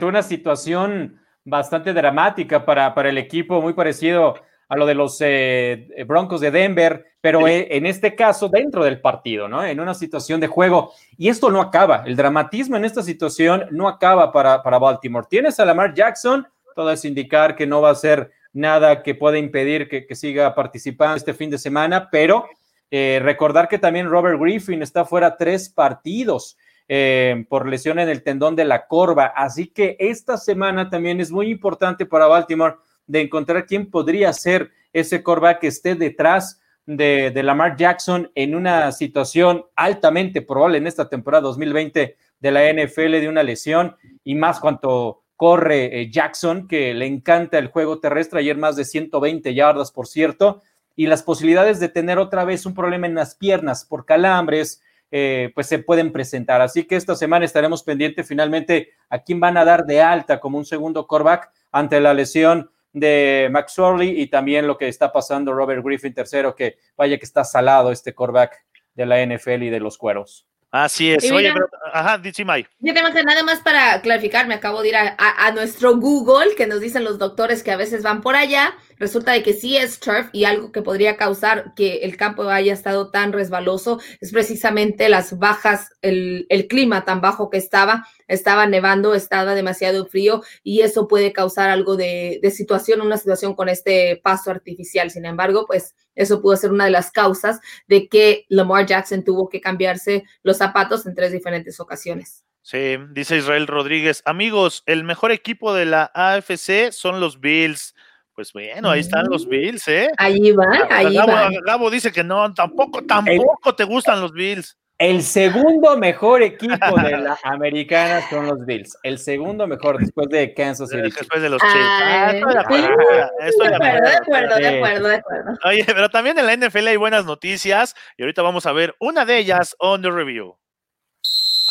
una 0.00 0.22
situación 0.22 1.21
bastante 1.44 1.92
dramática 1.92 2.64
para, 2.64 2.94
para 2.94 3.08
el 3.08 3.18
equipo, 3.18 3.60
muy 3.60 3.72
parecido 3.72 4.34
a 4.68 4.76
lo 4.76 4.86
de 4.86 4.94
los 4.94 5.18
eh, 5.20 5.88
Broncos 6.06 6.40
de 6.40 6.50
Denver, 6.50 7.04
pero 7.20 7.46
e, 7.46 7.76
en 7.76 7.84
este 7.84 8.14
caso 8.14 8.48
dentro 8.48 8.82
del 8.84 9.00
partido, 9.00 9.46
¿no? 9.46 9.64
En 9.64 9.80
una 9.80 9.92
situación 9.92 10.40
de 10.40 10.46
juego. 10.46 10.92
Y 11.18 11.28
esto 11.28 11.50
no 11.50 11.60
acaba, 11.60 12.04
el 12.06 12.16
dramatismo 12.16 12.76
en 12.76 12.84
esta 12.84 13.02
situación 13.02 13.66
no 13.70 13.86
acaba 13.86 14.32
para, 14.32 14.62
para 14.62 14.78
Baltimore. 14.78 15.26
Tienes 15.28 15.60
a 15.60 15.66
Lamar 15.66 15.92
Jackson, 15.94 16.46
todo 16.74 16.90
es 16.90 17.04
indicar 17.04 17.54
que 17.54 17.66
no 17.66 17.82
va 17.82 17.90
a 17.90 17.94
ser 17.94 18.30
nada 18.54 19.02
que 19.02 19.14
pueda 19.14 19.38
impedir 19.38 19.88
que, 19.88 20.06
que 20.06 20.14
siga 20.14 20.54
participando 20.54 21.16
este 21.16 21.34
fin 21.34 21.50
de 21.50 21.58
semana, 21.58 22.08
pero 22.10 22.46
eh, 22.94 23.20
recordar 23.22 23.68
que 23.68 23.78
también 23.78 24.10
Robert 24.10 24.38
Griffin 24.38 24.82
está 24.82 25.06
fuera 25.06 25.38
tres 25.38 25.70
partidos. 25.70 26.58
Eh, 26.88 27.46
por 27.48 27.68
lesión 27.68 27.98
en 27.98 28.08
el 28.08 28.22
tendón 28.22 28.56
de 28.56 28.64
la 28.64 28.86
corva. 28.86 29.26
Así 29.26 29.68
que 29.68 29.96
esta 29.98 30.36
semana 30.36 30.90
también 30.90 31.20
es 31.20 31.30
muy 31.30 31.50
importante 31.50 32.04
para 32.04 32.26
Baltimore 32.26 32.76
de 33.06 33.22
encontrar 33.22 33.66
quién 33.66 33.90
podría 33.90 34.32
ser 34.32 34.72
ese 34.92 35.22
corva 35.22 35.58
que 35.58 35.68
esté 35.68 35.94
detrás 35.94 36.60
de, 36.84 37.30
de, 37.30 37.42
Lamar 37.42 37.76
Jackson 37.76 38.30
en 38.34 38.54
una 38.54 38.90
situación 38.92 39.64
altamente 39.76 40.42
probable 40.42 40.78
en 40.78 40.86
esta 40.86 41.08
temporada 41.08 41.42
2020 41.42 42.16
de 42.40 42.50
la 42.50 42.72
NFL 42.72 43.12
de 43.12 43.28
una 43.28 43.42
lesión 43.42 43.96
y 44.24 44.34
más 44.34 44.58
cuanto 44.58 45.22
corre 45.42 46.00
eh, 46.00 46.08
Jackson, 46.10 46.68
que 46.68 46.94
le 46.94 47.06
encanta 47.06 47.58
el 47.58 47.66
juego 47.68 47.98
terrestre, 47.98 48.38
ayer 48.38 48.56
más 48.56 48.76
de 48.76 48.84
120 48.84 49.54
yardas, 49.54 49.90
por 49.90 50.06
cierto, 50.06 50.62
y 50.94 51.06
las 51.06 51.22
posibilidades 51.22 51.80
de 51.80 51.88
tener 51.88 52.18
otra 52.18 52.44
vez 52.44 52.66
un 52.66 52.74
problema 52.74 53.06
en 53.06 53.14
las 53.14 53.34
piernas 53.34 53.84
por 53.84 54.04
calambres, 54.04 54.82
eh, 55.14 55.52
pues 55.54 55.66
se 55.66 55.78
pueden 55.78 56.10
presentar. 56.10 56.62
Así 56.62 56.84
que 56.84 56.96
esta 56.96 57.14
semana 57.14 57.44
estaremos 57.44 57.82
pendientes 57.82 58.26
finalmente 58.26 58.94
a 59.10 59.18
quién 59.18 59.38
van 59.40 59.58
a 59.58 59.64
dar 59.64 59.84
de 59.84 60.00
alta 60.00 60.40
como 60.40 60.56
un 60.56 60.64
segundo 60.64 61.06
coreback 61.06 61.50
ante 61.70 62.00
la 62.00 62.14
lesión 62.14 62.70
de 62.94 63.48
Max 63.50 63.78
Orley 63.78 64.20
y 64.20 64.28
también 64.28 64.66
lo 64.66 64.78
que 64.78 64.88
está 64.88 65.12
pasando 65.12 65.52
Robert 65.52 65.84
Griffin 65.84 66.14
tercero, 66.14 66.54
que 66.54 66.78
vaya 66.96 67.18
que 67.18 67.26
está 67.26 67.44
salado 67.44 67.92
este 67.92 68.14
coreback 68.14 68.64
de 68.94 69.04
la 69.04 69.24
NFL 69.24 69.64
y 69.64 69.70
de 69.70 69.80
los 69.80 69.98
cueros. 69.98 70.46
Así 70.70 71.12
es. 71.12 71.30
Oye, 71.30 71.52
pero, 71.52 71.68
ajá, 71.92 72.18
May. 72.46 72.66
Yo 72.80 72.94
tengo 72.94 73.12
que 73.12 73.22
nada 73.22 73.42
más 73.42 73.60
para 73.60 74.00
clarificar, 74.00 74.46
me 74.46 74.54
acabo 74.54 74.80
de 74.80 74.88
ir 74.88 74.96
a, 74.96 75.52
nuestro 75.52 75.98
Google, 75.98 76.54
que 76.56 76.66
nos 76.66 76.80
dicen 76.80 77.04
los 77.04 77.18
doctores 77.18 77.62
que 77.62 77.72
a 77.72 77.76
veces 77.76 78.02
van 78.02 78.22
por 78.22 78.36
allá. 78.36 78.72
Resulta 79.02 79.32
de 79.32 79.42
que 79.42 79.52
sí 79.52 79.76
es 79.76 79.98
turf 79.98 80.28
y 80.30 80.44
algo 80.44 80.70
que 80.70 80.80
podría 80.80 81.16
causar 81.16 81.74
que 81.74 82.04
el 82.04 82.16
campo 82.16 82.44
haya 82.44 82.72
estado 82.72 83.10
tan 83.10 83.32
resbaloso 83.32 83.98
es 84.20 84.30
precisamente 84.30 85.08
las 85.08 85.40
bajas, 85.40 85.90
el, 86.02 86.46
el 86.48 86.68
clima 86.68 87.04
tan 87.04 87.20
bajo 87.20 87.50
que 87.50 87.56
estaba. 87.56 88.06
Estaba 88.28 88.64
nevando, 88.68 89.16
estaba 89.16 89.56
demasiado 89.56 90.06
frío 90.06 90.44
y 90.62 90.82
eso 90.82 91.08
puede 91.08 91.32
causar 91.32 91.68
algo 91.68 91.96
de, 91.96 92.38
de 92.40 92.50
situación, 92.52 93.00
una 93.00 93.16
situación 93.16 93.56
con 93.56 93.68
este 93.68 94.20
paso 94.22 94.52
artificial. 94.52 95.10
Sin 95.10 95.26
embargo, 95.26 95.66
pues 95.66 95.96
eso 96.14 96.40
pudo 96.40 96.54
ser 96.54 96.70
una 96.70 96.84
de 96.84 96.92
las 96.92 97.10
causas 97.10 97.58
de 97.88 98.06
que 98.06 98.46
Lamar 98.50 98.86
Jackson 98.86 99.24
tuvo 99.24 99.48
que 99.48 99.60
cambiarse 99.60 100.22
los 100.44 100.58
zapatos 100.58 101.06
en 101.06 101.16
tres 101.16 101.32
diferentes 101.32 101.80
ocasiones. 101.80 102.44
Sí, 102.60 102.98
dice 103.10 103.38
Israel 103.38 103.66
Rodríguez, 103.66 104.22
amigos, 104.26 104.84
el 104.86 105.02
mejor 105.02 105.32
equipo 105.32 105.74
de 105.74 105.86
la 105.86 106.12
AFC 106.14 106.92
son 106.92 107.18
los 107.18 107.40
Bills. 107.40 107.96
Pues 108.34 108.52
bueno, 108.52 108.90
ahí 108.90 109.00
están 109.00 109.26
los 109.28 109.46
mm. 109.46 109.50
Bills, 109.50 109.88
¿eh? 109.88 110.08
Ahí 110.16 110.52
van, 110.52 110.68
ahí 110.90 111.14
Gabo, 111.14 111.32
van. 111.32 111.52
Gabo 111.64 111.90
dice 111.90 112.12
que 112.12 112.24
no, 112.24 112.52
tampoco, 112.54 113.02
tampoco 113.04 113.74
te 113.74 113.84
gustan 113.84 114.20
los 114.20 114.32
Bills. 114.32 114.76
El 114.98 115.22
segundo 115.22 115.96
mejor 115.96 116.42
equipo 116.42 116.96
de 117.02 117.16
la 117.18 117.36
americana 117.42 118.20
son 118.30 118.46
los 118.46 118.64
Bills. 118.64 118.96
El 119.02 119.18
segundo 119.18 119.66
mejor 119.66 119.98
después 119.98 120.28
de 120.28 120.54
Kansas 120.54 120.90
City. 120.90 121.02
Después 121.02 121.42
de 121.42 121.50
los 121.50 121.60
Chiefs. 121.60 121.76
Ah, 121.76 122.30
estoy 122.32 122.52
de 122.52 122.60
acuerdo, 122.60 122.86
de 122.86 124.14
acuerdo, 124.14 124.56
de 124.58 124.68
acuerdo, 124.68 125.08
de 125.08 125.16
acuerdo. 125.16 125.58
Oye, 125.64 125.84
pero 125.84 126.08
también 126.08 126.38
en 126.38 126.46
la 126.46 126.56
NFL 126.56 126.86
hay 126.86 126.96
buenas 126.96 127.24
noticias 127.24 127.96
y 128.16 128.22
ahorita 128.22 128.42
vamos 128.42 128.64
a 128.66 128.72
ver 128.72 128.94
una 129.00 129.24
de 129.24 129.38
ellas 129.38 129.74
on 129.80 130.02
the 130.02 130.10
review. 130.10 130.56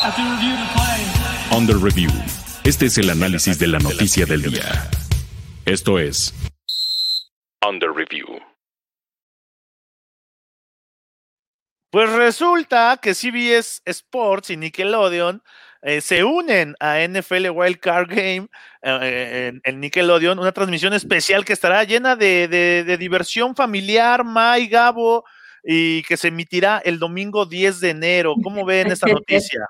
Review 0.04 1.68
the 1.68 1.74
Review. 1.74 2.12
Este 2.64 2.88
es 2.88 2.98
el 2.98 3.10
análisis 3.10 3.60
de 3.60 3.68
la 3.68 3.80
noticia 3.80 4.26
del 4.26 4.42
día. 4.42 4.90
Esto 5.66 6.00
es 6.00 6.34
Under 7.68 7.92
Review. 7.92 8.40
Pues 11.92 12.10
resulta 12.10 12.98
que 13.02 13.14
CBS 13.14 13.82
Sports 13.86 14.50
y 14.50 14.58
Nickelodeon 14.58 15.44
eh, 15.82 16.00
se 16.00 16.24
unen 16.24 16.76
a 16.80 17.00
NFL 17.06 17.50
Wild 17.50 17.80
Card 17.80 18.08
Game 18.08 18.48
eh, 18.82 19.52
en, 19.64 19.80
Nickelodeon, 19.80 20.40
una 20.40 20.54
transmisión 20.54 20.94
especial 20.94 21.44
que 21.44 21.54
estará 21.54 21.84
llena 21.84 22.16
de, 22.16 22.48
de 22.48 22.98
diversión 22.98 23.56
familiar, 23.56 24.24
May, 24.24 24.68
Gabo, 24.68 25.26
y 25.64 26.04
que 26.04 26.18
se 26.18 26.30
emitirá 26.30 26.82
el 26.84 27.00
domingo 27.00 27.46
10 27.46 27.80
de 27.80 27.90
enero. 27.90 28.36
¿Cómo 28.44 28.66
ven 28.66 28.92
esta 28.92 29.08
noticia? 29.08 29.68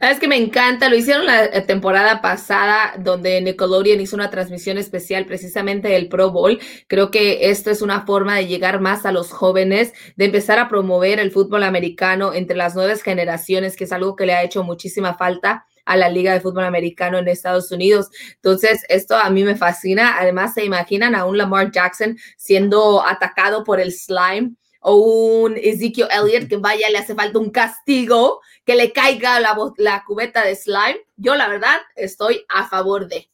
Es 0.00 0.18
que 0.18 0.28
me 0.28 0.36
encanta, 0.36 0.88
lo 0.88 0.96
hicieron 0.96 1.26
la 1.26 1.44
eh, 1.44 1.60
temporada 1.62 2.20
pasada 2.20 2.94
donde 2.98 3.40
Nickelodeon 3.40 4.00
hizo 4.00 4.16
una 4.16 4.30
transmisión 4.30 4.78
especial 4.78 5.26
precisamente 5.26 5.88
del 5.88 6.08
Pro 6.08 6.30
Bowl. 6.30 6.58
Creo 6.86 7.10
que 7.10 7.50
esto 7.50 7.70
es 7.70 7.82
una 7.82 8.04
forma 8.06 8.36
de 8.36 8.46
llegar 8.46 8.80
más 8.80 9.06
a 9.06 9.12
los 9.12 9.30
jóvenes, 9.30 9.92
de 10.16 10.26
empezar 10.26 10.58
a 10.58 10.68
promover 10.68 11.20
el 11.20 11.30
fútbol 11.30 11.62
americano 11.62 12.34
entre 12.34 12.56
las 12.56 12.74
nuevas 12.74 13.02
generaciones, 13.02 13.76
que 13.76 13.84
es 13.84 13.92
algo 13.92 14.16
que 14.16 14.26
le 14.26 14.34
ha 14.34 14.42
hecho 14.42 14.62
muchísima 14.64 15.14
falta 15.14 15.66
a 15.84 15.96
la 15.96 16.08
Liga 16.08 16.32
de 16.32 16.40
Fútbol 16.40 16.64
Americano 16.64 17.18
en 17.18 17.28
Estados 17.28 17.70
Unidos. 17.70 18.08
Entonces, 18.36 18.84
esto 18.88 19.16
a 19.16 19.30
mí 19.30 19.44
me 19.44 19.56
fascina. 19.56 20.16
Además, 20.18 20.54
se 20.54 20.64
imaginan 20.64 21.14
a 21.14 21.26
un 21.26 21.38
Lamar 21.38 21.70
Jackson 21.70 22.16
siendo 22.36 23.06
atacado 23.06 23.64
por 23.64 23.80
el 23.80 23.92
slime 23.92 24.54
o 24.80 24.96
un 24.96 25.56
Ezekiel 25.56 26.08
Elliott 26.10 26.48
que 26.48 26.58
vaya, 26.58 26.88
le 26.90 26.98
hace 26.98 27.14
falta 27.14 27.38
un 27.38 27.50
castigo, 27.50 28.40
que 28.64 28.74
le 28.74 28.92
caiga 28.92 29.40
la, 29.40 29.56
la 29.78 30.04
cubeta 30.04 30.44
de 30.44 30.56
slime. 30.56 31.00
Yo, 31.16 31.34
la 31.34 31.48
verdad, 31.48 31.76
estoy 31.94 32.44
a 32.48 32.66
favor 32.66 33.06
de. 33.06 33.28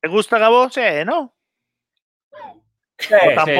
¿Te 0.00 0.08
gusta, 0.08 0.38
Gabo? 0.38 0.68
Sí, 0.68 0.80
¿no? 1.04 1.34
Sí, 2.98 3.14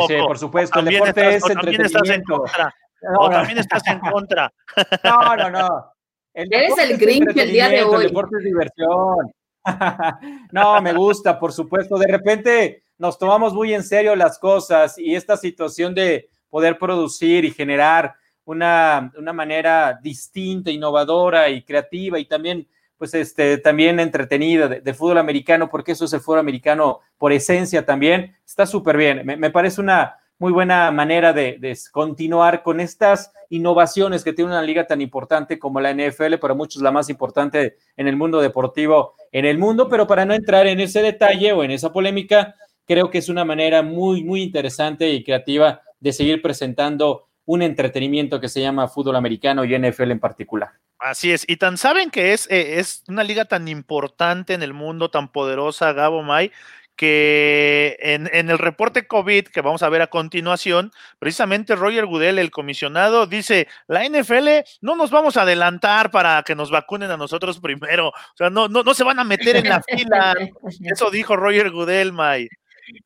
sí, 0.09 0.17
por 0.27 0.39
supuesto. 0.39 0.79
El 0.81 0.87
deporte 0.87 1.35
es 1.35 1.49
entretenimiento. 1.49 2.45
o 3.19 3.31
también 3.31 3.59
estás 3.59 3.87
en 3.87 4.01
contra. 4.01 4.53
No, 5.05 5.37
no, 5.37 5.51
no. 5.51 5.93
Eres 6.35 6.79
el 6.79 6.97
Grinch 6.97 7.37
el 7.37 7.51
día 7.51 7.69
de 7.69 7.83
hoy. 7.83 8.05
El 8.05 8.09
deporte 8.09 8.37
es 8.39 8.45
diversión. 8.45 9.33
no, 10.53 10.81
me 10.81 10.93
gusta, 10.93 11.39
por 11.39 11.53
supuesto. 11.53 11.99
De 11.99 12.07
repente 12.07 12.85
nos 12.99 13.19
tomamos 13.19 13.53
muy 13.53 13.75
en 13.75 13.83
serio 13.83 14.17
las 14.17 14.39
cosas 14.39 14.99
y 14.99 15.15
esta 15.15 15.37
situación 15.37 15.95
de 15.95 16.31
poder 16.49 16.79
producir 16.79 17.45
y 17.45 17.51
generar 17.51 18.15
una, 18.45 19.13
manera 19.33 19.99
distinta, 20.03 20.71
innovadora 20.71 21.49
y 21.51 21.63
creativa 21.63 22.19
y 22.19 22.25
también, 22.25 22.67
pues, 22.99 23.15
este, 23.15 23.59
también 23.59 24.01
entretenida 24.01 24.69
de, 24.69 24.95
fútbol 24.95 25.19
americano, 25.19 25.69
porque 25.69 25.93
eso 25.93 26.05
es 26.05 26.13
el 26.13 26.21
fútbol 26.21 26.41
americano 26.41 27.01
por 27.19 27.33
esencia 27.33 27.85
también, 27.85 28.37
está 28.47 28.67
súper 28.67 28.97
bien. 28.97 29.25
Me, 29.25 29.51
parece 29.51 29.81
una 29.81 30.17
muy 30.39 30.53
buena 30.53 30.91
manera 30.91 31.33
de, 31.33 31.59
de, 31.61 31.79
continuar 31.93 32.63
con 32.63 32.81
estas 32.81 33.33
innovaciones 33.49 34.25
que 34.25 34.33
tiene 34.33 34.51
una 34.51 34.63
liga 34.63 34.87
tan 34.87 35.01
importante 35.01 35.59
como 35.59 35.81
la 35.81 35.93
NFL, 35.93 36.39
para 36.41 36.55
muchos 36.55 36.83
la 36.83 36.91
más 36.91 37.09
importante 37.11 37.77
en 37.97 38.09
el 38.09 38.17
mundo 38.17 38.41
deportivo 38.41 39.15
en 39.33 39.47
el 39.47 39.59
mundo, 39.59 39.89
pero 39.89 40.07
para 40.07 40.25
no 40.25 40.35
entrar 40.35 40.67
en 40.67 40.79
ese 40.81 41.01
detalle 41.01 41.53
o 41.53 41.65
en 41.65 41.71
esa 41.71 41.93
polémica, 41.93 42.55
creo 42.87 43.11
que 43.11 43.19
es 43.19 43.29
una 43.29 43.45
manera 43.45 43.83
muy, 43.83 44.23
muy 44.23 44.43
interesante 44.43 45.11
y 45.11 45.25
creativa 45.25 45.81
de 45.99 46.13
seguir 46.13 46.43
presentando 46.43 47.29
un 47.45 47.63
entretenimiento 47.63 48.41
que 48.41 48.49
se 48.49 48.61
llama 48.61 48.89
fútbol 48.89 49.17
americano 49.17 49.65
y 49.65 49.77
NFL 49.77 50.11
en 50.11 50.21
particular. 50.21 50.71
Así 50.99 51.33
es, 51.33 51.45
y 51.49 51.57
tan 51.57 51.79
saben 51.79 52.11
que 52.11 52.33
es, 52.33 52.49
eh, 52.49 52.79
es 52.79 53.03
una 53.09 53.25
liga 53.25 53.45
tan 53.45 53.67
importante 53.67 54.55
en 54.55 54.63
el 54.63 54.73
mundo, 54.73 55.11
tan 55.11 55.33
poderosa, 55.33 55.93
Gabo 55.93 56.23
May, 56.23 56.53
que 56.95 57.97
en, 58.01 58.31
en, 58.33 58.51
el 58.51 58.59
reporte 58.59 59.09
COVID 59.09 59.49
que 59.49 59.63
vamos 59.63 59.83
a 59.83 59.89
ver 59.89 60.03
a 60.03 60.07
continuación, 60.09 60.93
precisamente 61.19 61.75
Roger 61.75 62.07
Goodell, 62.07 62.39
el 62.39 62.53
comisionado, 62.53 63.27
dice, 63.27 63.67
la 63.89 64.07
NFL 64.09 64.49
no 64.81 64.95
nos 64.95 65.11
vamos 65.11 65.37
a 65.37 65.43
adelantar 65.43 66.13
para 66.13 66.43
que 66.45 66.55
nos 66.55 66.71
vacunen 66.71 67.11
a 67.11 67.17
nosotros 67.17 67.59
primero, 67.59 68.11
o 68.11 68.37
sea, 68.37 68.51
no, 68.51 68.69
no, 68.69 68.85
no 68.85 68.95
se 68.95 69.03
van 69.03 69.19
a 69.19 69.25
meter 69.25 69.57
en 69.57 69.69
la 69.69 69.83
fila. 69.83 70.35
Eso 70.85 71.11
dijo 71.11 71.35
Roger 71.35 71.71
Goodell, 71.71 72.13
May. 72.13 72.49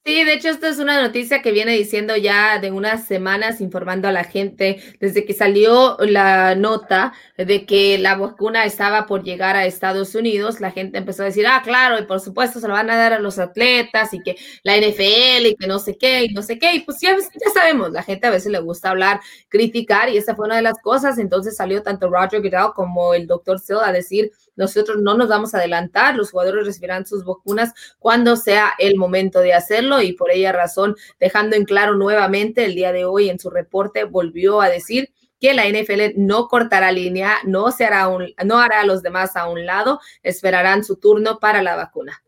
Sí, 0.05 0.25
de 0.25 0.33
hecho, 0.33 0.49
esto 0.49 0.66
es 0.66 0.79
una 0.79 1.01
noticia 1.01 1.42
que 1.42 1.53
viene 1.53 1.72
diciendo 1.72 2.16
ya 2.16 2.59
de 2.59 2.70
unas 2.72 3.07
semanas, 3.07 3.61
informando 3.61 4.09
a 4.09 4.12
la 4.12 4.25
gente 4.25 4.81
desde 5.01 5.25
que 5.25 5.33
salió 5.33 5.96
la 6.01 6.55
nota 6.55 7.12
de 7.37 7.66
que 7.66 7.99
la 7.99 8.16
vacuna 8.16 8.64
estaba 8.64 9.07
por 9.07 9.22
llegar 9.22 9.55
a 9.55 9.66
Estados 9.66 10.14
Unidos. 10.14 10.61
La 10.61 10.72
gente 10.72 10.99
empezó 10.99 11.22
a 11.22 11.27
decir, 11.27 11.46
ah, 11.46 11.61
claro, 11.62 11.99
y 11.99 12.03
por 12.03 12.20
supuesto 12.20 12.59
se 12.59 12.66
lo 12.66 12.75
van 12.75 12.90
a 12.90 12.96
dar 12.96 13.12
a 13.12 13.20
los 13.20 13.38
atletas 13.38 14.12
y 14.14 14.20
que 14.22 14.37
la 14.64 14.77
NFL 14.77 15.46
y 15.46 15.57
que 15.57 15.66
no 15.66 15.79
sé 15.79 15.96
qué 15.96 16.25
y 16.25 16.29
no 16.35 16.42
sé 16.42 16.59
qué. 16.59 16.75
Y 16.75 16.81
pues 16.81 16.99
ya, 17.01 17.16
ya 17.16 17.51
sabemos, 17.53 17.92
la 17.92 18.03
gente 18.03 18.27
a 18.27 18.31
veces 18.31 18.51
le 18.51 18.59
gusta 18.61 18.90
hablar, 18.90 19.20
criticar, 19.49 20.09
y 20.09 20.16
esa 20.16 20.35
fue 20.35 20.46
una 20.46 20.57
de 20.57 20.62
las 20.62 20.79
cosas. 20.83 21.18
Entonces 21.18 21.57
salió 21.57 21.83
tanto 21.83 22.09
Roger 22.11 22.40
Goodell 22.40 22.72
como 22.75 23.14
el 23.14 23.27
doctor 23.27 23.61
Sill 23.61 23.79
a 23.85 23.92
decir, 23.92 24.33
nosotros 24.57 24.99
no 25.01 25.16
nos 25.16 25.29
vamos 25.29 25.55
a 25.55 25.59
adelantar, 25.59 26.16
los 26.16 26.31
jugadores 26.31 26.66
recibirán 26.66 27.07
sus 27.07 27.25
vacunas 27.25 27.73
cuando 27.99 28.37
sea 28.37 28.73
el 28.79 28.97
momento 28.97 29.40
de 29.40 29.55
hacerlo 29.55 30.03
y 30.03 30.12
por 30.12 30.31
ella 30.31 30.53
razón, 30.53 30.97
dejando 31.21 31.57
en 31.57 31.64
claro 31.64 31.95
nuevamente 31.95 32.64
el 32.64 32.75
día 32.75 32.92
de 32.92 33.05
hoy 33.05 33.29
en 33.29 33.38
su 33.38 33.51
reporte, 33.51 34.05
volvió 34.05 34.61
a 34.61 34.69
decir 34.69 35.12
que 35.40 35.55
la 35.55 35.69
NFL 35.69 36.14
no 36.16 36.49
cortará 36.49 36.92
línea, 36.92 37.38
no, 37.45 37.71
se 37.71 37.85
hará 37.85 38.09
no 38.45 38.59
hará 38.59 38.81
a 38.81 38.87
los 38.87 39.03
demás 39.03 39.37
a 39.37 39.49
un 39.49 39.66
lado, 39.66 40.01
esperarán 40.23 40.83
su 40.83 40.97
turno 40.97 41.38
para 41.38 41.62
la 41.62 41.77
vacuna. 41.77 42.23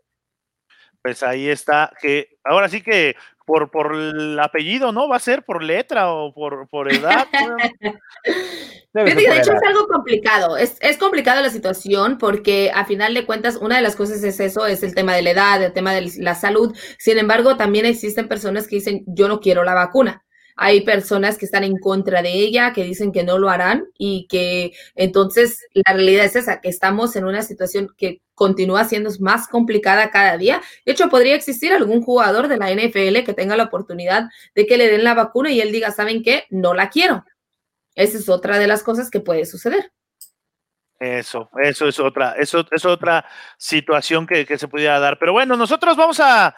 Pues 1.02 1.22
ahí 1.22 1.48
está, 1.48 1.92
que 2.00 2.38
ahora 2.44 2.68
sí 2.68 2.82
que 2.82 3.16
por, 3.48 3.70
por 3.70 3.94
el 3.94 4.38
apellido, 4.38 4.92
¿no? 4.92 5.08
Va 5.08 5.16
a 5.16 5.20
ser 5.20 5.42
por 5.42 5.62
letra 5.62 6.12
o 6.12 6.34
por, 6.34 6.68
por 6.68 6.92
edad. 6.92 7.26
de 8.92 9.10
hecho, 9.10 9.52
es 9.54 9.62
algo 9.66 9.86
complicado. 9.88 10.58
Es, 10.58 10.76
es 10.82 10.98
complicado 10.98 11.40
la 11.40 11.48
situación 11.48 12.18
porque 12.18 12.70
a 12.74 12.84
final 12.84 13.14
de 13.14 13.24
cuentas, 13.24 13.56
una 13.56 13.76
de 13.76 13.82
las 13.82 13.96
cosas 13.96 14.22
es 14.22 14.38
eso, 14.38 14.66
es 14.66 14.82
el 14.82 14.94
tema 14.94 15.14
de 15.14 15.22
la 15.22 15.30
edad, 15.30 15.62
el 15.62 15.72
tema 15.72 15.94
de 15.94 16.12
la 16.18 16.34
salud. 16.34 16.76
Sin 16.98 17.16
embargo, 17.16 17.56
también 17.56 17.86
existen 17.86 18.28
personas 18.28 18.68
que 18.68 18.76
dicen, 18.76 19.02
yo 19.06 19.28
no 19.28 19.40
quiero 19.40 19.64
la 19.64 19.72
vacuna. 19.72 20.26
Hay 20.60 20.80
personas 20.80 21.38
que 21.38 21.44
están 21.44 21.62
en 21.62 21.78
contra 21.78 22.20
de 22.20 22.32
ella, 22.32 22.72
que 22.72 22.82
dicen 22.82 23.12
que 23.12 23.22
no 23.22 23.38
lo 23.38 23.48
harán 23.48 23.86
y 23.96 24.26
que 24.28 24.72
entonces 24.96 25.64
la 25.72 25.92
realidad 25.92 26.24
es 26.24 26.34
esa, 26.34 26.60
que 26.60 26.68
estamos 26.68 27.14
en 27.14 27.24
una 27.24 27.42
situación 27.42 27.94
que 27.96 28.20
continúa 28.34 28.84
siendo 28.84 29.08
más 29.20 29.46
complicada 29.46 30.10
cada 30.10 30.36
día. 30.36 30.60
De 30.84 30.92
hecho, 30.92 31.08
podría 31.08 31.36
existir 31.36 31.72
algún 31.72 32.02
jugador 32.02 32.48
de 32.48 32.56
la 32.56 32.72
NFL 32.72 33.22
que 33.24 33.34
tenga 33.34 33.56
la 33.56 33.64
oportunidad 33.64 34.30
de 34.56 34.66
que 34.66 34.76
le 34.76 34.90
den 34.90 35.04
la 35.04 35.14
vacuna 35.14 35.52
y 35.52 35.60
él 35.60 35.70
diga, 35.70 35.92
¿saben 35.92 36.24
qué? 36.24 36.44
No 36.50 36.74
la 36.74 36.90
quiero. 36.90 37.24
Esa 37.94 38.18
es 38.18 38.28
otra 38.28 38.58
de 38.58 38.66
las 38.66 38.82
cosas 38.82 39.10
que 39.10 39.20
puede 39.20 39.46
suceder. 39.46 39.92
Eso, 41.00 41.48
eso 41.62 41.86
es 41.86 42.00
otra, 42.00 42.32
eso 42.32 42.66
es 42.72 42.84
otra 42.84 43.24
situación 43.56 44.26
que, 44.26 44.58
se 44.58 44.66
pudiera 44.66 44.98
dar. 44.98 45.16
Pero 45.18 45.32
bueno, 45.32 45.56
nosotros 45.56 45.96
vamos 45.96 46.18
a, 46.18 46.56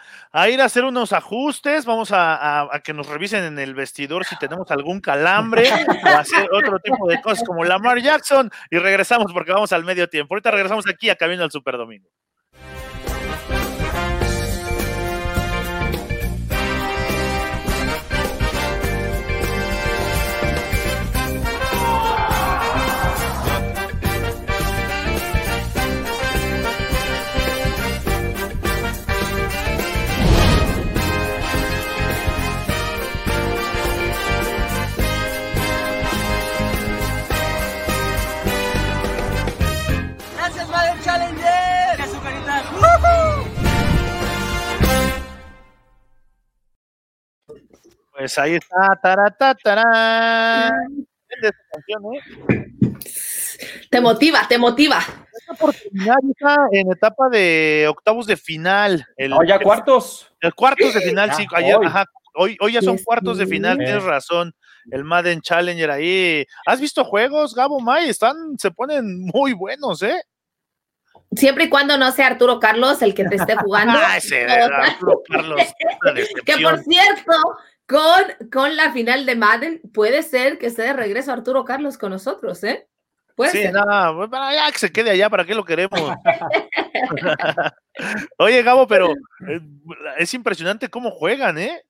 ir 0.48 0.62
a 0.62 0.64
hacer 0.64 0.84
unos 0.84 1.12
ajustes, 1.12 1.84
vamos 1.84 2.10
a, 2.12 2.70
que 2.82 2.94
nos 2.94 3.06
revisen 3.06 3.44
en 3.44 3.58
el 3.58 3.74
vestidor 3.74 4.24
si 4.24 4.38
tenemos 4.38 4.70
algún 4.70 5.00
calambre 5.00 5.68
o 5.70 6.08
hacer 6.16 6.48
otro 6.52 6.78
tipo 6.78 7.06
de 7.06 7.20
cosas 7.20 7.46
como 7.46 7.64
Lamar 7.64 8.00
Jackson 8.00 8.50
y 8.70 8.78
regresamos 8.78 9.30
porque 9.34 9.52
vamos 9.52 9.72
al 9.72 9.84
medio 9.84 10.08
tiempo. 10.08 10.34
Ahorita 10.34 10.50
regresamos 10.50 10.86
aquí 10.88 11.10
a 11.10 11.16
Camino 11.16 11.44
al 11.44 11.50
Super 11.50 11.76
Domingo. 11.76 12.08
Pues 48.20 48.36
ahí 48.36 48.56
está, 48.56 49.00
tarata, 49.02 49.56
¿eh? 49.64 51.50
Te 53.90 53.98
motiva, 53.98 54.46
te 54.46 54.58
motiva. 54.58 54.98
Esta 54.98 55.52
oportunidad 55.52 56.16
está 56.28 56.68
en 56.70 56.92
etapa 56.92 57.30
de 57.30 57.86
octavos 57.88 58.26
de 58.26 58.36
final. 58.36 59.06
El, 59.16 59.32
oh, 59.32 59.42
ya 59.42 59.58
cuartos. 59.58 60.30
El 60.38 60.54
cuartos 60.54 60.92
de 60.92 61.00
final, 61.00 61.32
sí. 61.32 61.46
Ayer, 61.54 61.76
hoy. 61.76 61.86
Ajá, 61.86 62.04
hoy, 62.34 62.58
hoy 62.60 62.72
ya 62.72 62.82
son 62.82 62.98
cuartos 62.98 63.38
de 63.38 63.46
final, 63.46 63.78
tienes 63.78 64.02
razón. 64.02 64.54
El 64.90 65.04
Madden 65.04 65.40
Challenger 65.40 65.90
ahí. 65.90 66.44
¿Has 66.66 66.78
visto 66.78 67.06
juegos, 67.06 67.54
Gabo 67.54 67.80
May? 67.80 68.10
Están, 68.10 68.58
se 68.58 68.70
ponen 68.70 69.24
muy 69.32 69.54
buenos, 69.54 70.02
¿eh? 70.02 70.20
Siempre 71.36 71.64
y 71.64 71.68
cuando 71.68 71.96
no 71.96 72.10
sea 72.10 72.26
Arturo 72.26 72.58
Carlos 72.58 73.02
el 73.02 73.14
que 73.14 73.24
te 73.24 73.36
esté 73.36 73.56
jugando. 73.56 73.92
Ah, 73.98 74.16
ese, 74.16 74.44
Arturo 74.46 75.22
Carlos. 75.28 75.62
que 76.44 76.58
por 76.58 76.82
cierto, 76.82 77.32
con, 77.90 78.48
con 78.50 78.76
la 78.76 78.92
final 78.92 79.26
de 79.26 79.34
Madden, 79.34 79.80
puede 79.92 80.22
ser 80.22 80.58
que 80.58 80.66
esté 80.66 80.82
de 80.82 80.92
regreso 80.92 81.32
Arturo 81.32 81.64
Carlos 81.64 81.98
con 81.98 82.10
nosotros, 82.10 82.62
¿eh? 82.62 82.86
Puede 83.34 83.50
Sí, 83.50 83.62
ser. 83.62 83.72
no, 83.72 84.28
para 84.30 84.54
ya 84.54 84.70
que 84.70 84.78
se 84.78 84.92
quede 84.92 85.10
allá, 85.10 85.28
¿para 85.28 85.44
qué 85.44 85.56
lo 85.56 85.64
queremos? 85.64 86.00
Oye, 88.38 88.62
Gabo, 88.62 88.86
pero 88.86 89.10
eh, 89.48 89.60
es 90.18 90.32
impresionante 90.34 90.88
cómo 90.88 91.10
juegan, 91.10 91.58
¿eh? 91.58 91.82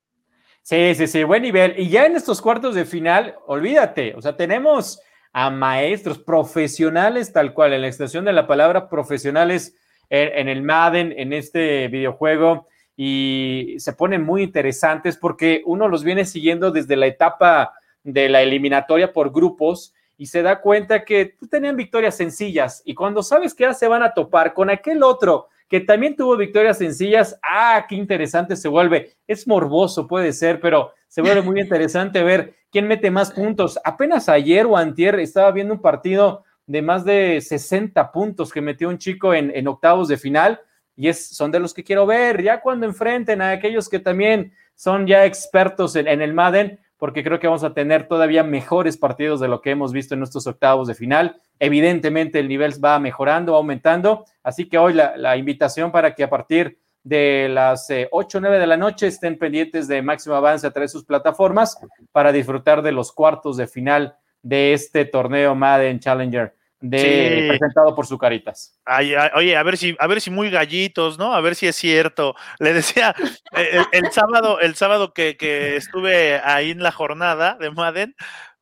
Sí, 0.63 0.95
sí, 0.95 1.07
sí, 1.07 1.23
buen 1.23 1.43
nivel. 1.43 1.75
Y 1.77 1.91
ya 1.91 2.07
en 2.07 2.17
estos 2.17 2.41
cuartos 2.41 2.75
de 2.75 2.87
final, 2.87 3.35
olvídate, 3.47 4.15
o 4.17 4.23
sea, 4.23 4.37
tenemos 4.37 5.01
a 5.33 5.51
maestros 5.51 6.19
profesionales, 6.19 7.33
tal 7.33 7.53
cual, 7.53 7.75
en 7.75 7.83
la 7.83 7.89
extensión 7.89 8.25
de 8.25 8.33
la 8.33 8.47
palabra 8.47 8.89
profesionales 8.89 9.77
en, 10.09 10.29
en 10.39 10.49
el 10.49 10.63
Madden, 10.63 11.13
en 11.17 11.33
este 11.35 11.89
videojuego, 11.89 12.69
y 12.97 13.77
se 13.79 13.93
ponen 13.93 14.23
muy 14.23 14.43
interesantes 14.43 15.17
porque 15.17 15.63
uno 15.65 15.89
los 15.89 16.05
viene 16.05 16.25
siguiendo 16.25 16.71
desde 16.71 16.97
la 16.97 17.07
etapa 17.07 17.73
de 18.03 18.29
la 18.29 18.43
eliminatoria 18.43 19.13
por 19.13 19.33
grupos 19.33 19.95
y 20.17 20.27
se 20.27 20.43
da 20.43 20.61
cuenta 20.61 21.05
que 21.05 21.35
pues, 21.39 21.51
tenían 21.51 21.77
victorias 21.77 22.17
sencillas 22.17 22.83
y 22.85 22.95
cuando 22.95 23.23
sabes 23.23 23.55
que 23.55 23.65
ya 23.65 23.75
se 23.75 23.89
van 23.89 24.03
a 24.03 24.13
topar 24.13 24.53
con 24.53 24.69
aquel 24.71 25.03
otro 25.03 25.49
que 25.71 25.81
también 25.81 26.17
tuvo 26.17 26.37
victorias 26.37 26.79
sencillas, 26.79 27.39
ah, 27.49 27.87
qué 27.89 27.95
interesante 27.95 28.57
se 28.57 28.67
vuelve. 28.67 29.13
Es 29.29 29.47
morboso, 29.47 30.09
puede 30.09 30.33
ser, 30.33 30.61
pero 30.61 30.93
se 31.07 31.23
vuelve 31.23 31.43
muy 31.43 31.61
interesante 31.61 32.25
ver 32.25 32.57
quién 32.73 32.89
mete 32.89 33.09
más 33.13 33.31
puntos. 33.31 33.79
Apenas 33.85 34.29
ayer 34.29 34.67
o 34.67 34.77
antier 34.77 35.21
estaba 35.21 35.53
viendo 35.53 35.73
un 35.73 35.81
partido 35.81 36.43
de 36.67 36.83
más 36.83 37.05
de 37.05 37.41
60 37.41 38.11
puntos 38.11 38.53
que 38.53 38.61
metió 38.61 38.89
un 38.89 38.99
chico 38.99 39.33
en, 39.33 39.53
en 39.55 39.69
octavos 39.69 40.09
de 40.09 40.17
final 40.17 40.61
y 40.97 41.09
es, 41.09 41.29
son 41.29 41.51
de 41.51 41.61
los 41.61 41.75
que 41.75 41.85
quiero 41.85 42.07
ver, 42.07 42.43
ya 42.43 42.61
cuando 42.61 42.87
enfrenten 42.87 43.43
a 43.43 43.51
aquellos 43.51 43.89
que 43.89 43.99
también 43.99 44.53
son 44.75 45.07
ya 45.07 45.25
expertos 45.25 45.97
en, 45.97 46.09
el 46.09 46.35
Madden, 46.35 46.81
porque 46.97 47.23
creo 47.25 47.39
que 47.39 47.47
vamos 47.47 47.65
a 47.65 47.75
tener 47.75 48.09
todavía 48.09 48.43
mejores 48.43 48.97
partidos 48.97 49.41
de 49.41 49.49
lo 49.49 49.61
que 49.61 49.71
hemos 49.71 49.93
visto 49.93 50.15
en 50.15 50.23
estos 50.23 50.47
octavos 50.47 50.89
de 50.89 50.95
final. 50.95 51.41
Evidentemente 51.59 52.39
el 52.39 52.49
nivel 52.49 52.73
va 52.83 52.99
mejorando, 52.99 53.55
aumentando, 53.55 54.25
así 54.43 54.69
que 54.69 54.79
hoy 54.79 54.95
la, 54.95 55.17
la 55.17 55.37
invitación 55.37 55.93
para 55.93 56.15
que 56.15 56.25
a 56.25 56.31
partir 56.31 56.79
de 57.03 57.49
las 57.51 57.89
eh, 57.91 58.09
8 58.11 58.39
o 58.39 58.41
9 58.41 58.59
de 58.59 58.67
la 58.67 58.77
noche 58.77 59.07
estén 59.07 59.39
pendientes 59.39 59.89
de 59.89 60.03
Máximo 60.03 60.35
Avance 60.35 60.67
a 60.67 60.71
través 60.71 60.93
de 60.93 60.99
sus 60.99 61.07
plataformas 61.07 61.79
para 62.13 62.33
disfrutar 62.33 62.83
de 62.83 62.93
los 62.93 63.13
cuartos 63.13 63.57
de 63.57 63.67
final 63.67 64.17
de 64.43 64.75
este 64.75 65.05
torneo 65.05 65.55
Madden 65.55 66.01
Challenger 66.01 66.55
de, 66.81 66.99
Sí. 67.43 67.49
presentado 67.49 67.95
por 67.95 68.07
Sucaritas. 68.07 68.79
Ay, 68.85 69.15
ay, 69.15 69.31
oye, 69.35 69.57
a 69.57 69.63
ver 69.63 69.77
si, 69.77 69.97
a 69.99 70.07
ver 70.07 70.21
si 70.21 70.31
muy 70.31 70.51
gallitos, 70.51 71.19
¿no? 71.19 71.35
A 71.35 71.41
ver 71.41 71.55
si 71.55 71.67
es 71.67 71.77
cierto. 71.77 72.35
Le 72.59 72.73
decía 72.73 73.15
eh, 73.57 73.83
el, 73.93 74.05
el 74.05 74.13
sábado, 74.13 74.61
el 74.61 74.75
sábado 74.75 75.13
que, 75.13 75.37
que 75.37 75.77
estuve 75.77 76.41
ahí 76.43 76.71
en 76.71 76.83
la 76.83 76.93
jornada 76.93 77.57
de 77.61 77.71
Madden, 77.71 78.15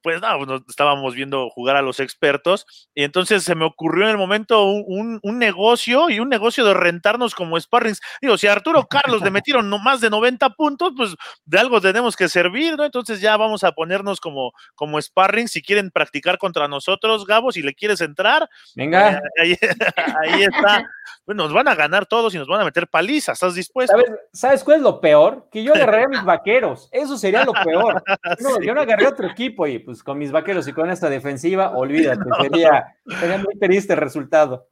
pues 0.03 0.21
no, 0.21 0.45
nos 0.47 0.63
estábamos 0.69 1.15
viendo 1.15 1.49
jugar 1.51 1.77
a 1.77 1.83
los 1.83 2.01
expertos, 2.01 2.67
y 2.95 3.03
entonces 3.05 3.43
se 3.45 3.55
me 3.55 3.65
ocurrió 3.65 4.05
en 4.05 4.11
el 4.11 4.17
momento 4.19 4.65
un, 4.65 4.85
un- 4.87 5.21
un 5.23 5.39
negocio 5.39 6.09
y 6.11 6.21
un 6.21 6.29
negocio 6.29 6.65
de 6.65 6.75
rentarnos 6.75 7.35
como 7.35 7.59
sparrings. 7.59 8.01
Digo, 8.21 8.39
si 8.39 8.47
a 8.47 8.53
Arturo 8.53 8.87
Carlos 8.87 9.23
le 9.23 9.31
metieron 9.31 9.69
no 9.71 9.79
más 9.79 10.01
de 10.01 10.11
90 10.11 10.51
puntos, 10.51 10.93
pues 10.97 11.15
de 11.45 11.59
algo 11.59 11.81
tenemos 11.81 12.17
que 12.17 12.29
servir, 12.29 12.77
¿no? 12.77 12.85
Entonces 12.85 13.21
ya 13.21 13.37
vamos 13.37 13.65
a 13.65 13.73
ponernos 13.73 14.21
como, 14.21 14.53
como 14.75 15.01
sparring. 15.01 15.49
Si 15.49 15.63
quieren 15.63 15.91
practicar 15.91 16.39
contra 16.39 16.69
nosotros, 16.69 17.27
Gabo, 17.27 17.53
si 17.53 17.63
le 17.63 17.75
quieres 17.75 18.01
entrar, 18.01 18.49
Venga, 18.75 19.21
Ahí, 19.41 19.55
ahí 20.23 20.43
está. 20.43 20.85
Bueno, 21.27 21.45
nos 21.45 21.53
van 21.53 21.69
a 21.69 21.75
ganar 21.75 22.07
todos 22.07 22.35
y 22.35 22.39
nos 22.39 22.47
van 22.49 22.61
a 22.61 22.65
meter 22.65 22.87
palizas. 22.89 23.35
¿Estás 23.35 23.55
dispuesto? 23.55 23.93
¿sabes, 23.97 24.11
¿sabes 24.33 24.65
cuál 24.65 24.79
es 24.79 24.83
lo 24.83 25.01
peor? 25.01 25.47
Que 25.53 25.63
yo 25.63 25.73
agarré 25.75 26.05
a 26.05 26.09
mis 26.09 26.25
vaqueros. 26.25 26.89
Eso 26.93 27.17
sería 27.19 27.45
lo 27.45 27.53
peor. 27.53 28.03
No, 28.41 28.61
yo 28.61 28.75
no 28.75 28.81
agarré 28.83 29.07
a 29.07 29.11
otro 29.11 29.27
equipo 29.27 29.67
y 29.67 29.79
pues 29.89 30.03
con 30.03 30.19
mis 30.19 30.31
vaqueros 30.31 30.69
y 30.69 30.75
con 30.75 30.91
esta 30.91 31.09
defensiva, 31.09 31.71
olvídate, 31.71 32.21
sería, 32.43 32.95
sería 33.19 33.39
muy 33.39 33.59
triste 33.59 33.95
el 33.95 33.99
resultado. 33.99 34.69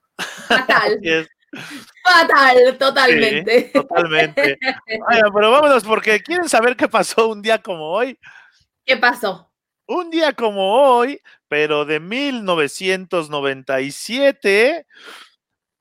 Fatal, 0.47 1.01
fatal, 2.05 2.77
totalmente. 2.79 3.63
sí, 3.63 3.71
totalmente. 3.73 4.59
Oigan, 5.09 5.33
pero 5.33 5.53
vámonos 5.53 5.85
porque 5.85 6.23
quieren 6.23 6.51
saber 6.51 6.77
qué 6.77 6.87
pasó 6.87 7.29
un 7.29 7.41
día 7.41 7.63
como 7.63 7.93
hoy. 7.93 8.19
¿Qué 8.85 8.99
pasó? 8.99 9.51
Un 9.87 10.11
día 10.11 10.35
como 10.35 10.75
hoy, 10.75 11.23
pero 11.49 11.87
de 11.87 11.99
1997, 11.99 14.87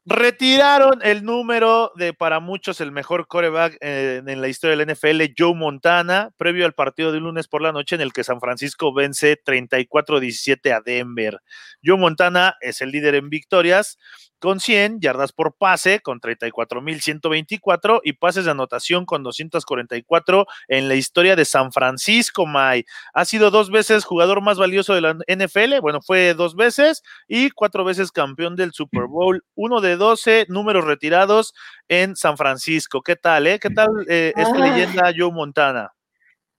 retiraron 0.05 0.99
el 1.01 1.23
número 1.23 1.91
de 1.95 2.13
para 2.13 2.39
muchos 2.39 2.79
el 2.79 2.91
mejor 2.91 3.27
coreback 3.27 3.77
eh, 3.81 4.21
en 4.25 4.41
la 4.41 4.47
historia 4.47 4.77
del 4.77 4.93
NFL, 4.93 5.33
Joe 5.35 5.55
Montana, 5.55 6.31
previo 6.37 6.65
al 6.65 6.73
partido 6.73 7.11
de 7.11 7.19
lunes 7.19 7.47
por 7.47 7.61
la 7.61 7.71
noche 7.71 7.95
en 7.95 8.01
el 8.01 8.13
que 8.13 8.23
San 8.23 8.39
Francisco 8.39 8.93
vence 8.93 9.41
34-17 9.43 10.71
a 10.71 10.81
Denver. 10.81 11.39
Joe 11.83 11.97
Montana 11.97 12.55
es 12.61 12.81
el 12.81 12.91
líder 12.91 13.15
en 13.15 13.29
victorias 13.29 13.97
con 14.39 14.59
100 14.59 14.99
yardas 14.99 15.31
por 15.31 15.55
pase, 15.55 15.99
con 16.01 16.19
34.124 16.19 18.01
y 18.03 18.13
pases 18.13 18.45
de 18.45 18.51
anotación 18.51 19.05
con 19.05 19.23
244 19.23 20.45
en 20.67 20.87
la 20.87 20.95
historia 20.95 21.35
de 21.35 21.45
San 21.45 21.71
Francisco, 21.71 22.45
May. 22.45 22.85
Ha 23.13 23.25
sido 23.25 23.51
dos 23.51 23.71
veces 23.71 24.05
jugador 24.05 24.41
más 24.41 24.57
valioso 24.57 24.93
de 24.93 25.01
la 25.01 25.17
NFL, 25.27 25.79
bueno, 25.81 26.01
fue 26.01 26.33
dos 26.33 26.55
veces 26.55 27.03
y 27.27 27.49
cuatro 27.51 27.83
veces 27.83 28.11
campeón 28.11 28.55
del 28.55 28.73
Super 28.73 29.05
Bowl, 29.05 29.43
uno 29.55 29.81
de 29.81 29.95
12 29.95 30.45
números 30.49 30.85
retirados 30.85 31.53
en 31.87 32.15
San 32.15 32.37
Francisco. 32.37 33.01
¿Qué 33.01 33.15
tal, 33.15 33.47
eh? 33.47 33.59
¿Qué 33.59 33.69
tal 33.69 33.89
eh, 34.07 34.33
esta 34.35 34.63
Ay. 34.63 34.71
leyenda 34.71 35.13
Joe 35.15 35.31
Montana? 35.31 35.94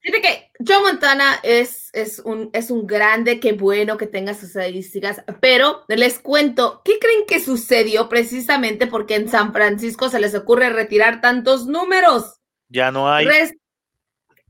Fíjate 0.07 0.23
que 0.23 0.51
Joe 0.65 0.83
Montana 0.83 1.41
es, 1.43 1.91
es, 1.93 2.21
un, 2.21 2.49
es 2.53 2.71
un 2.71 2.87
grande, 2.87 3.41
qué 3.41 3.55
bueno 3.55 3.97
que 3.97 4.07
tenga 4.07 4.35
sus 4.35 4.45
estadísticas, 4.51 5.23
pero 5.41 5.85
les 5.89 6.21
cuento, 6.21 6.81
¿qué 6.85 7.01
creen 7.01 7.27
que 7.27 7.41
sucedió 7.41 8.09
precisamente 8.09 8.87
porque 8.87 9.17
en 9.17 9.29
San 9.29 9.53
Francisco 9.53 10.09
se 10.09 10.21
les 10.21 10.37
ocurre 10.37 10.71
retirar 10.71 11.21
tantos 11.21 11.67
números? 11.67 12.41
Ya 12.69 12.93
no 12.93 13.13
hay. 13.13 13.27
Res- 13.27 13.55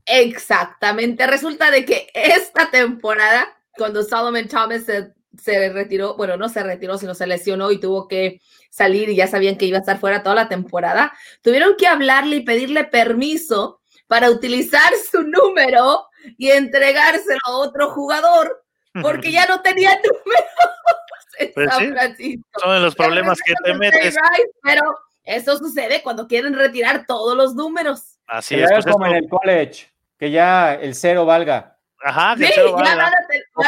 Exactamente, 0.05 1.27
resulta 1.27 1.71
de 1.71 1.83
que 1.85 2.07
esta 2.13 2.71
temporada, 2.71 3.57
cuando 3.77 4.03
Solomon 4.03 4.47
Thomas 4.47 4.83
se, 4.85 5.13
se 5.37 5.69
retiró, 5.69 6.15
bueno, 6.15 6.37
no 6.37 6.49
se 6.49 6.63
retiró, 6.63 6.97
sino 6.97 7.13
se 7.13 7.27
lesionó 7.27 7.71
y 7.71 7.79
tuvo 7.79 8.07
que 8.07 8.41
salir 8.69 9.09
y 9.09 9.15
ya 9.15 9.27
sabían 9.27 9.57
que 9.57 9.65
iba 9.65 9.77
a 9.77 9.81
estar 9.81 9.99
fuera 9.99 10.23
toda 10.23 10.35
la 10.35 10.49
temporada, 10.49 11.13
tuvieron 11.41 11.75
que 11.77 11.87
hablarle 11.87 12.37
y 12.37 12.41
pedirle 12.45 12.85
permiso 12.85 13.81
para 14.07 14.29
utilizar 14.29 14.91
su 15.11 15.21
número 15.23 16.07
y 16.37 16.51
entregárselo 16.51 17.39
a 17.45 17.51
otro 17.57 17.89
jugador, 17.91 18.63
porque 19.01 19.31
ya 19.31 19.45
no 19.45 19.61
tenía 19.61 19.91
números 20.03 20.51
en 21.39 21.51
Pues 21.53 21.69
San 21.69 21.79
sí, 21.79 21.87
Francisco. 21.91 22.59
Son 22.59 22.73
de 22.73 22.79
los 22.79 22.95
problemas 22.95 23.39
que 23.41 23.53
te 23.63 23.73
metes. 23.73 24.15
Pero 24.63 24.81
eso 25.23 25.57
sucede 25.57 26.01
cuando 26.01 26.27
quieren 26.27 26.53
retirar 26.53 27.05
todos 27.05 27.35
los 27.35 27.53
números. 27.53 28.17
Así 28.27 28.55
es. 28.55 28.61
ya 28.61 28.67
pues 28.75 28.85
es 28.85 28.91
como 28.91 29.05
en 29.05 29.15
el 29.15 29.29
college, 29.29 29.91
que 30.17 30.31
ya 30.31 30.73
el 30.73 30.95
cero 30.95 31.25
valga. 31.25 31.76
Ajá, 32.03 32.35
que 32.37 32.45
Sí, 32.47 32.53
ya 32.55 32.71
van 32.71 32.87
a, 32.87 32.95
van 32.95 33.11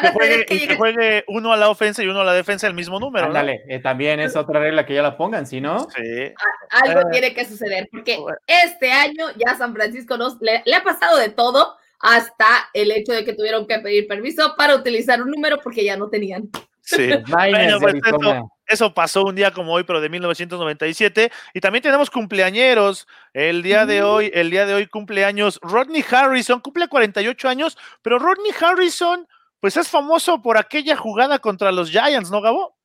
que 0.02 0.08
a 0.08 0.14
tener 0.14 0.14
juegue, 0.14 0.46
que 0.46 0.54
y 0.54 0.58
que 0.60 0.64
llegar. 0.66 0.78
juegue 0.78 1.24
uno 1.28 1.52
a 1.54 1.58
la 1.58 1.70
ofensa 1.70 2.04
y 2.04 2.08
uno 2.08 2.22
a 2.22 2.24
la 2.24 2.34
defensa 2.34 2.68
el 2.68 2.74
mismo 2.76 3.00
número. 3.00 3.26
¿no? 3.26 3.32
Ándale, 3.32 3.64
eh, 3.68 3.80
también 3.80 4.20
es 4.20 4.36
otra 4.36 4.60
regla 4.60 4.86
que 4.86 4.94
ya 4.94 5.02
la 5.02 5.18
pongan, 5.18 5.48
si 5.48 5.60
no, 5.62 5.88
Sí. 5.96 6.32
Algo 6.72 7.02
Eh, 7.02 7.06
tiene 7.12 7.34
que 7.34 7.46
suceder, 7.46 7.88
porque 7.92 8.18
bueno. 8.18 8.38
este 8.46 8.92
año 8.92 9.28
ya 9.36 9.56
San 9.56 9.74
Francisco 9.74 10.16
nos, 10.18 10.40
le, 10.42 10.62
le 10.66 10.76
ha 10.76 10.84
pasado 10.84 11.18
de 11.18 11.30
todo, 11.30 11.76
hasta 12.02 12.46
el 12.74 12.92
hecho 12.92 13.12
de 13.14 13.26
que 13.26 13.34
tuvieron 13.34 13.68
que 13.68 13.80
pedir 13.80 14.08
permiso 14.08 14.56
para 14.58 14.76
utilizar 14.76 15.22
un 15.22 15.32
número 15.32 15.60
porque 15.62 15.84
ya 15.84 15.98
no 15.98 16.10
tenían. 16.10 16.50
Sí. 16.90 17.10
Bueno, 17.28 17.80
pues. 17.80 17.96
Eso 18.66 18.94
pasó 18.94 19.24
un 19.24 19.36
día 19.36 19.52
como 19.52 19.74
hoy, 19.74 19.84
pero 19.84 20.00
de 20.00 20.10
1997. 20.10 21.32
Y 21.54 21.60
también 21.60 21.82
tenemos 21.82 22.10
cumpleañeros. 22.10 23.08
El 23.34 23.64
día 23.64 23.86
de 23.86 24.02
Mm. 24.02 24.06
hoy, 24.06 24.32
el 24.34 24.52
día 24.52 24.66
de 24.66 24.76
hoy 24.76 24.88
cumpleaños 24.88 25.60
Rodney 25.64 26.04
Harrison, 26.10 26.60
cumple 26.62 26.88
48 26.88 27.50
años, 27.50 27.78
pero 28.02 28.20
Rodney 28.20 28.52
Harrison, 28.60 29.28
pues 29.60 29.76
es 29.78 29.88
famoso 29.88 30.42
por 30.42 30.58
aquella 30.58 30.96
jugada 30.96 31.40
contra 31.40 31.72
los 31.72 31.90
Giants, 31.90 32.30
¿no, 32.32 32.42
Gabo? 32.42 32.76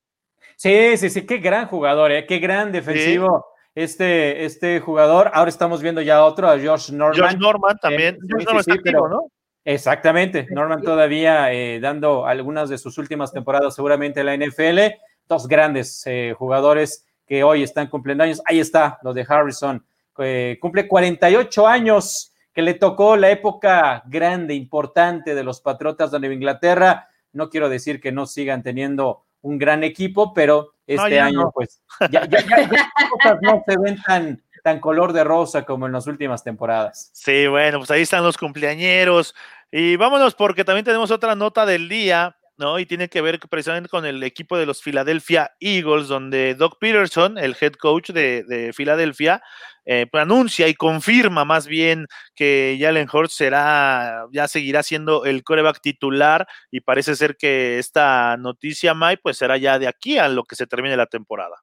Sí, 0.57 0.97
sí, 0.97 1.11
sí, 1.11 1.27
qué 1.27 1.39
gran 1.39 1.67
jugador, 1.67 2.13
¿eh? 2.13 2.27
qué 2.27 2.39
gran 2.39 2.73
defensivo 2.73 3.45
este, 3.75 4.45
este 4.45 4.81
jugador. 4.81 5.31
Ahora 5.35 5.49
estamos 5.51 5.83
viendo 5.83 6.01
ya 6.01 6.25
otro, 6.25 6.49
a 6.49 6.59
Josh 6.59 6.93
Norman. 6.93 7.15
George 7.15 7.37
Norman 7.39 7.77
también. 7.79 8.15
Eh, 8.15 8.19
sí, 8.21 8.27
George 8.29 8.43
sí, 8.43 8.47
Norman 8.47 8.61
está 8.61 8.73
sí, 8.73 8.79
activo, 8.79 9.09
¿no? 9.09 9.21
Exactamente, 9.65 10.47
Norman 10.51 10.83
todavía 10.83 11.51
eh, 11.53 11.81
dando 11.81 12.27
algunas 12.27 12.69
de 12.69 12.77
sus 12.79 12.99
últimas 12.99 13.33
temporadas 13.33 13.75
seguramente 13.75 14.21
en 14.21 14.27
la 14.27 14.37
NFL. 14.37 14.79
Dos 15.27 15.49
grandes 15.49 16.03
eh, 16.07 16.35
jugadores 16.37 17.07
que 17.27 17.43
hoy 17.45 17.63
están 17.63 17.87
cumpliendo 17.89 18.25
años. 18.25 18.43
Ahí 18.45 18.61
está, 18.61 18.99
lo 19.03 19.15
de 19.15 19.25
Harrison. 19.27 19.83
eh, 20.19 20.59
cumple 20.61 20.87
48 20.87 21.67
años, 21.67 22.33
que 22.53 22.61
le 22.63 22.75
tocó 22.75 23.17
la 23.17 23.31
época 23.31 24.03
grande, 24.07 24.55
importante 24.55 25.35
de 25.35 25.43
los 25.43 25.61
Patriotas 25.63 26.11
de 26.11 26.19
Nueva 26.21 26.35
Inglaterra. 26.35 27.09
No 27.33 27.49
quiero 27.49 27.69
decir 27.71 28.01
que 28.03 28.13
no 28.13 28.27
sigan 28.27 28.63
teniendo 28.63 29.25
un 29.41 29.59
gran 29.59 29.83
equipo, 29.83 30.35
pero 30.35 30.75
este 30.87 31.15
ya 31.17 31.25
año, 31.25 31.41
no. 31.45 31.51
pues, 31.53 31.83
ya, 32.11 32.27
ya- 32.27 32.41
ya- 32.41 32.69
ya 32.71 32.91
cosas 33.11 33.39
no 33.41 33.65
se 33.67 33.77
ven 33.79 33.97
tan, 34.07 34.43
tan 34.65 34.81
color 34.81 35.13
de 35.13 35.25
rosa 35.25 35.67
como 35.67 35.87
en 35.87 35.93
las 35.93 36.07
últimas 36.07 36.43
temporadas. 36.43 37.11
Sí, 37.13 37.47
bueno, 37.47 37.81
pues 37.81 37.91
ahí 37.91 38.01
están 38.01 38.25
los 38.25 38.39
cumpleañeros. 38.39 39.35
Y 39.71 39.97
vámonos 39.97 40.35
porque 40.35 40.65
también 40.65 40.87
tenemos 40.87 41.11
otra 41.11 41.35
nota 41.35 41.67
del 41.67 41.87
día, 41.87 42.39
¿no? 42.57 42.79
Y 42.79 42.87
tiene 42.87 43.11
que 43.11 43.21
ver 43.21 43.39
precisamente 43.51 43.91
con 43.91 44.07
el 44.07 44.23
equipo 44.23 44.57
de 44.57 44.65
los 44.65 44.81
Philadelphia 44.81 45.53
Eagles, 45.61 46.09
donde 46.09 46.55
Doc 46.55 46.79
Peterson, 46.81 47.37
el 47.37 47.55
head 47.61 47.75
coach 47.75 48.09
de, 48.09 48.43
de 48.45 48.73
Filadelfia, 48.73 49.43
eh, 49.85 50.07
pues 50.11 50.23
anuncia 50.23 50.67
y 50.67 50.73
confirma 50.73 51.45
más 51.45 51.67
bien 51.67 52.07
que 52.35 52.79
Jalen 52.81 53.09
Hurts 53.13 53.35
será, 53.35 54.25
ya 54.33 54.49
seguirá 54.49 54.83
siendo 54.83 55.27
el 55.27 55.45
coreback 55.45 55.83
titular 55.83 56.49
y 56.71 56.81
parece 56.81 57.17
ser 57.17 57.37
que 57.37 57.79
esta 57.79 58.39
noticia, 58.39 58.95
Mike, 58.95 59.21
pues 59.23 59.37
será 59.37 59.59
ya 59.59 59.79
de 59.79 59.89
aquí 59.89 60.17
a 60.17 60.29
lo 60.29 60.45
que 60.45 60.57
se 60.57 60.67
termine 60.67 60.97
la 60.97 61.05
temporada. 61.05 61.57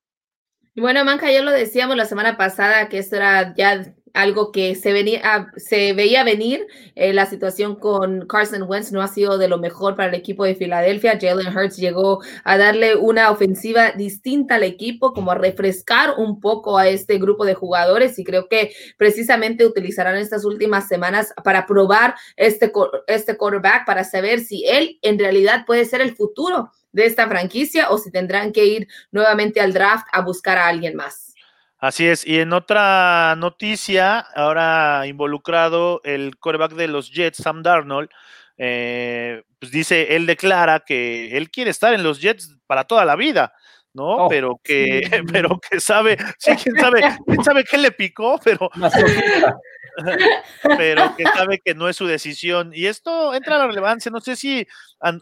Bueno, 0.76 1.04
Manca, 1.04 1.30
ya 1.30 1.42
lo 1.42 1.52
decíamos 1.52 1.98
la 1.98 2.06
semana 2.06 2.38
pasada 2.38 2.88
que 2.88 2.98
esto 2.98 3.18
era 3.18 3.54
ya 3.56 3.94
algo 4.14 4.52
que 4.54 4.76
se, 4.76 4.94
venía, 4.94 5.20
ah, 5.24 5.48
se 5.58 5.92
veía 5.92 6.24
venir. 6.24 6.66
Eh, 6.96 7.12
la 7.12 7.26
situación 7.26 7.76
con 7.76 8.26
Carson 8.28 8.64
Wentz 8.64 8.92
no 8.94 9.02
ha 9.02 9.10
sido 9.10 9.38
de 9.38 9.50
lo 9.50 9.58
mejor 9.58 9.98
para 9.98 10.08
el 10.08 10.16
equipo 10.16 10.46
de 10.46 10.56
Filadelfia. 10.56 11.20
Jalen 11.20 11.56
Hurts 11.56 11.76
llegó 11.76 12.22
a 12.46 12.58
darle 12.58 12.96
una 12.96 13.32
ofensiva 13.32 13.92
distinta 13.92 14.56
al 14.56 14.64
equipo, 14.64 15.14
como 15.14 15.32
a 15.32 15.36
refrescar 15.36 16.16
un 16.18 16.40
poco 16.40 16.78
a 16.78 16.88
este 16.88 17.18
grupo 17.18 17.44
de 17.46 17.54
jugadores 17.54 18.18
y 18.18 18.24
creo 18.24 18.48
que 18.48 18.74
precisamente 18.98 19.66
utilizarán 19.66 20.16
estas 20.16 20.46
últimas 20.46 20.88
semanas 20.88 21.34
para 21.44 21.66
probar 21.66 22.16
este, 22.38 22.72
este 23.08 23.36
quarterback, 23.36 23.86
para 23.86 24.06
saber 24.06 24.40
si 24.40 24.66
él 24.66 25.00
en 25.02 25.20
realidad 25.20 25.66
puede 25.66 25.84
ser 25.84 26.00
el 26.00 26.16
futuro 26.16 26.72
de 26.92 27.06
esta 27.06 27.28
franquicia 27.28 27.90
o 27.90 27.98
si 27.98 28.12
tendrán 28.12 28.52
que 28.52 28.66
ir 28.66 28.88
nuevamente 29.12 29.62
al 29.62 29.74
draft 29.74 30.08
a 30.12 30.22
buscar 30.22 30.58
a 30.58 30.68
alguien 30.68 30.96
más. 30.96 31.34
Así 31.78 32.08
es, 32.08 32.28
y 32.28 32.40
en 32.40 32.54
otra 32.54 33.36
noticia, 33.38 34.20
ahora 34.20 35.08
involucrado 35.08 36.00
el 36.04 36.38
coreback 36.38 36.74
de 36.74 36.88
los 36.88 37.12
Jets, 37.12 37.38
Sam 37.38 37.64
Darnold, 37.64 38.10
eh, 38.58 39.42
pues 39.58 39.72
dice, 39.72 40.16
él 40.16 40.28
declara 40.28 40.82
que 40.82 41.36
él 41.36 41.50
quiere 41.50 41.72
estar 41.72 41.94
en 41.96 42.04
los 42.04 42.22
Jets 42.22 42.56
para 42.68 42.84
toda 42.84 43.04
la 43.04 43.16
vida, 43.16 43.54
¿no? 43.94 44.26
Oh, 44.26 44.30
pero 44.30 44.60
que, 44.64 45.02
sí. 45.04 45.12
pero 45.32 45.60
que 45.60 45.80
sabe, 45.80 46.18
sí, 46.38 46.52
quién 46.64 46.76
sabe, 46.76 47.02
quién 47.26 47.44
sabe 47.44 47.64
qué 47.64 47.78
le 47.78 47.92
picó, 47.92 48.40
pero, 48.44 48.70
pero 50.78 51.16
que 51.16 51.24
sabe 51.26 51.60
que 51.64 51.74
no 51.74 51.90
es 51.90 51.96
su 51.96 52.06
decisión. 52.06 52.72
Y 52.74 52.88
esto 52.88 53.34
entra 53.34 53.56
a 53.56 53.60
la 53.60 53.68
relevancia. 53.68 54.12
No 54.12 54.22
sé 54.22 54.36
si 54.36 54.68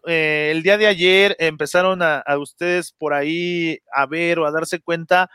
eh, 0.07 0.49
el 0.51 0.63
día 0.63 0.77
de 0.77 0.87
ayer 0.87 1.35
empezaron 1.39 2.01
a, 2.01 2.19
a 2.19 2.37
ustedes 2.37 2.91
por 2.91 3.13
ahí 3.13 3.79
a 3.93 4.05
ver 4.05 4.39
o 4.39 4.45
a 4.45 4.51
darse 4.51 4.79
cuenta, 4.79 5.29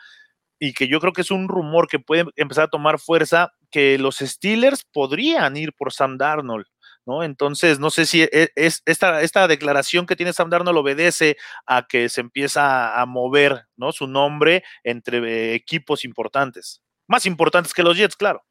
y 0.58 0.72
que 0.72 0.88
yo 0.88 1.00
creo 1.00 1.12
que 1.12 1.20
es 1.20 1.30
un 1.30 1.48
rumor 1.48 1.88
que 1.88 1.98
puede 1.98 2.24
empezar 2.36 2.64
a 2.64 2.68
tomar 2.68 2.98
fuerza, 2.98 3.52
que 3.70 3.98
los 3.98 4.18
Steelers 4.18 4.84
podrían 4.92 5.56
ir 5.56 5.72
por 5.74 5.92
Sam 5.92 6.16
Darnold. 6.16 6.66
¿No? 7.06 7.22
Entonces, 7.22 7.78
no 7.78 7.90
sé 7.90 8.06
si 8.06 8.22
e- 8.22 8.50
es 8.56 8.82
esta, 8.86 9.20
esta 9.20 9.46
declaración 9.46 10.06
que 10.06 10.16
tiene 10.16 10.32
Sam 10.32 10.48
Darnold 10.48 10.78
obedece 10.78 11.36
a 11.66 11.86
que 11.86 12.08
se 12.08 12.22
empieza 12.22 12.98
a 12.98 13.04
mover 13.04 13.66
¿no? 13.76 13.92
su 13.92 14.06
nombre 14.06 14.64
entre 14.84 15.18
eh, 15.18 15.54
equipos 15.54 16.04
importantes. 16.04 16.82
Más 17.06 17.26
importantes 17.26 17.74
que 17.74 17.82
los 17.82 17.96
Jets, 17.96 18.16
claro. 18.16 18.42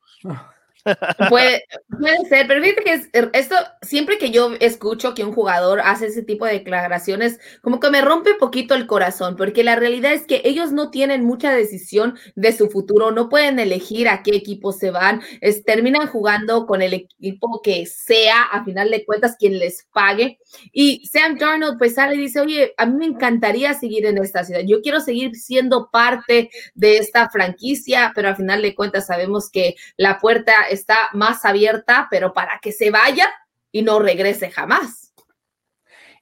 Puede, 1.30 1.64
puede 2.00 2.26
ser, 2.30 2.48
pero 2.48 2.62
fíjate 2.62 2.84
que 2.84 2.94
es- 2.94 3.10
er, 3.14 3.30
esto, 3.34 3.56
siempre 3.82 4.18
que 4.18 4.32
yo 4.32 4.52
escucho 4.60 5.14
que 5.14 5.24
un 5.24 5.34
jugador 5.34 5.80
hace 5.82 6.08
ese 6.08 6.24
tipo 6.24 6.46
de 6.46 6.54
declaraciones, 6.54 7.40
como 7.62 7.80
que 7.80 7.90
me 7.90 8.02
rompe 8.02 8.36
poquito 8.36 8.76
el 8.76 8.88
corazón, 8.88 9.36
porque 9.36 9.64
la 9.64 9.76
realidad 9.76 10.14
es 10.14 10.26
que 10.26 10.42
ellos 10.46 10.72
no 10.72 10.92
tienen 10.92 11.24
mucha 11.24 11.52
decisión 11.54 12.18
de 12.36 12.52
su 12.54 12.70
futuro, 12.70 13.12
no 13.12 13.30
pueden 13.30 13.60
elegir 13.60 14.08
a 14.10 14.24
qué 14.24 14.32
equipo 14.36 14.72
se 14.72 14.92
van, 14.92 15.22
es- 15.42 15.64
terminan 15.64 16.08
jugando 16.08 16.66
con 16.66 16.82
el 16.82 16.94
equipo 16.94 17.62
que 17.64 17.86
sea, 17.86 18.44
a 18.44 18.64
final 18.64 18.90
de 18.92 19.06
cuentas, 19.06 19.36
quien 19.40 19.60
les 19.60 19.86
pague. 19.94 20.40
Y 20.72 21.06
Sam 21.08 21.38
Darnold 21.38 21.78
pues 21.78 21.96
sale 21.96 22.16
y 22.16 22.20
dice, 22.20 22.40
oye, 22.42 22.74
a 22.78 22.86
mí 22.86 22.96
me 22.98 23.06
encantaría 23.06 23.74
seguir 23.74 24.06
en 24.06 24.18
esta 24.18 24.44
ciudad, 24.44 24.62
yo 24.66 24.82
quiero 24.82 25.00
seguir 25.00 25.36
siendo 25.36 25.90
parte 25.92 26.50
de 26.76 26.98
esta 26.98 27.30
franquicia, 27.30 28.12
pero 28.16 28.30
a 28.30 28.36
final 28.36 28.62
de 28.62 28.76
cuentas 28.76 29.08
sabemos 29.08 29.50
que 29.50 29.76
la 29.98 30.20
puerta 30.20 30.54
está 30.74 31.10
más 31.14 31.46
abierta, 31.46 32.08
pero 32.12 32.34
para 32.34 32.60
que 32.62 32.72
se 32.72 32.92
vaya 32.92 33.30
y 33.72 33.82
no 33.82 34.00
regrese 34.00 34.50
jamás. 34.52 35.14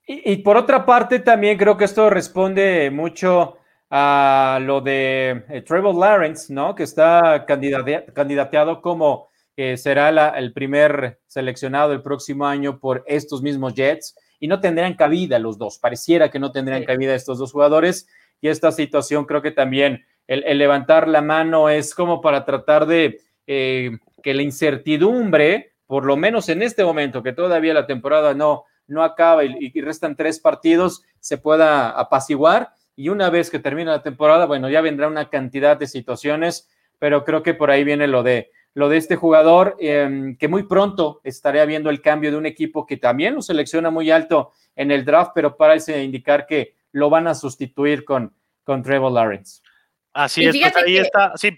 Y, 0.07 0.31
y 0.33 0.37
por 0.37 0.57
otra 0.57 0.85
parte, 0.85 1.19
también 1.19 1.57
creo 1.57 1.77
que 1.77 1.85
esto 1.85 2.09
responde 2.09 2.89
mucho 2.91 3.57
a 3.89 4.59
lo 4.61 4.81
de 4.81 5.43
eh, 5.49 5.61
Trevor 5.61 5.95
Lawrence, 5.95 6.53
¿no? 6.53 6.73
Que 6.75 6.83
está 6.83 7.45
candidate- 7.45 8.11
candidateado 8.13 8.81
como 8.81 9.29
eh, 9.57 9.75
será 9.77 10.11
la- 10.11 10.29
el 10.29 10.53
primer 10.53 11.19
seleccionado 11.27 11.91
el 11.91 12.01
próximo 12.01 12.47
año 12.47 12.79
por 12.79 13.03
estos 13.05 13.41
mismos 13.41 13.73
Jets 13.75 14.15
y 14.39 14.47
no 14.47 14.61
tendrían 14.61 14.95
cabida 14.95 15.37
los 15.39 15.57
dos. 15.57 15.77
Pareciera 15.77 16.31
que 16.31 16.39
no 16.39 16.51
tendrían 16.53 16.81
Sí. 16.81 16.85
cabida 16.87 17.13
estos 17.13 17.37
dos 17.37 17.51
jugadores 17.51 18.07
y 18.39 18.47
esta 18.47 18.71
situación 18.71 19.25
creo 19.25 19.41
que 19.41 19.51
también 19.51 20.05
el, 20.25 20.43
el 20.45 20.57
levantar 20.57 21.07
la 21.09 21.21
mano 21.21 21.67
es 21.69 21.93
como 21.93 22.21
para 22.21 22.45
tratar 22.45 22.85
de 22.85 23.19
eh, 23.45 23.91
que 24.21 24.33
la 24.33 24.41
incertidumbre, 24.43 25.73
por 25.87 26.05
lo 26.05 26.17
menos 26.17 26.49
en 26.49 26.61
este 26.61 26.83
momento, 26.83 27.23
que 27.23 27.33
todavía 27.33 27.73
la 27.73 27.87
temporada 27.87 28.33
no, 28.33 28.65
no 28.87 29.03
acaba 29.03 29.43
y, 29.43 29.55
y 29.73 29.81
restan 29.81 30.15
tres 30.15 30.39
partidos, 30.39 31.03
se 31.19 31.37
pueda 31.37 31.89
apaciguar. 31.89 32.73
Y 32.95 33.09
una 33.09 33.29
vez 33.29 33.49
que 33.49 33.59
termine 33.59 33.89
la 33.89 34.03
temporada, 34.03 34.45
bueno, 34.45 34.69
ya 34.69 34.81
vendrá 34.81 35.07
una 35.07 35.29
cantidad 35.29 35.77
de 35.77 35.87
situaciones, 35.87 36.69
pero 36.99 37.23
creo 37.23 37.41
que 37.41 37.53
por 37.53 37.71
ahí 37.71 37.83
viene 37.83 38.07
lo 38.07 38.21
de, 38.21 38.51
lo 38.73 38.89
de 38.89 38.97
este 38.97 39.15
jugador, 39.15 39.75
eh, 39.79 40.35
que 40.37 40.47
muy 40.47 40.63
pronto 40.63 41.19
estaré 41.23 41.65
viendo 41.65 41.89
el 41.89 42.01
cambio 42.01 42.31
de 42.31 42.37
un 42.37 42.45
equipo 42.45 42.85
que 42.85 42.97
también 42.97 43.35
lo 43.35 43.41
selecciona 43.41 43.89
muy 43.89 44.11
alto 44.11 44.51
en 44.75 44.91
el 44.91 45.03
draft, 45.03 45.31
pero 45.33 45.57
parece 45.57 46.03
indicar 46.03 46.45
que 46.45 46.75
lo 46.91 47.09
van 47.09 47.27
a 47.27 47.33
sustituir 47.35 48.03
con, 48.05 48.33
con 48.63 48.83
Trevor 48.83 49.11
Lawrence. 49.11 49.61
Así 50.13 50.43
Y 50.43 50.47
es, 50.47 50.57
pues 50.71 50.75
ahí 50.85 50.93
que- 50.95 51.01
está. 51.01 51.31
Sí, 51.37 51.57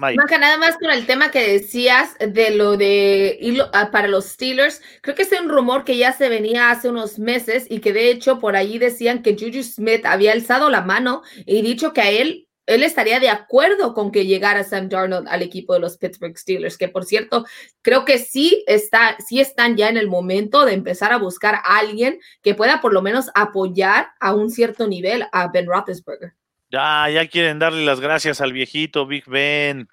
Mike. 0.00 0.38
Nada 0.40 0.58
más 0.58 0.76
con 0.76 0.90
el 0.90 1.06
tema 1.06 1.30
que 1.30 1.52
decías 1.52 2.16
de 2.18 2.50
lo 2.50 2.76
de 2.76 3.38
ah, 3.72 3.90
para 3.92 4.08
los 4.08 4.24
Steelers, 4.26 4.82
creo 5.02 5.14
que 5.14 5.22
es 5.22 5.30
un 5.40 5.48
rumor 5.48 5.84
que 5.84 5.96
ya 5.96 6.12
se 6.12 6.28
venía 6.28 6.70
hace 6.70 6.88
unos 6.88 7.20
meses 7.20 7.66
y 7.70 7.78
que 7.78 7.92
de 7.92 8.10
hecho 8.10 8.40
por 8.40 8.56
ahí 8.56 8.78
decían 8.78 9.22
que 9.22 9.36
Juju 9.38 9.62
Smith 9.62 10.04
había 10.04 10.32
alzado 10.32 10.68
la 10.68 10.82
mano 10.82 11.22
y 11.46 11.62
dicho 11.62 11.92
que 11.92 12.00
a 12.00 12.10
él, 12.10 12.48
él 12.66 12.82
estaría 12.82 13.20
de 13.20 13.28
acuerdo 13.28 13.94
con 13.94 14.10
que 14.10 14.26
llegara 14.26 14.64
Sam 14.64 14.88
Darnold 14.88 15.28
al 15.28 15.42
equipo 15.42 15.74
de 15.74 15.80
los 15.80 15.96
Pittsburgh 15.96 16.36
Steelers, 16.36 16.76
que 16.76 16.88
por 16.88 17.04
cierto, 17.04 17.46
creo 17.80 18.04
que 18.04 18.18
sí, 18.18 18.64
está, 18.66 19.16
sí 19.24 19.38
están 19.38 19.76
ya 19.76 19.88
en 19.88 19.96
el 19.96 20.08
momento 20.08 20.64
de 20.64 20.72
empezar 20.72 21.12
a 21.12 21.18
buscar 21.18 21.54
a 21.54 21.78
alguien 21.78 22.18
que 22.42 22.56
pueda 22.56 22.80
por 22.80 22.92
lo 22.92 23.00
menos 23.00 23.30
apoyar 23.36 24.08
a 24.18 24.34
un 24.34 24.50
cierto 24.50 24.88
nivel 24.88 25.24
a 25.30 25.46
Ben 25.48 25.66
Roethlisberger. 25.66 26.34
Ya, 26.70 27.08
ya 27.10 27.28
quieren 27.28 27.58
darle 27.58 27.84
las 27.84 28.00
gracias 28.00 28.40
al 28.40 28.52
viejito 28.52 29.06
Big 29.06 29.24
Ben. 29.26 29.88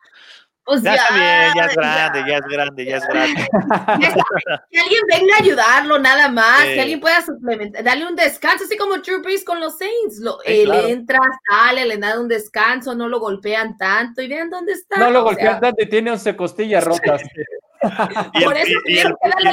Pues 0.64 0.84
Ya 0.84 0.96
está 0.96 1.14
bien, 1.16 1.54
ya 1.56 1.66
es 1.66 1.76
ya. 1.76 1.82
grande, 1.82 2.32
ya 2.32 2.38
es 2.38 2.46
grande, 2.46 2.86
ya 2.86 2.98
es 2.98 3.08
grande. 3.08 3.48
Que 4.72 4.80
alguien 4.80 5.02
venga 5.08 5.36
a 5.36 5.40
ayudarlo, 5.40 6.00
nada 6.00 6.30
más. 6.30 6.62
Sí. 6.62 6.74
Que 6.74 6.82
alguien 6.82 7.00
pueda 7.00 7.22
suplementar, 7.26 7.84
darle 7.84 8.08
un 8.08 8.16
descanso, 8.16 8.66
así 8.66 8.78
como 8.78 8.98
Drew 8.98 9.22
Brees 9.22 9.44
con 9.44 9.60
los 9.60 9.78
Saints. 9.78 10.20
Lo, 10.20 10.42
él 10.44 10.66
claro. 10.66 10.88
entra, 10.88 11.20
sale, 11.50 11.86
le 11.86 11.98
dan 11.98 12.20
un 12.20 12.28
descanso, 12.28 12.94
no 12.96 13.10
lo 13.10 13.20
golpean 13.20 13.76
tanto 13.78 14.22
y 14.22 14.28
vean 14.28 14.50
dónde 14.50 14.74
está. 14.74 14.98
No 14.98 15.10
lo 15.10 15.22
o 15.22 15.24
golpean 15.24 15.54
sea, 15.54 15.60
tanto 15.60 15.84
y 15.84 15.90
tiene 15.90 16.12
11 16.12 16.36
costillas 16.36 16.84
rotas. 16.84 17.22
Y 18.34 18.44
por 18.44 18.56
el- 18.56 18.62
eso 18.68 18.80
y- 18.86 18.94
y 18.94 18.98
el- 19.00 19.04
tuvieron 19.04 19.18
que 19.22 19.30
darle 19.30 19.50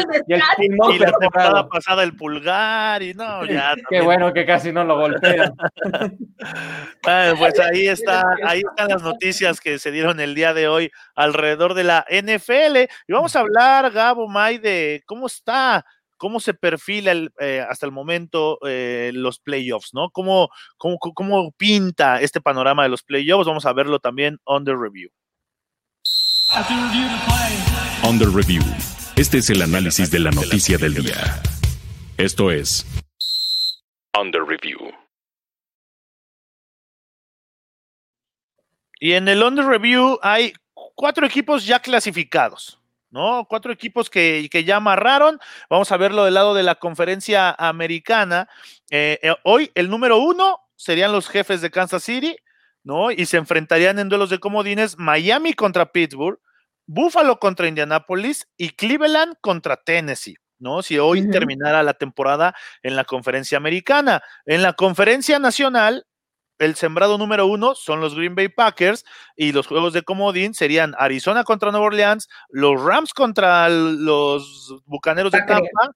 el 0.67 0.95
Y 0.95 0.99
la 0.99 1.13
temporada 1.19 1.69
pasada 1.69 2.03
el 2.03 2.15
pulgar 2.15 3.03
y 3.03 3.15
no, 3.15 3.45
ya. 3.47 3.75
Qué 3.89 4.01
bueno 4.03 4.33
que 4.33 4.45
casi 4.45 4.73
no 4.73 4.85
lo 4.85 4.97
golpean. 4.99 5.53
Ah, 7.07 7.33
pues 7.39 7.59
ahí 7.59 7.89
está, 7.89 8.23
ahí 8.45 8.61
están 8.69 8.89
las 8.89 9.03
noticias 9.03 9.61
que 9.61 9.79
se 9.79 9.91
dieron 9.91 10.21
el 10.21 10.35
día 10.35 10.53
de 10.55 10.69
hoy 10.69 10.91
alrededor 11.17 11.75
de 11.75 11.85
la 11.85 12.05
NFL. 12.11 12.77
Y 13.09 13.13
vamos 13.13 13.35
a 13.35 13.41
hablar, 13.41 13.91
Gabo 13.91 14.29
May, 14.29 14.59
de 14.59 15.03
cómo 15.07 15.27
está, 15.27 15.85
cómo 16.17 16.39
se 16.39 16.55
perfila 16.55 17.13
el, 17.13 17.31
eh, 17.41 17.65
hasta 17.69 17.87
el 17.87 17.93
momento 17.93 18.59
eh, 18.67 19.11
los 19.15 19.41
playoffs, 19.41 19.95
¿no? 19.95 20.11
¿Cómo, 20.11 20.51
cómo, 20.77 20.99
cómo 20.99 21.51
pinta 21.53 22.21
este 22.21 22.41
panorama 22.41 22.83
de 22.83 22.91
los 22.91 23.03
playoffs? 23.03 23.47
Vamos 23.47 23.65
a 23.67 23.73
verlo 23.73 23.99
también 23.99 24.39
on 24.45 24.65
the 24.65 24.75
review. 24.75 25.11
Under 28.05 28.29
Review. 28.29 28.63
Este 29.17 29.39
es 29.39 29.51
el 29.51 29.61
análisis 29.61 30.11
de 30.11 30.21
la 30.21 30.31
noticia 30.31 30.79
del 30.79 30.95
día. 30.95 31.43
Esto 32.17 32.51
es 32.51 32.87
Under 34.19 34.43
Review. 34.43 34.79
Y 39.01 39.13
en 39.13 39.29
el 39.29 39.43
Under 39.43 39.67
Review 39.67 40.19
hay 40.23 40.53
cuatro 40.95 41.27
equipos 41.27 41.67
ya 41.67 41.81
clasificados, 41.81 42.81
¿no? 43.11 43.47
Cuatro 43.49 43.73
equipos 43.73 44.09
que, 44.09 44.49
que 44.51 44.65
ya 44.65 44.77
amarraron. 44.77 45.39
Vamos 45.69 45.91
a 45.93 45.97
verlo 45.97 46.25
del 46.25 46.35
lado 46.35 46.55
de 46.55 46.63
la 46.63 46.77
conferencia 46.77 47.51
americana. 47.59 48.49
Eh, 48.91 49.19
eh, 49.23 49.35
hoy 49.43 49.71
el 49.75 49.91
número 49.91 50.19
uno 50.19 50.61
serían 50.77 51.13
los 51.13 51.29
jefes 51.29 51.61
de 51.61 51.71
Kansas 51.71 52.05
City, 52.05 52.37
¿no? 52.85 53.11
Y 53.11 53.27
se 53.27 53.37
enfrentarían 53.37 53.99
en 53.99 54.09
duelos 54.09 54.31
de 54.31 54.39
comodines 54.39 54.97
Miami 54.99 55.53
contra 55.53 55.93
Pittsburgh, 55.93 56.39
Buffalo 56.89 57.39
contra 57.39 57.69
Indianapolis 57.69 58.49
y 58.57 58.71
Cleveland 58.71 59.37
contra 59.43 59.77
Tennessee. 59.77 60.37
¿no? 60.59 60.83
Si 60.83 60.99
hoy 60.99 61.31
terminara 61.31 61.83
la 61.83 61.95
temporada 61.95 62.55
en 62.83 62.97
la 62.97 63.05
conferencia 63.05 63.59
americana. 63.59 64.23
En 64.47 64.63
la 64.63 64.73
conferencia 64.73 65.39
nacional, 65.39 66.07
el 66.59 66.75
sembrado 66.75 67.19
número 67.19 67.47
uno 67.47 67.75
son 67.75 68.01
los 68.01 68.17
Green 68.17 68.35
Bay 68.35 68.49
Packers 68.49 69.05
y 69.37 69.53
los 69.53 69.67
juegos 69.67 69.93
de 69.93 70.03
comodín 70.03 70.55
serían 70.55 70.95
Arizona 70.99 71.45
contra 71.45 71.71
Nueva 71.71 71.87
Orleans, 71.87 72.29
los 72.49 72.83
Rams 72.83 73.13
contra 73.13 73.69
los 73.69 74.75
Bucaneros 74.87 75.31
de 75.31 75.43
Tampa 75.43 75.93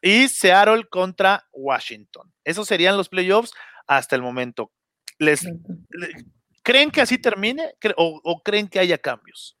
y 0.00 0.28
Seattle 0.28 0.84
contra 0.88 1.44
Washington. 1.52 2.32
Esos 2.44 2.68
serían 2.68 2.96
los 2.96 3.08
playoffs 3.08 3.52
hasta 3.88 4.14
el 4.14 4.22
momento. 4.22 4.70
¿Les, 5.18 5.46
¿Creen 6.62 6.92
que 6.92 7.00
así 7.00 7.18
termine 7.18 7.74
o 7.96 8.42
creen 8.44 8.68
que 8.68 8.78
haya 8.78 8.98
cambios? 8.98 9.57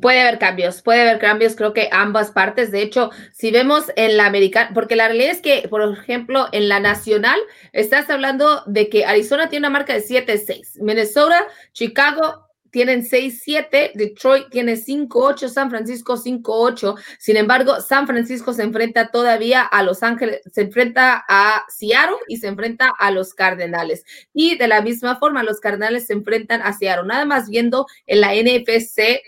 Puede 0.00 0.20
haber 0.20 0.40
cambios, 0.40 0.82
puede 0.82 1.02
haber 1.02 1.20
cambios, 1.20 1.54
creo 1.54 1.72
que 1.72 1.88
ambas 1.92 2.32
partes. 2.32 2.72
De 2.72 2.82
hecho, 2.82 3.10
si 3.32 3.52
vemos 3.52 3.84
en 3.94 4.16
la 4.16 4.26
americana, 4.26 4.70
porque 4.74 4.96
la 4.96 5.06
realidad 5.06 5.30
es 5.30 5.40
que, 5.40 5.68
por 5.68 5.82
ejemplo, 5.82 6.48
en 6.50 6.68
la 6.68 6.80
nacional, 6.80 7.38
estás 7.72 8.10
hablando 8.10 8.64
de 8.66 8.88
que 8.88 9.04
Arizona 9.04 9.48
tiene 9.48 9.68
una 9.68 9.78
marca 9.78 9.94
de 9.94 10.02
7-6, 10.02 10.80
Minnesota, 10.80 11.46
Chicago 11.72 12.44
tienen 12.74 13.04
6-7, 13.04 13.92
Detroit 13.94 14.50
tiene 14.50 14.72
5-8, 14.72 15.48
San 15.48 15.70
Francisco 15.70 16.16
5-8. 16.16 16.96
Sin 17.20 17.36
embargo, 17.36 17.80
San 17.80 18.08
Francisco 18.08 18.52
se 18.52 18.64
enfrenta 18.64 19.12
todavía 19.12 19.62
a 19.62 19.84
Los 19.84 20.02
Ángeles, 20.02 20.40
se 20.52 20.62
enfrenta 20.62 21.24
a 21.28 21.62
Seattle 21.68 22.16
y 22.26 22.38
se 22.38 22.48
enfrenta 22.48 22.92
a 22.98 23.12
los 23.12 23.32
Cardenales. 23.32 24.04
Y 24.32 24.58
de 24.58 24.66
la 24.66 24.80
misma 24.80 25.20
forma, 25.20 25.44
los 25.44 25.60
Cardenales 25.60 26.08
se 26.08 26.14
enfrentan 26.14 26.62
a 26.62 26.72
Seattle. 26.72 27.06
Nada 27.06 27.24
más 27.24 27.48
viendo 27.48 27.86
en 28.08 28.20
la 28.20 28.34
NFC 28.34 29.22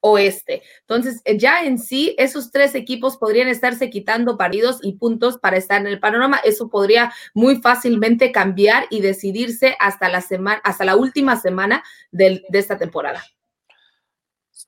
oeste. 0.00 0.62
Entonces, 0.80 1.20
eh, 1.24 1.38
ya 1.38 1.64
en 1.64 1.78
sí, 1.78 2.14
esos 2.18 2.50
tres 2.50 2.74
equipos 2.74 3.16
podrían 3.16 3.48
estarse 3.48 3.90
quitando 3.90 4.36
partidos 4.36 4.78
y 4.82 4.92
puntos 4.94 5.38
para 5.38 5.56
estar 5.56 5.80
en 5.80 5.86
el 5.86 6.00
panorama. 6.00 6.40
Eso 6.44 6.68
podría 6.68 7.12
muy 7.34 7.56
fácilmente 7.56 8.32
cambiar 8.32 8.86
y 8.90 9.00
decidirse 9.00 9.76
hasta 9.80 10.08
la 10.08 10.20
semana, 10.20 10.60
hasta 10.64 10.84
la 10.84 10.96
última 10.96 11.36
semana 11.36 11.82
de 12.10 12.42
esta 12.52 12.78
temporada. 12.78 13.22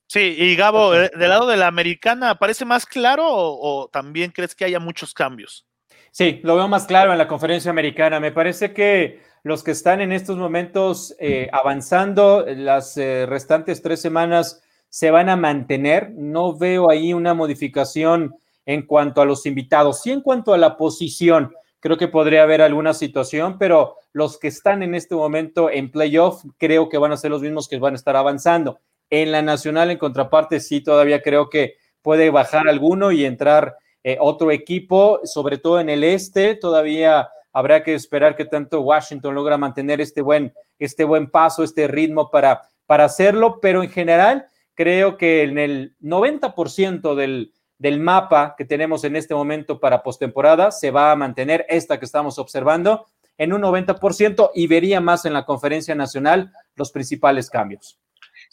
Sí, 0.07 0.35
y 0.37 0.57
Gabo, 0.57 0.93
eh, 0.93 1.09
del 1.17 1.29
lado 1.29 1.47
de 1.47 1.55
la 1.55 1.67
americana, 1.67 2.35
¿parece 2.35 2.65
más 2.65 2.85
claro 2.85 3.23
o, 3.25 3.89
también 3.91 4.31
crees 4.31 4.55
que 4.55 4.65
haya 4.65 4.77
muchos 4.77 5.13
cambios? 5.13 5.65
Sí, 6.11 6.41
lo 6.43 6.57
veo 6.57 6.67
más 6.67 6.85
claro 6.85 7.13
en 7.13 7.17
la 7.17 7.29
conferencia 7.29 7.71
americana. 7.71 8.19
Me 8.19 8.33
parece 8.33 8.73
que 8.73 9.21
los 9.43 9.63
que 9.63 9.71
están 9.71 10.01
en 10.01 10.11
estos 10.11 10.35
momentos 10.35 11.15
eh, 11.17 11.49
avanzando 11.53 12.45
las 12.45 12.97
restantes 12.97 13.81
tres 13.81 14.01
semanas 14.01 14.61
se 14.91 15.09
van 15.09 15.29
a 15.29 15.35
mantener. 15.35 16.11
No 16.11 16.55
veo 16.55 16.91
ahí 16.91 17.13
una 17.13 17.33
modificación 17.33 18.35
en 18.65 18.85
cuanto 18.85 19.21
a 19.21 19.25
los 19.25 19.47
invitados. 19.47 20.01
Sí, 20.01 20.11
en 20.11 20.21
cuanto 20.21 20.53
a 20.53 20.57
la 20.57 20.77
posición, 20.77 21.53
creo 21.79 21.97
que 21.97 22.09
podría 22.09 22.43
haber 22.43 22.61
alguna 22.61 22.93
situación, 22.93 23.57
pero 23.57 23.95
los 24.13 24.37
que 24.37 24.49
están 24.49 24.83
en 24.83 24.93
este 24.93 25.15
momento 25.15 25.71
en 25.71 25.89
playoff, 25.89 26.43
creo 26.57 26.89
que 26.89 26.97
van 26.97 27.13
a 27.13 27.17
ser 27.17 27.31
los 27.31 27.41
mismos 27.41 27.67
que 27.67 27.79
van 27.79 27.93
a 27.93 27.95
estar 27.95 28.15
avanzando. 28.15 28.79
En 29.09 29.31
la 29.31 29.41
nacional, 29.41 29.89
en 29.89 29.97
contraparte, 29.97 30.59
sí, 30.59 30.81
todavía 30.81 31.21
creo 31.21 31.49
que 31.49 31.75
puede 32.01 32.29
bajar 32.29 32.67
alguno 32.67 33.11
y 33.11 33.25
entrar 33.25 33.77
eh, 34.03 34.17
otro 34.19 34.51
equipo, 34.51 35.21
sobre 35.23 35.57
todo 35.57 35.79
en 35.79 35.89
el 35.89 36.03
este, 36.03 36.55
todavía 36.55 37.29
habrá 37.53 37.83
que 37.83 37.93
esperar 37.93 38.35
que 38.35 38.45
tanto 38.45 38.81
Washington 38.81 39.35
logra 39.35 39.57
mantener 39.57 40.01
este 40.01 40.21
buen, 40.21 40.53
este 40.79 41.03
buen 41.03 41.29
paso, 41.29 41.63
este 41.63 41.87
ritmo 41.87 42.29
para, 42.29 42.61
para 42.85 43.05
hacerlo, 43.05 43.59
pero 43.61 43.83
en 43.83 43.89
general 43.89 44.47
creo 44.75 45.17
que 45.17 45.43
en 45.43 45.57
el 45.57 45.95
90% 46.01 47.15
del, 47.15 47.53
del 47.77 47.99
mapa 47.99 48.55
que 48.57 48.65
tenemos 48.65 49.03
en 49.03 49.15
este 49.15 49.33
momento 49.33 49.79
para 49.79 50.03
postemporada 50.03 50.71
se 50.71 50.91
va 50.91 51.11
a 51.11 51.15
mantener 51.15 51.65
esta 51.69 51.99
que 51.99 52.05
estamos 52.05 52.37
observando 52.39 53.07
en 53.37 53.53
un 53.53 53.61
90% 53.61 54.51
y 54.53 54.67
vería 54.67 55.01
más 55.01 55.25
en 55.25 55.33
la 55.33 55.45
conferencia 55.45 55.95
nacional 55.95 56.51
los 56.75 56.91
principales 56.91 57.49
cambios. 57.49 57.99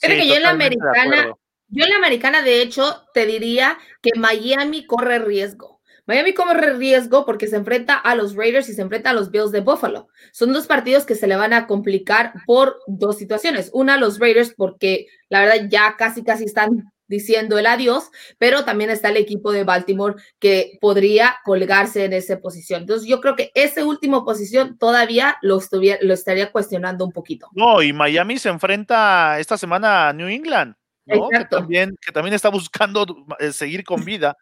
Creo 0.00 0.18
que 0.18 0.28
yo 0.28 0.36
en 0.36 0.42
la 0.42 0.50
americana, 0.50 1.36
yo 1.68 1.84
en 1.84 1.90
la 1.90 1.96
americana 1.96 2.42
de 2.42 2.62
hecho 2.62 3.04
te 3.12 3.26
diría 3.26 3.76
que 4.00 4.10
Miami 4.16 4.86
corre 4.86 5.18
riesgo. 5.18 5.77
Miami 6.08 6.32
corre 6.32 6.72
riesgo 6.72 7.26
porque 7.26 7.46
se 7.46 7.56
enfrenta 7.56 7.94
a 7.94 8.14
los 8.14 8.34
Raiders 8.34 8.70
y 8.70 8.72
se 8.72 8.80
enfrenta 8.80 9.10
a 9.10 9.12
los 9.12 9.30
Bills 9.30 9.52
de 9.52 9.60
Buffalo. 9.60 10.08
Son 10.32 10.54
dos 10.54 10.66
partidos 10.66 11.04
que 11.04 11.14
se 11.14 11.26
le 11.26 11.36
van 11.36 11.52
a 11.52 11.66
complicar 11.66 12.32
por 12.46 12.78
dos 12.86 13.18
situaciones. 13.18 13.68
Una, 13.74 13.98
los 13.98 14.18
Raiders, 14.18 14.54
porque 14.56 15.06
la 15.28 15.40
verdad 15.40 15.68
ya 15.68 15.96
casi, 15.98 16.24
casi 16.24 16.44
están 16.44 16.90
diciendo 17.08 17.58
el 17.58 17.66
adiós, 17.66 18.10
pero 18.38 18.64
también 18.64 18.88
está 18.88 19.10
el 19.10 19.18
equipo 19.18 19.52
de 19.52 19.64
Baltimore 19.64 20.14
que 20.38 20.78
podría 20.80 21.36
colgarse 21.44 22.06
en 22.06 22.14
esa 22.14 22.40
posición. 22.40 22.82
Entonces 22.82 23.06
yo 23.06 23.20
creo 23.20 23.36
que 23.36 23.50
esa 23.54 23.84
última 23.84 24.24
posición 24.24 24.78
todavía 24.78 25.36
lo, 25.42 25.60
lo 26.00 26.14
estaría 26.14 26.50
cuestionando 26.52 27.04
un 27.04 27.12
poquito. 27.12 27.48
No, 27.52 27.82
y 27.82 27.92
Miami 27.92 28.38
se 28.38 28.48
enfrenta 28.48 29.38
esta 29.38 29.58
semana 29.58 30.08
a 30.08 30.12
New 30.14 30.28
England, 30.28 30.74
¿no? 31.04 31.28
Que 31.28 31.44
también, 31.44 31.94
que 32.00 32.12
también 32.12 32.32
está 32.32 32.48
buscando 32.48 33.04
eh, 33.38 33.52
seguir 33.52 33.84
con 33.84 34.06
vida. 34.06 34.34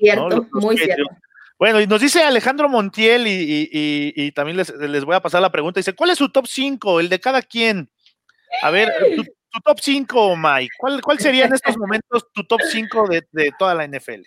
Cierto, 0.00 0.46
muy 0.52 0.76
cierto. 0.76 1.04
Bueno, 1.58 1.78
y 1.78 1.86
nos 1.86 2.00
dice 2.00 2.22
Alejandro 2.22 2.70
Montiel 2.70 3.24
y, 3.26 4.32
también 4.32 4.56
les, 4.56 5.04
voy 5.04 5.14
a 5.14 5.20
pasar 5.20 5.42
la 5.42 5.52
pregunta. 5.52 5.78
Dice, 5.78 5.94
¿cuál 5.94 6.10
es 6.10 6.18
su 6.18 6.30
top 6.30 6.46
5, 6.46 7.00
el 7.00 7.10
de 7.10 7.20
cada 7.20 7.42
quien? 7.42 7.90
A 8.62 8.70
ver, 8.70 8.90
tu, 9.14 9.24
top 9.62 9.78
5, 9.78 10.36
Mike. 10.36 10.72
¿Cuál, 10.78 11.02
¿Cuál, 11.02 11.18
sería 11.18 11.44
en 11.44 11.52
estos 11.52 11.76
momentos 11.76 12.26
tu 12.32 12.44
top 12.44 12.60
5 12.62 13.08
de, 13.08 13.26
de 13.32 13.52
toda 13.58 13.74
la 13.74 13.86
NFL? 13.86 14.22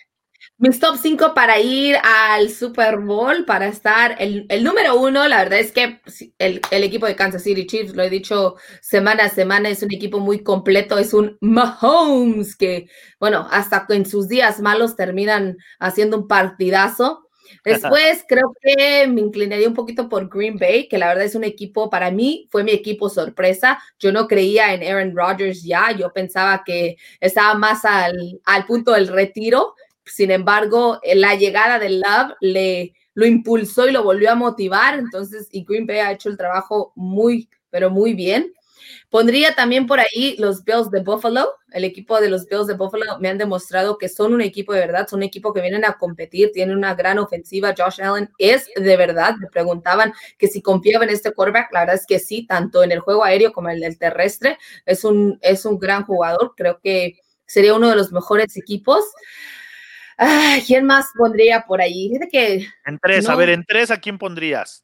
Mis 0.57 0.79
top 0.79 0.97
5 1.01 1.33
para 1.33 1.59
ir 1.59 1.97
al 2.03 2.49
Super 2.49 2.99
Bowl, 2.99 3.43
para 3.45 3.67
estar 3.67 4.15
el, 4.19 4.45
el 4.49 4.63
número 4.63 4.99
uno, 4.99 5.27
la 5.27 5.43
verdad 5.43 5.59
es 5.59 5.71
que 5.71 5.99
el, 6.37 6.61
el, 6.71 6.83
equipo 6.83 7.05
de 7.05 7.15
Kansas 7.15 7.43
City 7.43 7.65
Chiefs, 7.65 7.95
lo 7.95 8.03
he 8.03 8.09
dicho 8.09 8.55
semana 8.81 9.25
a 9.25 9.29
semana, 9.29 9.69
es 9.69 9.83
un 9.83 9.93
equipo 9.93 10.19
muy 10.19 10.43
completo, 10.43 10.97
es 10.97 11.13
un 11.13 11.37
Mahomes 11.41 12.55
que, 12.55 12.87
bueno, 13.19 13.47
hasta 13.51 13.85
en 13.89 14.05
sus 14.05 14.27
días 14.27 14.61
malos 14.61 14.95
terminan 14.95 15.57
haciendo 15.79 16.17
un 16.17 16.27
partidazo. 16.27 17.27
Después 17.65 18.23
creo 18.27 18.53
que 18.61 19.07
me 19.07 19.21
inclinaría 19.21 19.67
un 19.67 19.73
poquito 19.73 20.07
por 20.07 20.29
Green 20.29 20.57
Bay, 20.57 20.87
que 20.87 20.97
la 20.97 21.07
verdad 21.07 21.25
es 21.25 21.35
un 21.35 21.43
equipo, 21.43 21.89
para 21.89 22.11
mí 22.11 22.47
fue 22.51 22.63
mi 22.63 22.71
equipo 22.71 23.09
sorpresa. 23.09 23.79
Yo 23.99 24.11
no 24.11 24.27
creía 24.27 24.73
en 24.73 24.83
Aaron 24.83 25.15
Rodgers 25.15 25.63
ya, 25.63 25.91
yo 25.91 26.11
pensaba 26.13 26.63
que 26.65 26.97
estaba 27.19 27.53
más 27.55 27.85
al, 27.85 28.39
al 28.45 28.65
punto 28.65 28.93
del 28.93 29.07
retiro 29.07 29.75
sin 30.05 30.31
embargo, 30.31 30.99
la 31.15 31.35
llegada 31.35 31.79
del 31.79 32.01
Love 32.01 32.35
le 32.41 32.93
lo 33.15 33.25
impulsó 33.25 33.87
y 33.87 33.91
lo 33.91 34.03
volvió 34.03 34.31
a 34.31 34.35
motivar. 34.35 34.97
Entonces, 34.97 35.47
y 35.51 35.63
Green 35.63 35.85
Bay 35.85 35.99
ha 35.99 36.11
hecho 36.11 36.29
el 36.29 36.37
trabajo 36.37 36.91
muy, 36.95 37.49
pero 37.69 37.89
muy 37.89 38.13
bien. 38.13 38.51
Pondría 39.09 39.55
también 39.55 39.85
por 39.87 39.99
ahí 39.99 40.35
los 40.39 40.63
Bills 40.63 40.89
de 40.89 41.01
Buffalo. 41.01 41.53
El 41.71 41.83
equipo 41.83 42.19
de 42.19 42.29
los 42.29 42.47
Bills 42.47 42.67
de 42.67 42.73
Buffalo 42.73 43.19
me 43.19 43.29
han 43.29 43.37
demostrado 43.37 43.97
que 43.97 44.09
son 44.09 44.33
un 44.33 44.41
equipo 44.41 44.73
de 44.73 44.79
verdad, 44.79 45.07
son 45.07 45.19
un 45.19 45.23
equipo 45.23 45.53
que 45.53 45.61
vienen 45.61 45.85
a 45.85 45.97
competir, 45.97 46.51
tienen 46.51 46.75
una 46.75 46.95
gran 46.95 47.19
ofensiva. 47.19 47.73
Josh 47.77 48.01
Allen 48.01 48.29
es 48.37 48.69
de 48.75 48.97
verdad. 48.97 49.35
Me 49.39 49.47
preguntaban 49.47 50.13
que 50.37 50.47
si 50.47 50.61
confiaba 50.61 51.05
en 51.05 51.11
este 51.11 51.31
quarterback. 51.31 51.71
La 51.71 51.81
verdad 51.81 51.95
es 51.95 52.05
que 52.05 52.19
sí, 52.19 52.45
tanto 52.45 52.83
en 52.83 52.91
el 52.91 52.99
juego 52.99 53.23
aéreo 53.23 53.53
como 53.53 53.69
en 53.69 53.83
el 53.83 53.97
terrestre. 53.97 54.57
Es 54.85 55.03
un, 55.03 55.37
es 55.41 55.65
un 55.65 55.79
gran 55.79 56.03
jugador. 56.05 56.53
Creo 56.57 56.79
que 56.81 57.19
sería 57.45 57.75
uno 57.75 57.89
de 57.89 57.95
los 57.95 58.11
mejores 58.11 58.57
equipos. 58.57 59.05
¿Quién 60.67 60.85
más 60.85 61.07
pondría 61.17 61.65
por 61.65 61.81
ahí? 61.81 62.11
que. 62.31 62.67
En 62.85 62.99
tres, 62.99 63.27
a 63.27 63.35
ver, 63.35 63.49
en 63.49 63.63
tres, 63.63 63.91
¿a 63.91 63.97
quién 63.97 64.17
pondrías? 64.17 64.83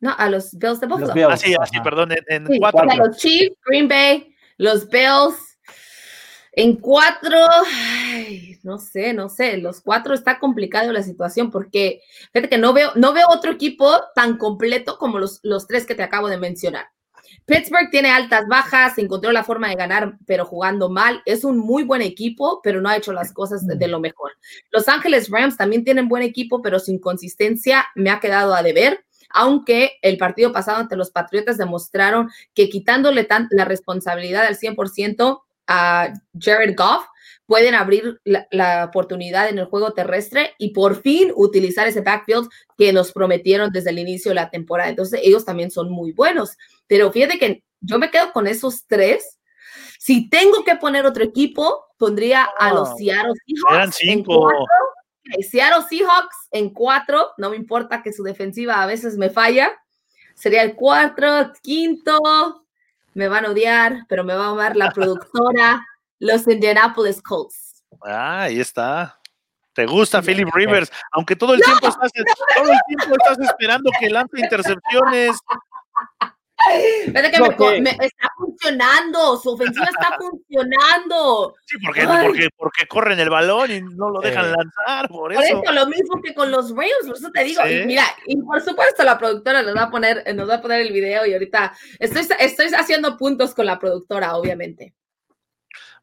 No, 0.00 0.14
a 0.16 0.30
los 0.30 0.56
Bills 0.56 0.80
de 0.80 0.86
Buffalo. 0.86 1.28
Así, 1.30 1.54
así, 1.60 1.80
perdón, 1.80 2.10
en, 2.26 2.46
cuatro. 2.58 2.90
A 2.90 2.96
los 2.96 3.16
Chiefs, 3.18 3.56
Green 3.66 3.88
Bay, 3.88 4.34
los 4.56 4.88
Bills. 4.88 5.36
En 6.52 6.76
cuatro, 6.76 7.38
no 8.64 8.78
sé, 8.78 9.14
no 9.14 9.28
sé, 9.28 9.56
los 9.58 9.80
cuatro 9.80 10.14
está 10.14 10.40
complicado 10.40 10.92
la 10.92 11.04
situación 11.04 11.48
porque 11.48 12.02
fíjate 12.32 12.48
que 12.48 12.58
no 12.58 12.72
veo, 12.72 12.90
no 12.96 13.12
veo 13.12 13.28
otro 13.28 13.52
equipo 13.52 13.88
tan 14.16 14.36
completo 14.36 14.98
como 14.98 15.20
los, 15.20 15.38
los 15.44 15.68
tres 15.68 15.86
que 15.86 15.94
te 15.94 16.02
acabo 16.02 16.28
de 16.28 16.38
mencionar. 16.38 16.86
Pittsburgh 17.46 17.90
tiene 17.90 18.10
altas, 18.10 18.46
bajas, 18.48 18.98
encontró 18.98 19.32
la 19.32 19.44
forma 19.44 19.68
de 19.68 19.74
ganar, 19.74 20.16
pero 20.26 20.44
jugando 20.44 20.88
mal. 20.88 21.22
Es 21.24 21.44
un 21.44 21.58
muy 21.58 21.82
buen 21.82 22.02
equipo, 22.02 22.60
pero 22.62 22.80
no 22.80 22.88
ha 22.88 22.96
hecho 22.96 23.12
las 23.12 23.32
cosas 23.32 23.66
de, 23.66 23.88
lo 23.88 24.00
mejor. 24.00 24.32
Los 24.70 24.88
Ángeles 24.88 25.28
Rams 25.30 25.56
también 25.56 25.84
tienen 25.84 26.08
buen 26.08 26.22
equipo, 26.22 26.62
pero 26.62 26.78
sin 26.78 26.98
consistencia 26.98 27.86
me 27.94 28.10
ha 28.10 28.20
quedado 28.20 28.54
a 28.54 28.62
deber. 28.62 29.04
Aunque 29.32 29.92
el 30.02 30.18
partido 30.18 30.52
pasado 30.52 30.78
ante 30.78 30.96
los 30.96 31.10
Patriotas 31.10 31.56
demostraron 31.56 32.30
que 32.54 32.68
quitándole 32.68 33.26
la 33.50 33.64
responsabilidad 33.64 34.46
al 34.46 34.56
100% 34.56 35.40
a 35.68 36.12
Jared 36.38 36.74
Goff, 36.76 37.04
pueden 37.50 37.74
abrir 37.74 38.20
la, 38.22 38.46
la, 38.52 38.84
oportunidad 38.84 39.48
en 39.48 39.58
el 39.58 39.64
juego 39.64 39.92
terrestre 39.92 40.54
y 40.56 40.70
por 40.70 41.02
fin 41.02 41.32
utilizar 41.34 41.88
ese 41.88 42.00
backfield 42.00 42.48
que 42.78 42.92
nos 42.92 43.10
prometieron 43.10 43.72
desde 43.72 43.90
el 43.90 43.98
inicio 43.98 44.30
de 44.30 44.36
la 44.36 44.50
temporada. 44.50 44.88
Entonces, 44.88 45.18
ellos 45.24 45.44
también 45.44 45.72
son 45.72 45.90
muy 45.90 46.12
buenos. 46.12 46.56
Pero 46.86 47.10
fíjate 47.10 47.40
que 47.40 47.64
yo 47.80 47.98
me 47.98 48.08
quedo 48.08 48.32
con 48.32 48.46
esos 48.46 48.86
tres. 48.86 49.40
Si 49.98 50.30
tengo 50.30 50.62
que 50.62 50.76
poner 50.76 51.04
otro 51.06 51.24
equipo, 51.24 51.86
pondría 51.98 52.48
a 52.56 52.72
los 52.72 52.96
Seattle 52.96 53.32
Seahawks. 53.44 53.74
Eran 53.74 53.92
cinco. 53.92 54.48
En 55.24 55.42
Seattle 55.42 55.84
Seahawks 55.88 56.36
en 56.52 56.70
cuatro. 56.70 57.32
No 57.36 57.50
me 57.50 57.56
importa 57.56 58.00
que 58.00 58.12
su 58.12 58.22
defensiva 58.22 58.80
a 58.80 58.86
veces 58.86 59.16
me 59.16 59.28
falla. 59.28 59.72
Sería 60.36 60.62
el 60.62 60.76
cuatro, 60.76 61.52
quinto. 61.64 62.64
Me 63.14 63.26
van 63.26 63.44
a 63.44 63.50
odiar, 63.50 64.04
pero 64.08 64.22
me 64.22 64.34
va 64.34 64.46
a 64.46 64.50
amar 64.50 64.76
la 64.76 64.90
productora. 64.94 65.84
Los 66.20 66.46
Indianapolis 66.46 67.20
Colts. 67.20 67.82
Ah, 68.02 68.42
ahí 68.42 68.60
está. 68.60 69.18
¿Te 69.72 69.86
gusta 69.86 70.22
Philip 70.22 70.48
Rivers? 70.52 70.90
Aunque 71.12 71.34
todo 71.34 71.54
el, 71.54 71.60
tiempo, 71.60 71.88
estás, 71.88 72.10
todo 72.12 72.72
el 72.72 72.78
tiempo 72.86 73.16
estás 73.18 73.38
esperando 73.38 73.90
que 73.98 74.10
lance 74.10 74.38
intercepciones. 74.38 75.36
Espérate 77.06 77.30
que 77.30 77.40
me, 77.40 77.80
me, 77.80 77.90
está 78.04 78.28
funcionando, 78.36 79.38
su 79.38 79.50
ofensiva 79.50 79.86
está 79.86 80.16
funcionando. 80.18 81.54
Sí, 81.64 81.78
porque, 81.82 82.06
porque, 82.06 82.48
porque, 82.56 82.86
corren 82.86 83.18
el 83.18 83.30
balón 83.30 83.70
y 83.70 83.80
no 83.80 84.10
lo 84.10 84.20
dejan 84.20 84.46
eh. 84.46 84.54
lanzar, 84.56 85.08
por 85.08 85.32
eso. 85.32 85.42
Eso, 85.42 85.72
lo 85.72 85.86
mismo 85.86 86.20
que 86.22 86.34
con 86.34 86.50
los 86.50 86.70
Rams, 86.70 87.06
por 87.06 87.16
eso 87.16 87.30
te 87.30 87.44
digo. 87.44 87.62
¿Sí? 87.64 87.72
Y 87.72 87.86
mira, 87.86 88.04
y 88.26 88.36
por 88.42 88.60
supuesto 88.60 89.02
la 89.04 89.18
productora 89.18 89.62
nos 89.62 89.74
va 89.74 89.84
a 89.84 89.90
poner, 89.90 90.22
nos 90.34 90.48
va 90.50 90.56
a 90.56 90.62
poner 90.62 90.82
el 90.82 90.92
video 90.92 91.24
y 91.24 91.32
ahorita 91.32 91.72
estoy, 91.98 92.26
estoy 92.38 92.66
haciendo 92.76 93.16
puntos 93.16 93.54
con 93.54 93.64
la 93.64 93.78
productora, 93.78 94.36
obviamente. 94.36 94.94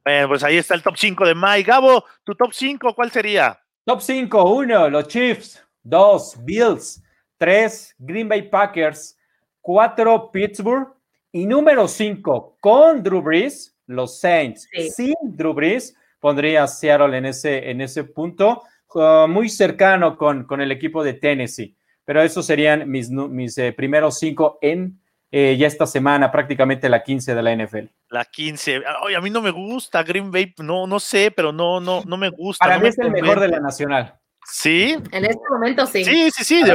Bueno, 0.08 0.30
pues 0.30 0.42
ahí 0.42 0.56
está 0.56 0.74
el 0.74 0.82
top 0.82 0.96
5 0.96 1.26
de 1.26 1.36
Mike. 1.36 1.70
Gabo, 1.70 2.06
tu 2.24 2.34
top 2.34 2.54
5, 2.54 2.96
¿cuál 2.96 3.12
sería? 3.12 3.60
Top 3.84 4.00
5, 4.00 4.54
1, 4.54 4.90
los 4.90 5.06
Chiefs, 5.10 5.62
2, 5.84 6.46
Bills, 6.46 7.04
3, 7.38 7.96
Green 7.98 8.30
Bay 8.30 8.44
Packers, 8.44 9.20
4, 9.60 10.32
Pittsburgh 10.32 10.94
y 11.34 11.46
número 11.46 11.90
5, 11.90 12.56
con 12.62 13.04
Drew 13.04 13.22
Brees, 13.22 13.76
los 13.86 14.18
Saints. 14.22 14.70
Sí. 14.72 14.90
Sin 14.92 15.16
Drew 15.24 15.54
Brees, 15.54 15.94
pondría 16.22 16.66
Seattle 16.68 17.18
en 17.18 17.26
ese, 17.26 17.70
en 17.70 17.82
ese 17.82 18.06
punto, 18.06 18.64
uh, 18.94 19.28
muy 19.28 19.50
cercano 19.50 20.16
con, 20.16 20.46
con, 20.46 20.62
el 20.62 20.72
equipo 20.72 21.04
de 21.04 21.16
Tennessee. 21.16 21.76
Pero 22.06 22.22
esos 22.22 22.46
serían 22.46 22.90
mis, 22.90 23.10
mis 23.10 23.58
eh, 23.58 23.74
primeros 23.74 24.18
5 24.20 24.60
en 24.62 25.02
eh, 25.30 25.58
ya 25.58 25.68
esta 25.68 25.86
semana, 25.86 26.32
prácticamente 26.32 26.88
la 26.88 27.04
15 27.04 27.36
de 27.36 27.44
la 27.44 27.56
NFL. 27.56 27.86
La 28.10 28.24
15. 28.24 28.82
Ay, 29.06 29.16
a 29.16 29.22
mí 29.22 29.30
no 29.30 29.42
me 29.42 29.52
gusta 29.52 30.04
Green 30.04 30.32
Bay, 30.32 30.54
no, 30.60 30.88
no 30.88 31.00
sé, 31.00 31.32
pero 31.32 31.52
no, 31.52 31.80
no, 31.80 32.04
no 32.06 32.18
me 32.18 32.30
gusta. 32.30 32.64
Para 32.64 32.78
no 32.78 32.84
mí 32.84 32.90
es 32.90 32.98
el 32.98 33.12
mejor 33.12 33.40
de 33.40 33.50
la 33.50 33.60
nacional. 33.60 34.18
Sí. 34.50 34.96
En 35.12 35.26
este 35.26 35.42
momento 35.50 35.86
sí. 35.86 36.06
Sí, 36.06 36.32
sí, 36.32 36.44
sí. 36.46 36.64
De, 36.64 36.72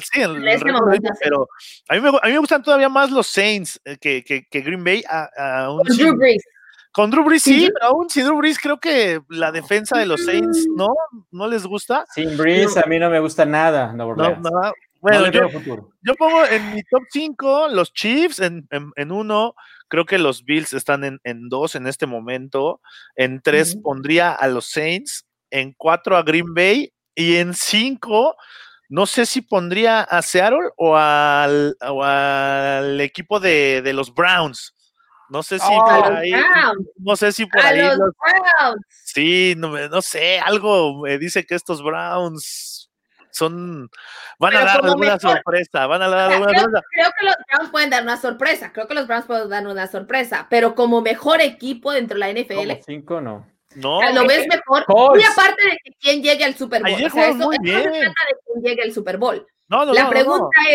sí 0.00 0.22
en, 0.22 0.36
en 0.36 0.48
este 0.48 0.70
momento, 0.70 1.12
sí. 1.14 1.20
Pero 1.24 1.48
a 1.88 1.94
mí, 1.94 2.00
me, 2.00 2.08
a 2.08 2.26
mí 2.26 2.32
me 2.32 2.38
gustan 2.38 2.62
todavía 2.62 2.88
más 2.88 3.10
los 3.10 3.26
Saints 3.26 3.80
que, 4.00 4.22
que, 4.22 4.46
que 4.48 4.60
Green 4.60 4.84
Bay. 4.84 5.02
A, 5.08 5.64
a 5.64 5.72
un, 5.72 5.82
Con 5.82 5.96
Drew 5.96 6.16
Brees. 6.16 6.44
Con 6.92 7.10
Drew 7.10 7.24
Brees 7.24 7.42
sí, 7.42 7.66
sí, 7.66 7.70
pero 7.74 7.86
aún 7.92 8.08
sin 8.08 8.24
Drew 8.24 8.38
Brees 8.38 8.58
creo 8.60 8.78
que 8.78 9.20
la 9.28 9.50
defensa 9.50 9.98
de 9.98 10.06
los 10.06 10.24
Saints, 10.24 10.66
¿no? 10.76 10.94
¿No 11.32 11.48
les 11.48 11.66
gusta? 11.66 12.06
Sin 12.14 12.36
Brees 12.36 12.76
a 12.76 12.86
mí 12.86 13.00
no 13.00 13.10
me 13.10 13.18
gusta 13.18 13.44
nada. 13.44 13.92
No, 13.92 14.14
no, 14.14 14.36
no 14.36 14.72
bueno, 15.10 15.26
no 15.26 15.32
yo, 15.32 15.90
yo, 16.02 16.14
pongo 16.14 16.44
en 16.46 16.74
mi 16.74 16.82
top 16.84 17.02
5 17.10 17.68
los 17.68 17.92
Chiefs, 17.92 18.40
en, 18.40 18.66
en, 18.70 18.90
en, 18.96 19.12
uno 19.12 19.54
creo 19.88 20.04
que 20.04 20.18
los 20.18 20.44
Bills 20.44 20.72
están 20.72 21.04
en, 21.04 21.20
en 21.24 21.48
dos 21.48 21.74
en 21.74 21.86
este 21.86 22.06
momento, 22.06 22.80
en 23.14 23.40
tres 23.40 23.74
uh 23.74 23.78
-huh. 23.78 23.82
pondría 23.82 24.32
a 24.32 24.48
los 24.48 24.66
Saints, 24.66 25.26
en 25.50 25.72
cuatro 25.74 26.16
a 26.16 26.22
Green 26.22 26.54
Bay 26.54 26.92
y 27.14 27.36
en 27.36 27.54
cinco 27.54 28.36
no 28.88 29.06
sé 29.06 29.26
si 29.26 29.42
pondría 29.42 30.02
a 30.02 30.22
Seattle 30.22 30.70
o 30.76 30.96
al, 30.96 31.76
o 31.88 32.04
al 32.04 33.00
equipo 33.00 33.40
de, 33.40 33.82
de, 33.82 33.92
los 33.92 34.14
Browns. 34.14 34.74
No 35.28 35.42
sé 35.42 35.58
si 35.58 35.66
oh, 35.68 35.84
por 35.84 36.12
ahí, 36.12 36.32
no 36.98 37.16
sé 37.16 37.32
si 37.32 37.46
por 37.46 37.60
a 37.60 37.68
ahí. 37.68 37.78
Los 37.78 37.98
los, 37.98 38.14
Browns. 38.14 38.86
sí, 39.04 39.54
no, 39.56 39.88
no 39.88 40.02
sé, 40.02 40.38
algo 40.38 41.02
me 41.02 41.18
dice 41.18 41.44
que 41.44 41.56
estos 41.56 41.82
Browns 41.82 42.85
son 43.36 43.90
van 44.38 44.52
Pero 44.52 44.62
a 44.62 44.64
dar 44.64 44.84
alguna 44.84 45.14
mejor, 45.14 45.20
sorpresa, 45.20 45.86
van 45.86 46.02
a 46.02 46.08
dar 46.08 46.32
alguna 46.32 46.50
creo, 46.52 46.62
sorpresa. 46.62 46.84
Creo 46.90 47.10
que 47.18 47.26
los 47.26 47.34
Browns 47.48 47.70
pueden 47.70 47.90
dar 47.90 48.02
una 48.02 48.16
sorpresa, 48.16 48.72
creo 48.72 48.88
que 48.88 48.94
los 48.94 49.06
Browns 49.06 49.26
pueden 49.26 49.48
dar 49.48 49.66
una 49.66 49.86
sorpresa, 49.86 50.46
pero 50.50 50.74
como 50.74 51.00
mejor 51.02 51.40
equipo 51.40 51.92
dentro 51.92 52.18
de 52.18 52.20
la 52.20 52.30
NFL. 52.32 52.54
Como 52.54 52.82
cinco 52.84 53.20
no. 53.20 53.46
No, 53.74 53.98
o 53.98 54.00
sea, 54.00 54.12
lo 54.12 54.26
ves 54.26 54.46
mejor. 54.48 54.84
Colts. 54.86 55.22
Y 55.22 55.26
aparte 55.26 55.62
de 55.64 55.78
que 55.84 55.92
quién 56.00 56.22
llegue 56.22 56.44
al 56.44 56.54
Super 56.54 56.80
Bowl. 56.82 56.94
Ayer 56.94 57.08
o 57.08 57.10
sea, 57.10 57.28
eso, 57.28 57.36
muy 57.36 57.56
eso 57.56 57.62
bien. 57.62 57.82
se 57.82 57.90
trata 57.90 57.98
de 58.00 58.36
quién 58.44 58.64
llegue 58.64 58.82
al 58.82 58.92
Super 58.92 59.18
Bowl. 59.18 59.46
No, 59.68 59.84
no, 59.84 59.92
la 59.92 60.04
no, 60.04 60.10
pregunta 60.10 60.48
no. 60.56 60.70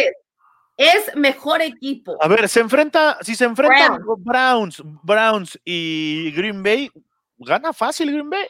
es, 0.78 1.08
¿es 1.08 1.16
mejor 1.16 1.62
equipo? 1.62 2.16
A 2.22 2.28
ver, 2.28 2.48
se 2.48 2.60
enfrenta, 2.60 3.18
si 3.22 3.34
se 3.36 3.46
enfrentan 3.46 4.02
Browns, 4.20 4.84
Browns 5.02 5.60
y 5.66 6.32
Green 6.36 6.62
Bay, 6.62 6.92
gana 7.40 7.74
fácil 7.74 8.12
Green 8.12 8.30
Bay. 8.30 8.48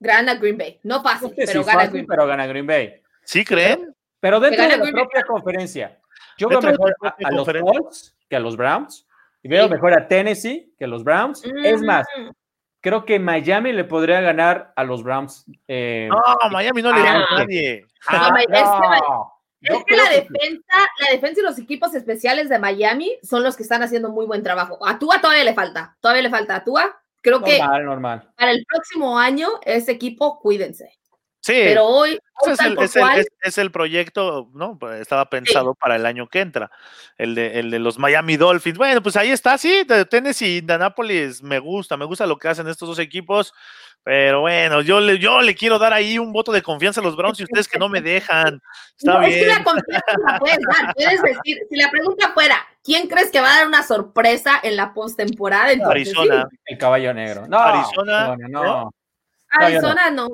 Gana 0.00 0.34
Green 0.36 0.56
Bay. 0.58 0.78
No 0.84 1.02
fácil, 1.02 1.28
No 1.30 1.34
sé 1.34 1.44
pero 1.46 1.64
gana 1.64 1.78
fácil, 1.80 1.90
Green 1.92 2.06
Bay. 2.06 2.16
pero 2.16 2.26
gana 2.28 2.46
Green 2.46 2.66
Bay. 2.66 3.02
¿Sí 3.24 3.44
creen? 3.44 3.94
Pero 4.20 4.40
dentro 4.40 4.62
de 4.62 4.68
la 4.68 4.76
Green 4.76 4.92
Bay. 4.94 5.02
propia 5.04 5.22
conferencia, 5.24 5.98
yo 6.36 6.48
veo 6.48 6.60
mejor 6.60 6.94
la 7.02 7.16
a, 7.24 7.30
los. 7.32 7.46
Colts 7.48 8.16
que 8.28 8.36
a 8.36 8.40
los 8.40 8.56
Browns. 8.56 9.06
Y 9.42 9.48
veo 9.48 9.64
Sí. 9.64 9.70
mejor 9.70 9.92
a 9.92 10.08
Tennessee 10.08 10.72
que 10.78 10.84
a 10.84 10.88
los 10.88 11.04
Browns. 11.04 11.42
Es 11.64 11.80
más, 11.82 12.06
Mm, 12.16 12.30
creo 12.80 13.04
que 13.04 13.18
Miami 13.18 13.72
le 13.72 13.84
podría 13.84 14.20
ganar 14.20 14.72
a 14.76 14.84
los 14.84 15.02
Browns. 15.02 15.44
eh, 15.68 16.08
No, 16.10 16.22
Miami 16.50 16.82
no 16.82 16.92
le 16.92 17.02
gana 17.02 17.24
Ah. 17.30 17.34
a 17.34 17.38
nadie. 17.40 17.86
ah, 18.08 18.34
es 18.38 18.44
que 18.48 18.48
Miami- 18.48 19.00
no. 19.08 19.32
Es 19.60 19.84
que 19.84 19.96
la 19.96 20.04
que 20.10 20.14
sí. 20.22 20.26
defensa, 20.30 20.74
la 21.00 21.10
defensa 21.12 21.40
y 21.40 21.44
los 21.44 21.58
equipos 21.58 21.92
especiales 21.94 22.48
de 22.48 22.60
Miami 22.60 23.18
son 23.24 23.42
los 23.42 23.56
que 23.56 23.64
están 23.64 23.82
haciendo 23.82 24.08
muy 24.10 24.24
buen 24.26 24.44
trabajo. 24.44 24.78
A 24.86 24.98
Tua 25.00 25.20
todavía 25.20 25.42
le 25.42 25.54
falta, 25.54 25.96
todavía 26.00 26.22
le 26.22 26.30
falta 26.30 26.54
a 26.56 26.64
Tua. 26.64 27.00
Creo 27.20 27.42
que 27.42 27.58
Normal, 27.58 27.84
normal. 27.84 28.32
para 28.36 28.50
el 28.52 28.64
próximo 28.66 29.18
año 29.18 29.48
ese 29.64 29.92
equipo 29.92 30.38
cuídense. 30.40 30.92
Sí, 31.40 31.52
Pero 31.64 31.86
hoy, 31.86 32.18
ese 32.42 32.52
es 32.52 32.60
el, 32.60 32.78
es, 32.78 32.96
el, 32.96 33.02
cual, 33.02 33.18
es- 33.20 33.28
es 33.40 33.58
el 33.58 33.70
proyecto, 33.70 34.50
¿no? 34.54 34.76
Pues 34.78 35.00
Estaba 35.00 35.30
pensado 35.30 35.74
para 35.74 35.96
el 35.96 36.04
año 36.04 36.28
que 36.28 36.40
entra, 36.40 36.70
el 37.16 37.34
de, 37.36 37.60
el 37.60 37.70
de 37.70 37.78
los 37.78 37.98
Miami 37.98 38.36
Dolphins. 38.36 38.76
Bueno, 38.76 39.02
pues 39.02 39.16
ahí 39.16 39.30
está, 39.30 39.56
sí, 39.56 39.86
Tennessee 40.10 40.56
y 40.56 40.58
Indianapolis 40.58 41.42
me 41.42 41.58
gusta, 41.60 41.96
me 41.96 42.04
gusta 42.04 42.26
lo 42.26 42.38
que 42.38 42.48
hacen 42.48 42.66
estos 42.68 42.88
dos 42.88 42.98
equipos, 42.98 43.54
pero 44.08 44.40
bueno, 44.40 44.80
yo 44.80 45.00
le, 45.00 45.18
yo 45.18 45.42
le 45.42 45.54
quiero 45.54 45.78
dar 45.78 45.92
ahí 45.92 46.18
un 46.18 46.32
voto 46.32 46.50
de 46.50 46.62
confianza 46.62 47.02
a 47.02 47.04
los 47.04 47.14
Browns 47.14 47.40
y 47.40 47.42
ustedes 47.42 47.68
que 47.68 47.78
no 47.78 47.90
me 47.90 48.00
dejan. 48.00 48.58
Está 48.96 49.12
no, 49.12 49.20
bien. 49.20 49.32
es 49.32 49.38
que 49.38 49.46
la 49.46 49.62
confianza 49.62 50.12
la 50.26 50.38
puedes 50.38 50.58
dar. 50.60 50.94
Puedes 50.94 51.20
decir, 51.20 51.58
si 51.68 51.76
la 51.76 51.90
pregunta 51.90 52.32
fuera, 52.32 52.56
¿quién 52.82 53.06
crees 53.06 53.30
que 53.30 53.38
va 53.42 53.52
a 53.52 53.56
dar 53.58 53.66
una 53.66 53.82
sorpresa 53.82 54.58
en 54.62 54.76
la 54.76 54.94
postemporada? 54.94 55.74
Arizona. 55.90 56.48
sí. 56.50 56.56
El 56.64 56.78
caballo 56.78 57.12
negro. 57.12 57.46
No, 57.48 57.58
Arizona, 57.58 58.32
Arizona, 58.32 58.48
no. 58.48 58.90
Arizona 59.50 60.10
no, 60.10 60.26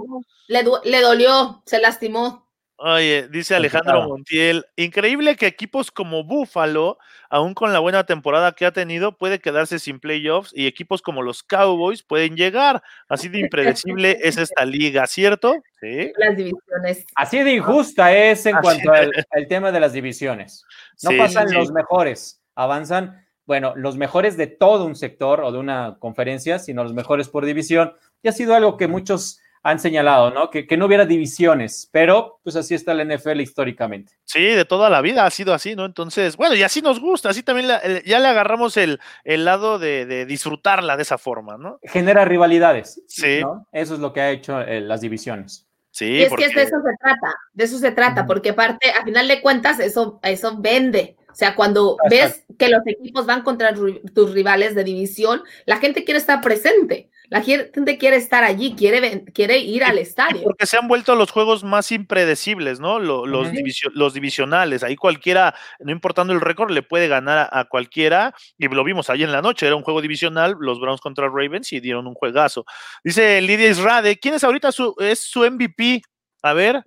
le, 0.47 0.63
du- 0.63 0.79
le 0.85 1.01
dolió, 1.01 1.61
se 1.67 1.81
lastimó. 1.81 2.44
Oye, 2.77 3.29
dice 3.29 3.55
Alejandro. 3.55 4.09
Montiel, 4.09 4.67
increíble 4.77 5.37
que 5.37 5.47
equipos 5.47 5.93
como 5.93 6.25
Buffalo, 6.25 6.99
aún 7.31 7.55
con 7.55 7.73
la 7.73 7.79
buena 7.79 8.05
temporada 8.05 8.53
que 8.53 8.67
ha 8.67 8.73
tenido, 8.73 9.17
puede 9.17 9.39
quedarse 9.39 9.79
sin 9.79 10.01
playoffs 10.01 10.51
y 10.53 10.67
equipos 10.67 11.01
como 11.01 11.23
los 11.23 11.45
Cowboys 11.45 12.03
pueden 12.03 12.35
llegar. 12.37 12.83
Así 13.09 13.29
de 13.29 13.39
impredecible 13.39 14.19
es 14.23 14.39
esta 14.39 14.65
liga, 14.65 15.07
¿cierto? 15.07 15.55
Sí. 15.81 16.13
Las 16.17 16.37
divisiones. 16.37 17.05
Así 17.15 17.39
de 17.39 17.53
injusta 17.55 18.13
es 18.13 18.45
en 18.47 18.57
Así 18.57 18.63
cuanto 18.63 18.93
al, 18.93 19.13
al 19.31 19.49
tema 19.49 19.71
de 19.71 19.81
las 19.81 19.93
divisiones. 19.93 20.65
No 21.03 21.11
Sí, 21.11 21.19
pasan 21.19 21.49
sí, 21.49 21.55
los 21.55 21.71
mejores, 21.71 22.43
avanzan, 22.57 23.25
bueno, 23.47 23.75
los 23.77 23.97
mejores 23.97 24.37
de 24.37 24.49
todo 24.49 24.85
un 24.85 24.97
sector 24.97 25.43
o 25.43 25.53
de 25.53 25.59
una 25.59 25.97
conferencia, 26.01 26.59
sino 26.59 26.83
los 26.83 26.95
mejores 26.95 27.29
por 27.29 27.45
división. 27.45 27.95
Y 28.23 28.29
ha 28.29 28.33
sido 28.33 28.55
algo 28.55 28.77
que 28.77 28.89
muchos 28.89 29.39
han 29.67 29.81
señalado, 29.81 30.31
¿no? 30.31 30.51
Que, 30.51 30.67
que 30.67 30.77
no 30.77 30.87
hubiera 30.87 31.07
divisiones, 31.07 31.89
pero 31.91 32.39
pues 32.45 32.55
así 32.55 32.75
está 32.75 32.95
la 32.95 33.03
NFL 33.05 33.41
históricamente. 33.41 34.13
Sí, 34.25 34.43
de 34.45 34.65
toda 34.65 34.91
la 34.91 35.01
vida 35.01 35.25
ha 35.27 35.31
sido 35.31 35.53
así, 35.55 35.75
¿no? 35.75 35.85
Entonces, 35.87 36.37
bueno, 36.37 36.55
y 36.55 36.63
así 36.63 36.83
nos 36.83 37.01
gusta, 37.01 37.31
así 37.31 37.43
también 37.43 37.69
la- 37.69 37.79
el- 37.79 38.03
ya 38.05 38.21
le 38.21 38.29
agarramos 38.29 38.77
el, 38.77 39.01
el 39.25 39.45
lado 39.45 39.79
de, 39.79 40.07
de 40.07 40.27
disfrutarla 40.27 40.97
de 40.97 41.03
esa 41.03 41.19
forma, 41.19 41.57
¿no? 41.59 41.79
Genera 41.83 42.25
rivalidades. 42.25 43.03
Sí. 43.09 43.41
¿no? 43.41 43.67
Eso 43.73 43.95
es 43.95 44.01
lo 44.01 44.13
que 44.13 44.21
ha 44.21 44.31
hecho 44.31 44.61
eh, 44.61 44.81
las 44.81 45.01
divisiones. 45.01 45.67
Sí, 45.91 46.07
Y 46.07 46.23
es 46.25 46.29
porque 46.29 46.49
que 46.49 46.55
de 46.57 46.63
eso 46.65 46.77
se 46.85 46.97
trata, 47.01 47.35
de 47.53 47.65
eso 47.65 47.79
se 47.79 47.91
trata, 47.93 48.27
porque 48.27 48.51
aparte, 48.51 48.91
a 48.91 49.05
final 49.05 49.29
de 49.29 49.41
cuentas, 49.41 49.79
eso, 49.81 50.19
eso 50.25 50.57
vende. 50.59 51.17
O 51.31 51.35
sea, 51.37 51.55
cuando 51.57 51.97
ves 52.11 52.45
que 52.59 52.69
los 52.69 52.81
equipos 52.87 53.27
van 53.27 53.43
contra 53.43 53.73
tus 53.73 54.33
rivales 54.33 54.75
de 54.75 54.85
división, 54.85 55.43
la 55.67 55.77
gente 55.79 56.05
quiere 56.05 56.19
estar 56.19 56.41
presente. 56.41 57.11
La 57.35 57.43
gente 57.43 57.99
quiere 57.99 58.15
estar 58.15 58.45
allí, 58.45 58.77
quiere, 58.77 59.25
quiere 59.25 59.59
ir 59.59 59.83
al 59.83 59.99
estadio. 59.99 60.41
Porque 60.45 60.67
se 60.67 60.77
han 60.77 60.87
vuelto 60.87 61.17
los 61.17 61.33
juegos 61.33 61.65
más 61.65 61.91
impredecibles, 61.91 62.79
¿no? 62.79 63.01
Los, 63.01 63.27
los, 63.27 63.49
los 63.93 64.15
divisionales. 64.15 64.85
Ahí 64.85 64.95
cualquiera, 64.95 65.53
no 65.81 65.91
importando 65.91 66.33
el 66.33 66.41
récord, 66.41 66.71
le 66.71 66.85
puede 66.85 67.09
ganar 67.09 67.49
a, 67.51 67.65
cualquiera. 67.65 68.37
Y 68.57 68.69
lo 68.69 68.85
vimos 68.85 69.11
ahí 69.11 69.25
en 69.25 69.33
la 69.33 69.43
noche. 69.43 69.67
Era 69.67 69.75
un 69.75 69.83
juego 69.83 70.01
divisional, 70.01 70.55
los 70.61 70.79
Browns 70.79 71.01
contra 71.01 71.27
Ravens, 71.27 71.73
y 71.73 71.81
dieron 71.81 72.07
un 72.07 72.15
juegazo. 72.15 72.67
Dice 73.03 73.41
Lidia 73.41 73.69
Israde, 73.69 74.17
¿quién 74.17 74.35
es 74.35 74.45
ahorita 74.45 74.71
su, 74.71 74.95
es 75.01 75.19
su 75.19 75.41
MVP? 75.41 76.03
A 76.41 76.53
ver. 76.53 76.85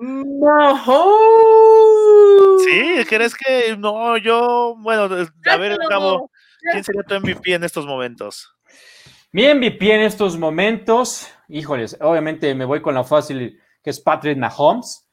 Sí, 2.64 3.06
¿crees 3.10 3.36
que 3.36 3.76
no? 3.78 4.16
Yo, 4.16 4.76
bueno, 4.78 5.10
a 5.46 5.58
ver, 5.58 5.78
Cabo, 5.90 6.32
¿quién 6.72 6.86
sería 6.86 7.04
tu 7.04 7.16
MVP 7.16 7.54
en 7.54 7.66
estos 7.66 7.86
momentos? 7.86 8.57
Mi 9.38 9.54
MVP 9.54 9.94
en 9.94 10.02
estos 10.02 10.36
momentos, 10.36 11.32
híjoles, 11.48 11.96
obviamente 12.02 12.56
me 12.56 12.66
voy 12.66 12.82
con 12.82 12.96
la 12.96 13.04
fácil 13.04 13.62
que 13.84 13.92
es 13.92 14.00
Patrick 14.00 14.36
Mahomes. 14.36 15.08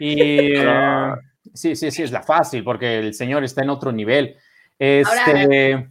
Y 0.00 0.20
eh, 0.20 1.14
sí, 1.54 1.76
sí, 1.76 1.92
sí, 1.92 2.02
es 2.02 2.10
la 2.10 2.24
fácil 2.24 2.64
porque 2.64 2.98
el 2.98 3.14
señor 3.14 3.44
está 3.44 3.62
en 3.62 3.70
otro 3.70 3.92
nivel. 3.92 4.34
Este, 4.76 5.90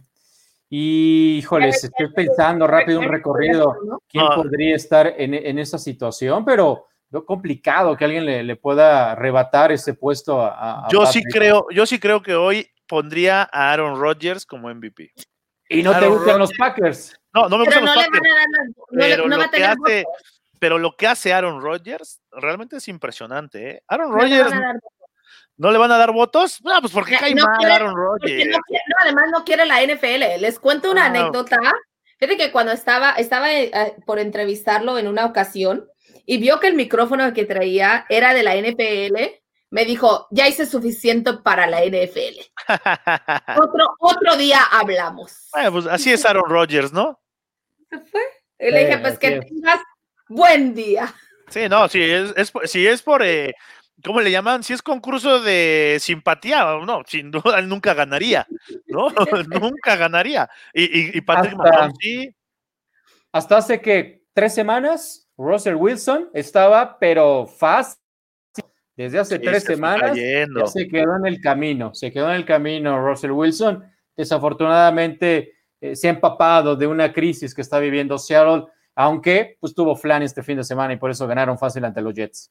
y 0.68 1.38
híjoles, 1.38 1.82
estoy 1.82 2.12
pensando 2.12 2.66
rápido 2.66 3.00
un 3.00 3.08
recorrido. 3.08 3.74
¿Quién 4.06 4.26
ah. 4.28 4.34
podría 4.34 4.76
estar 4.76 5.14
en, 5.16 5.32
en 5.32 5.58
esa 5.58 5.78
situación? 5.78 6.44
Pero 6.44 6.88
lo 7.08 7.24
complicado 7.24 7.96
que 7.96 8.04
alguien 8.04 8.26
le, 8.26 8.56
pueda 8.56 9.12
arrebatar 9.12 9.72
ese 9.72 9.94
puesto 9.94 10.42
a, 10.42 10.88
yo 10.92 11.06
sí 11.06 11.22
creo, 11.24 11.64
yo 11.70 11.86
sí 11.86 11.98
creo 11.98 12.20
que 12.20 12.34
hoy 12.34 12.68
pondría 12.86 13.48
a 13.50 13.72
Aaron 13.72 13.98
Rodgers 13.98 14.44
como 14.44 14.68
MVP. 14.68 15.14
Y 15.68 15.82
no 15.82 15.98
te 15.98 16.06
gustan 16.06 16.38
los 16.38 16.52
Packers. 16.56 17.18
No, 17.34 17.48
no 17.48 17.58
me 17.58 17.64
gustan 17.64 17.84
los 17.84 17.94
Packers. 17.94 18.22
pero, 18.90 19.28
lo 19.28 19.50
que 19.50 19.64
hace, 19.64 20.04
pero 20.58 20.78
lo 20.78 20.96
que 20.96 21.06
hace 21.06 21.32
Aaron 21.32 21.60
Rodgers 21.60 22.20
realmente 22.32 22.76
es 22.76 22.88
impresionante. 22.88 23.70
¿eh? 23.70 23.82
Aaron 23.88 24.12
Rodgers. 24.12 24.52
¿No 25.56 25.72
le 25.72 25.78
van 25.78 25.90
a 25.90 25.98
dar 25.98 26.12
votos? 26.12 26.62
No, 26.62 26.80
pues 26.80 26.92
porque 26.92 27.16
cae 27.16 27.34
mal 27.34 27.64
Aaron 27.64 27.94
Rodgers. 27.94 28.48
No, 28.48 28.58
además 29.00 29.24
no 29.32 29.44
quiere 29.44 29.66
la 29.66 29.82
NFL. 29.82 30.40
Les 30.40 30.58
cuento 30.58 30.90
una 30.90 31.04
ah, 31.04 31.08
anécdota. 31.08 31.58
Fíjate 32.18 32.36
que 32.36 32.52
cuando 32.52 32.72
estaba, 32.72 33.12
estaba 33.12 33.52
eh, 33.52 33.96
por 34.06 34.18
entrevistarlo 34.18 34.98
en 34.98 35.08
una 35.08 35.24
ocasión 35.24 35.88
y 36.24 36.38
vio 36.38 36.60
que 36.60 36.68
el 36.68 36.74
micrófono 36.74 37.32
que 37.32 37.44
traía 37.44 38.06
era 38.08 38.34
de 38.34 38.42
la 38.42 38.54
NFL, 38.56 39.16
me 39.70 39.84
dijo, 39.84 40.26
ya 40.30 40.48
hice 40.48 40.66
suficiente 40.66 41.34
para 41.34 41.66
la 41.66 41.80
NFL. 41.84 42.40
otro, 43.62 43.94
otro 44.00 44.36
día 44.36 44.62
hablamos. 44.72 45.48
Bueno, 45.52 45.72
pues 45.72 45.86
así 45.86 46.12
es 46.12 46.24
Aaron 46.24 46.48
Rodgers, 46.48 46.92
¿no? 46.92 47.20
Se 47.90 47.98
fue. 47.98 48.22
Y 48.58 48.70
le 48.70 48.86
dije, 48.86 48.98
pues 48.98 49.18
que 49.18 49.40
tengas 49.40 49.80
buen 50.28 50.74
día. 50.74 51.14
Sí, 51.48 51.68
no, 51.68 51.88
si 51.88 52.02
es, 52.02 52.32
es, 52.36 52.52
si 52.64 52.86
es 52.86 53.02
por, 53.02 53.22
eh, 53.22 53.54
¿cómo 54.04 54.20
le 54.20 54.30
llaman? 54.30 54.62
Si 54.62 54.72
es 54.72 54.82
concurso 54.82 55.40
de 55.40 55.98
simpatía, 56.00 56.64
no, 56.84 57.02
sin 57.06 57.30
duda 57.30 57.58
él 57.58 57.68
nunca 57.68 57.94
ganaría, 57.94 58.46
¿no? 58.86 59.08
nunca 59.60 59.96
ganaría. 59.96 60.48
Y, 60.72 61.16
y, 61.16 61.20
Patrick 61.20 61.54
hasta, 61.58 61.90
sí. 62.00 62.34
Hasta 63.32 63.56
hace 63.58 63.80
que 63.80 64.22
tres 64.32 64.54
semanas, 64.54 65.28
Russell 65.36 65.76
Wilson 65.76 66.30
estaba, 66.32 66.98
pero 66.98 67.46
fácil 67.46 67.98
desde 68.98 69.20
hace 69.20 69.38
tres 69.38 69.62
semanas 69.62 70.18
se 70.72 70.88
quedó 70.88 71.14
en 71.14 71.26
el 71.26 71.40
camino, 71.40 71.94
se 71.94 72.10
quedó 72.10 72.30
en 72.30 72.34
el 72.34 72.44
camino 72.44 73.00
Russell 73.00 73.30
Wilson. 73.30 73.84
Desafortunadamente 74.16 75.52
eh, 75.80 75.94
se 75.94 76.08
ha 76.08 76.10
empapado 76.10 76.74
de 76.74 76.88
una 76.88 77.12
crisis 77.12 77.54
que 77.54 77.62
está 77.62 77.78
viviendo 77.78 78.18
Seattle, 78.18 78.64
aunque 78.96 79.56
pues 79.60 79.72
tuvo 79.72 79.94
flan 79.94 80.24
este 80.24 80.42
fin 80.42 80.56
de 80.56 80.64
semana 80.64 80.94
y 80.94 80.96
por 80.96 81.12
eso 81.12 81.28
ganaron 81.28 81.56
fácil 81.56 81.84
ante 81.84 82.02
los 82.02 82.12
Jets. 82.12 82.50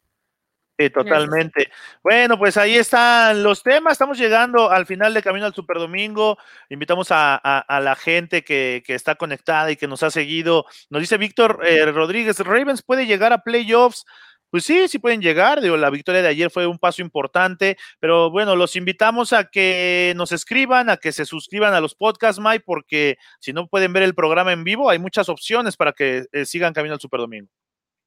Sí, 0.79 0.89
totalmente. 0.89 1.69
Bueno, 2.01 2.37
pues 2.37 2.55
ahí 2.55 2.75
están 2.75 3.43
los 3.43 3.61
temas. 3.61 3.93
Estamos 3.93 4.17
llegando 4.17 4.69
al 4.69 4.85
final 4.85 5.13
de 5.13 5.23
Camino 5.23 5.47
al 5.47 5.53
Superdomingo. 5.53 6.37
Invitamos 6.69 7.07
a, 7.09 7.65
la 7.67 7.95
gente 7.95 8.45
que, 8.45 8.81
está 8.87 9.15
conectada 9.15 9.69
y 9.71 9.75
que 9.75 9.87
nos 9.87 10.01
ha 10.03 10.11
seguido. 10.11 10.65
Nos 10.89 11.01
dice 11.01 11.17
Víctor 11.17 11.59
eh, 11.65 11.91
Rodríguez, 11.91 12.39
Ravens 12.39 12.83
puede 12.83 13.05
llegar 13.05 13.33
a 13.33 13.39
playoffs 13.39 14.05
pues 14.49 14.63
sí, 14.63 14.87
sí 14.87 14.99
pueden 14.99 15.21
llegar. 15.21 15.61
Digo, 15.61 15.77
la 15.77 15.89
victoria 15.89 16.21
de 16.21 16.29
ayer 16.29 16.49
fue 16.51 16.67
un 16.67 16.79
paso 16.79 17.01
importante, 17.01 17.77
pero 17.99 18.31
bueno, 18.31 18.55
los 18.55 18.75
invitamos 18.75 19.33
a 19.33 19.45
que 19.45 20.13
nos 20.15 20.31
escriban, 20.31 20.89
a 20.89 20.97
que 20.97 21.11
se 21.11 21.25
suscriban 21.25 21.73
a 21.73 21.81
los 21.81 21.95
podcasts, 21.95 22.41
Mike, 22.41 22.63
porque 22.65 23.17
si 23.39 23.53
no 23.53 23.67
pueden 23.67 23.93
ver 23.93 24.03
el 24.03 24.15
programa 24.15 24.53
en 24.53 24.63
vivo, 24.63 24.89
hay 24.89 24.99
muchas 24.99 25.29
opciones 25.29 25.77
para 25.77 25.93
que 25.93 26.25
eh, 26.31 26.45
sigan 26.45 26.73
camino 26.73 26.93
al 26.95 27.01
Superdomingo. 27.01 27.49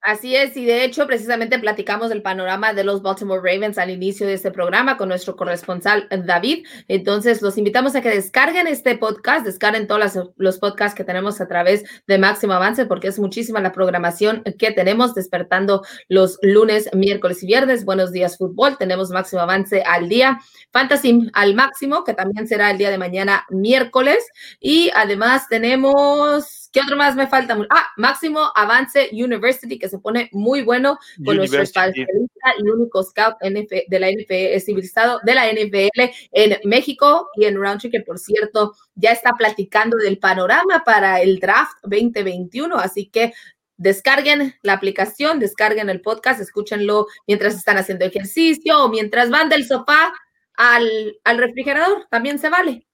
Así 0.03 0.35
es, 0.35 0.57
y 0.57 0.65
de 0.65 0.83
hecho, 0.85 1.07
precisamente 1.07 1.59
platicamos 1.59 2.09
del 2.09 2.23
panorama 2.23 2.73
de 2.73 2.85
los 2.85 3.03
Baltimore 3.03 3.43
Ravens 3.45 3.77
al 3.77 3.91
inicio 3.91 4.27
de 4.27 4.33
este 4.33 4.51
programa 4.51 4.97
con 4.97 5.11
nuestro 5.11 5.37
corresponsal 5.37 6.09
David. 6.25 6.67
Entonces, 6.89 7.43
los 7.43 7.59
invitamos 7.59 7.95
a 7.95 8.01
que 8.01 8.09
descarguen 8.09 8.67
este 8.67 8.97
podcast, 8.97 9.45
descarguen 9.45 9.87
todos 9.87 10.31
los 10.37 10.59
podcasts 10.59 10.97
que 10.97 11.05
tenemos 11.05 11.43
a 11.43 11.49
través 11.49 11.85
de 12.07 12.17
Máximo 12.17 12.55
Avance, 12.55 12.87
porque 12.87 13.09
es 13.09 13.19
muchísima 13.19 13.61
la 13.61 13.73
programación 13.73 14.43
que 14.59 14.73
tenemos, 14.73 15.15
despertando 15.15 15.85
los 16.09 16.39
lunes, 16.41 16.89
miércoles 16.95 17.43
y 17.43 17.47
viernes. 17.47 17.85
Buenos 17.85 18.11
días, 18.11 18.39
fútbol. 18.39 18.79
Tenemos 18.79 19.11
Máximo 19.11 19.43
Avance 19.43 19.83
al 19.83 20.09
día. 20.09 20.39
Fantasy 20.73 21.31
al 21.35 21.55
máximo, 21.55 22.05
que 22.05 22.15
también 22.15 22.49
será 22.49 22.71
el 22.71 22.79
día 22.79 22.91
de 22.91 22.97
mañana, 22.97 23.45
miércoles. 23.51 24.25
Y 24.61 24.91
además 24.95 25.47
tenemos 25.51 26.60
¿Qué 26.73 26.81
otro 26.81 26.97
más 26.97 27.17
me 27.17 27.27
falta? 27.27 27.59
Ah, 27.71 27.89
Máximo 27.97 28.53
Avance 28.55 29.09
University, 29.13 29.79
que 29.79 29.89
se 29.89 29.99
pone 29.99 30.29
muy 30.33 30.63
bueno 30.63 30.99
con 31.25 31.37
nuestro 31.37 31.63
especialista 31.63 32.55
y 32.59 32.69
único 32.69 33.03
scout 33.03 33.37
de 33.41 33.99
la 33.99 34.11
NFL 34.11 34.61
civilizado 34.65 35.21
de 35.25 35.35
la 35.35 35.51
NFL 35.51 36.11
en 36.31 36.59
México 36.65 37.29
y 37.35 37.47
en 37.47 37.57
Roundtree, 37.57 37.91
que 37.91 38.01
por 38.01 38.19
cierto 38.19 38.75
ya 38.95 39.11
está 39.11 39.33
platicando 39.33 39.97
del 39.97 40.19
panorama 40.19 40.85
para 40.85 41.21
el 41.21 41.41
draft 41.41 41.77
2021. 41.83 42.77
Así 42.77 43.07
que 43.07 43.33
descarguen 43.77 44.55
la 44.63 44.75
aplicación, 44.75 45.41
descarguen 45.41 45.91
el 45.91 46.03
podcast, 46.03 46.41
escúchenlo 46.41 47.07
mientras 47.27 47.55
están 47.57 47.79
haciendo 47.79 48.05
ejercicio 48.05 48.85
o 48.85 48.89
mientras 48.89 49.31
van 49.31 49.49
del 49.49 49.67
sofá 49.67 50.13
al, 50.55 51.17
al 51.25 51.39
refrigerador, 51.39 52.07
también 52.11 52.39
se 52.39 52.51
vale. 52.51 52.87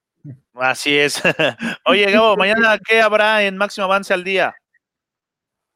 Así 0.54 0.96
es. 0.96 1.22
Oye, 1.84 2.10
Gabo, 2.10 2.36
mañana, 2.36 2.78
¿qué 2.78 3.00
habrá 3.00 3.42
en 3.42 3.56
Máximo 3.56 3.84
Avance 3.84 4.14
al 4.14 4.24
día? 4.24 4.54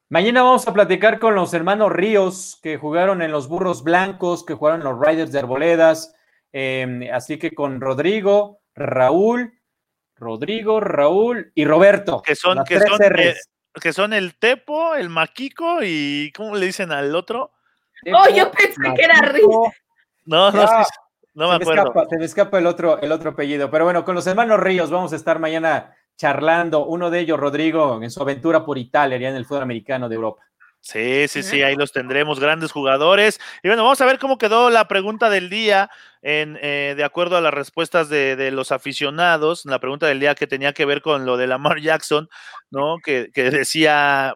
Mañana 0.09 0.43
vamos 0.43 0.67
a 0.67 0.73
platicar 0.73 1.19
con 1.19 1.35
los 1.35 1.53
hermanos 1.53 1.91
Ríos 1.91 2.59
que 2.61 2.77
jugaron 2.77 3.21
en 3.21 3.31
los 3.31 3.47
Burros 3.47 3.83
Blancos, 3.83 4.45
que 4.45 4.55
jugaron 4.55 4.81
en 4.81 4.87
los 4.87 4.99
Riders 4.99 5.31
de 5.31 5.39
Arboledas. 5.39 6.13
Em, 6.51 7.09
así 7.13 7.39
que 7.39 7.53
con 7.53 7.79
Rodrigo, 7.79 8.59
Raúl, 8.75 9.53
Rodrigo, 10.17 10.81
Raúl 10.81 11.51
y 11.55 11.63
Roberto. 11.63 12.21
Que 12.21 12.35
son, 12.35 12.63
que 12.65 12.79
son, 12.79 13.01
eh, 13.01 13.35
que 13.81 13.93
son 13.93 14.11
el 14.11 14.35
Tepo, 14.37 14.95
el 14.95 15.09
Maquico 15.09 15.79
y 15.81 16.33
¿cómo 16.35 16.55
le 16.55 16.65
dicen 16.65 16.91
al 16.91 17.15
otro? 17.15 17.51
oh, 18.13 18.29
yo 18.35 18.51
pensé 18.51 18.81
que 18.95 19.03
era 19.03 19.21
Ríos. 19.21 19.49
No, 20.25 20.51
no, 20.51 20.51
no 20.51 20.85
no 21.33 21.49
me, 21.49 21.55
acuerdo. 21.55 21.83
Escapa, 21.83 22.05
se 22.09 22.17
me 22.17 22.25
escapa 22.25 22.59
el 22.59 22.67
otro, 22.67 23.01
el 23.01 23.11
otro 23.11 23.31
apellido. 23.31 23.69
Pero 23.71 23.85
bueno, 23.85 24.03
con 24.03 24.15
los 24.15 24.27
hermanos 24.27 24.59
Ríos 24.59 24.89
vamos 24.89 25.13
a 25.13 25.15
estar 25.15 25.39
mañana 25.39 25.95
charlando. 26.17 26.85
Uno 26.85 27.09
de 27.09 27.19
ellos, 27.19 27.39
Rodrigo, 27.39 28.01
en 28.01 28.11
su 28.11 28.21
aventura 28.21 28.65
por 28.65 28.77
Italia, 28.77 29.29
en 29.29 29.35
el 29.35 29.45
fútbol 29.45 29.63
americano 29.63 30.09
de 30.09 30.15
Europa. 30.15 30.43
Sí, 30.83 31.27
sí, 31.27 31.43
sí, 31.43 31.61
ahí 31.61 31.75
los 31.75 31.91
tendremos, 31.91 32.39
grandes 32.39 32.71
jugadores. 32.71 33.39
Y 33.61 33.67
bueno, 33.67 33.83
vamos 33.83 34.01
a 34.01 34.05
ver 34.05 34.17
cómo 34.17 34.39
quedó 34.39 34.71
la 34.71 34.87
pregunta 34.87 35.29
del 35.29 35.47
día, 35.47 35.91
en, 36.23 36.57
eh, 36.59 36.95
de 36.97 37.03
acuerdo 37.03 37.37
a 37.37 37.41
las 37.41 37.53
respuestas 37.53 38.09
de, 38.09 38.35
de, 38.35 38.49
los 38.49 38.71
aficionados. 38.71 39.63
La 39.65 39.79
pregunta 39.79 40.07
del 40.07 40.19
día 40.19 40.33
que 40.33 40.47
tenía 40.47 40.73
que 40.73 40.85
ver 40.85 41.03
con 41.03 41.25
lo 41.27 41.37
de 41.37 41.45
Lamar 41.45 41.79
Jackson, 41.79 42.29
¿no? 42.71 42.97
Que, 43.03 43.29
que 43.31 43.51
decía, 43.51 44.35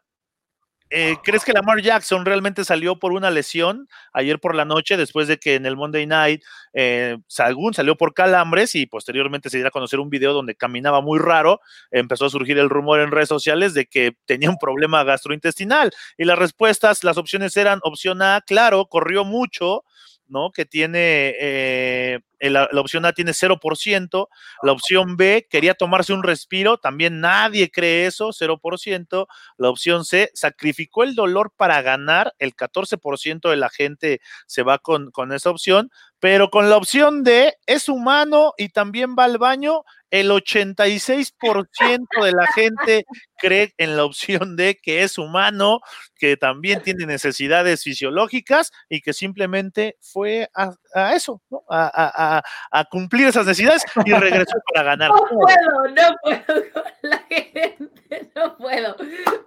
eh, 0.90 1.16
¿crees 1.24 1.44
que 1.44 1.54
Lamar 1.54 1.82
Jackson 1.82 2.26
realmente 2.26 2.64
salió 2.64 3.00
por 3.00 3.12
una 3.12 3.32
lesión 3.32 3.88
ayer 4.14 4.40
por 4.40 4.56
la 4.56 4.66
noche, 4.66 4.98
después 4.98 5.28
de 5.28 5.38
que 5.38 5.56
en 5.56 5.66
el 5.66 5.76
Monday 5.76 6.06
Night 6.06 6.44
eh, 6.74 7.18
salió 7.28 7.96
por 7.96 8.14
calambres 8.14 8.76
y 8.76 8.86
posteriormente 8.86 9.50
se 9.50 9.58
diera 9.58 9.70
a 9.70 9.72
conocer 9.72 10.00
un 10.00 10.10
video 10.10 10.34
donde 10.34 10.56
caminaba 10.56 11.02
muy 11.02 11.20
raro? 11.20 11.60
Empezó 11.92 12.26
a 12.26 12.30
surgir 12.30 12.58
el 12.60 12.70
rumor 12.70 13.00
en 13.00 13.12
redes 13.12 13.30
sociales 13.30 13.74
de 13.74 13.88
que 13.88 14.16
tenía 14.26 14.50
un 14.50 14.58
problema 14.58 15.04
gastrointestinal 15.04 15.92
y 16.18 16.26
las 16.26 16.38
respuestas, 16.38 17.04
las 17.04 17.18
opciones 17.18 17.58
eran 17.58 17.80
opción 17.84 18.22
A, 18.22 18.42
claro, 18.46 18.86
corrió 18.86 19.26
mucho, 19.26 19.84
¿no? 20.28 20.52
Que 20.52 20.66
tiene, 20.66 21.36
eh, 21.40 22.20
eh, 22.40 22.50
la, 22.50 22.68
opción 22.74 23.06
A 23.06 23.14
tiene 23.14 23.32
0%, 23.32 24.28
la 24.64 24.72
opción 24.72 25.18
B 25.18 25.48
quería 25.50 25.74
tomarse 25.74 26.14
un 26.14 26.24
respiro, 26.24 26.78
también 26.78 27.22
nadie 27.22 27.70
cree 27.72 28.06
eso, 28.06 28.30
0%, 28.30 29.28
la 29.58 29.70
opción 29.70 30.06
C 30.06 30.32
sacrificó 30.34 31.04
el 31.04 31.16
dolor 31.16 31.52
para 31.56 31.82
ganar, 31.82 32.34
el 32.40 32.56
14% 32.56 33.50
de 33.50 33.56
la 33.56 33.70
gente 33.70 34.22
se 34.48 34.64
va 34.64 34.78
con, 34.78 35.12
con 35.12 35.32
esa 35.32 35.50
opción, 35.50 35.92
pero 36.20 36.50
con 36.50 36.70
la 36.70 36.78
opción 36.78 37.24
D 37.24 37.56
es 37.68 37.90
humano 37.90 38.54
y 38.58 38.70
también 38.70 39.16
va 39.18 39.26
al 39.26 39.38
baño, 39.38 39.84
el 40.10 40.32
86% 40.32 42.24
de 42.24 42.32
la 42.32 42.48
gente 42.48 43.06
cree 43.38 43.74
en 43.78 43.98
la 43.98 44.06
opción 44.06 44.56
D 44.56 44.80
que 44.82 45.04
es 45.04 45.18
humano, 45.18 45.82
que 46.18 46.38
también 46.38 46.82
tiene 46.82 47.06
necesidades 47.06 47.84
fisiológicas 47.84 48.72
y 48.90 49.02
que 49.02 49.14
simplemente 49.14 49.98
fue 50.02 50.50
a, 50.56 50.74
eso, 50.96 51.42
a, 51.70 52.42
cumplir 52.90 53.28
esas 53.28 53.46
necesidades 53.46 53.84
y 54.06 54.14
regresó 54.14 54.58
para 54.74 54.84
ganar. 54.84 55.10
No 55.10 55.24
puedo, 55.28 55.88
no 55.90 56.18
puedo 56.24 56.72
con 56.72 56.84
la 57.02 57.18
gente, 57.30 58.32
no 58.36 58.58
puedo. 58.58 58.96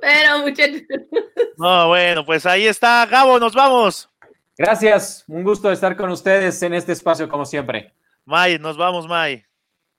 Pero 0.00 0.38
muchachos. 0.40 0.82
No, 1.56 1.88
bueno, 1.88 2.24
pues 2.24 2.44
ahí 2.46 2.66
está, 2.66 3.06
Gabo, 3.06 3.38
nos 3.38 3.54
vamos. 3.54 4.10
Gracias, 4.56 5.24
un 5.28 5.44
gusto 5.44 5.70
estar 5.70 5.96
con 5.96 6.10
ustedes 6.10 6.62
en 6.62 6.74
este 6.74 6.92
espacio 6.92 7.28
como 7.28 7.44
siempre. 7.44 7.94
May, 8.24 8.58
nos 8.58 8.76
vamos, 8.76 9.06
May. 9.08 9.47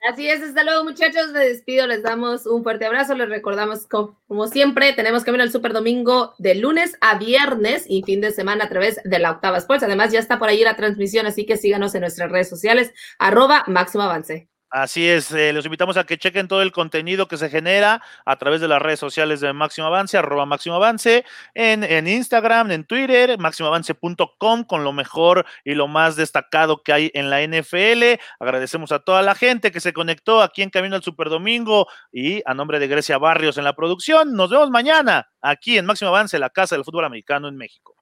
Así 0.02 0.30
es, 0.30 0.41
hasta 0.41 0.64
luego 0.64 0.86
muchachos, 0.86 1.32
me 1.34 1.39
despido, 1.39 1.86
les 1.86 2.04
damos 2.04 2.45
un 2.45 2.64
fuerte 2.64 2.86
abrazo, 2.86 3.16
les 3.16 3.28
recordamos 3.28 3.86
como, 3.86 4.47
siempre, 4.47 4.93
tenemos 4.93 5.26
camino 5.26 5.43
al 5.43 5.52
Super 5.52 5.74
Domingo 5.74 6.36
de 6.38 6.56
lunes 6.56 6.97
a 7.02 7.18
viernes 7.18 7.86
y 7.88 8.04
fin 8.04 8.22
de 8.22 8.32
semana 8.32 8.66
a 8.66 8.70
través 8.70 9.02
de 9.04 9.20
la 9.20 9.32
Octava 9.32 9.58
Sports, 9.58 9.84
además 9.84 10.12
ya 10.14 10.20
está 10.20 10.39
por 10.39 10.47
ahí 10.47 10.64
la 10.64 10.78
transmisión, 10.78 11.26
así 11.26 11.45
que 11.45 11.58
síganos 11.58 11.95
en 11.95 12.02
nuestras 12.02 12.32
redes 12.32 12.50
sociales, 12.50 12.93
arroba 13.20 13.66
máximo 13.68 14.04
avance. 14.04 14.49
Así 14.72 15.09
es, 15.09 15.32
eh, 15.32 15.51
los 15.51 15.65
invitamos 15.65 15.97
a 15.97 16.03
que 16.03 16.20
chequen 16.20 16.47
todo 16.47 16.61
el 16.61 16.72
contenido 16.72 17.28
que 17.28 17.38
se 17.38 17.49
genera 17.49 18.03
a 18.24 18.36
través 18.38 18.61
de 18.61 18.67
las 18.67 18.80
redes 18.80 18.99
sociales 18.99 19.39
de 19.39 19.51
Máximo 19.51 19.88
Avance, 19.88 20.15
arroba 20.15 20.45
Máximo 20.45 20.76
Avance, 20.76 21.26
en, 21.55 21.84
en 21.84 22.07
Instagram, 22.07 22.70
en 22.70 22.84
Twitter, 22.84 23.39
máximoavance.com, 23.39 24.63
con 24.65 24.84
lo 24.84 24.93
mejor 24.93 25.43
y 25.65 25.74
lo 25.74 25.88
más 25.88 26.15
destacado 26.15 26.84
que 26.84 26.93
hay 26.93 27.11
en 27.15 27.32
la 27.32 27.41
NFL. 27.41 28.22
Agradecemos 28.39 28.91
a 28.91 28.99
toda 28.99 29.24
la 29.24 29.34
gente 29.34 29.72
que 29.72 29.80
se 29.80 29.91
conectó 29.91 30.43
aquí 30.43 30.61
en 30.61 30.70
Camino 30.70 30.95
al 30.95 31.03
Super 31.03 31.30
Domingo 31.30 31.88
y 32.11 32.43
a 32.45 32.53
nombre 32.53 32.78
de 32.78 32.88
Grecia 32.88 33.17
Barrios 33.17 33.57
en 33.57 33.63
la 33.63 33.74
producción. 33.74 34.36
Nos 34.36 34.51
vemos 34.51 34.70
mañana 34.70 35.30
aquí 35.41 35.80
en 35.80 35.88
Máximo 35.88 36.09
Avance, 36.09 36.38
la 36.38 36.51
Casa 36.51 36.76
del 36.76 36.86
Fútbol 36.86 37.05
Americano 37.05 37.47
en 37.47 37.57
México. 37.57 37.99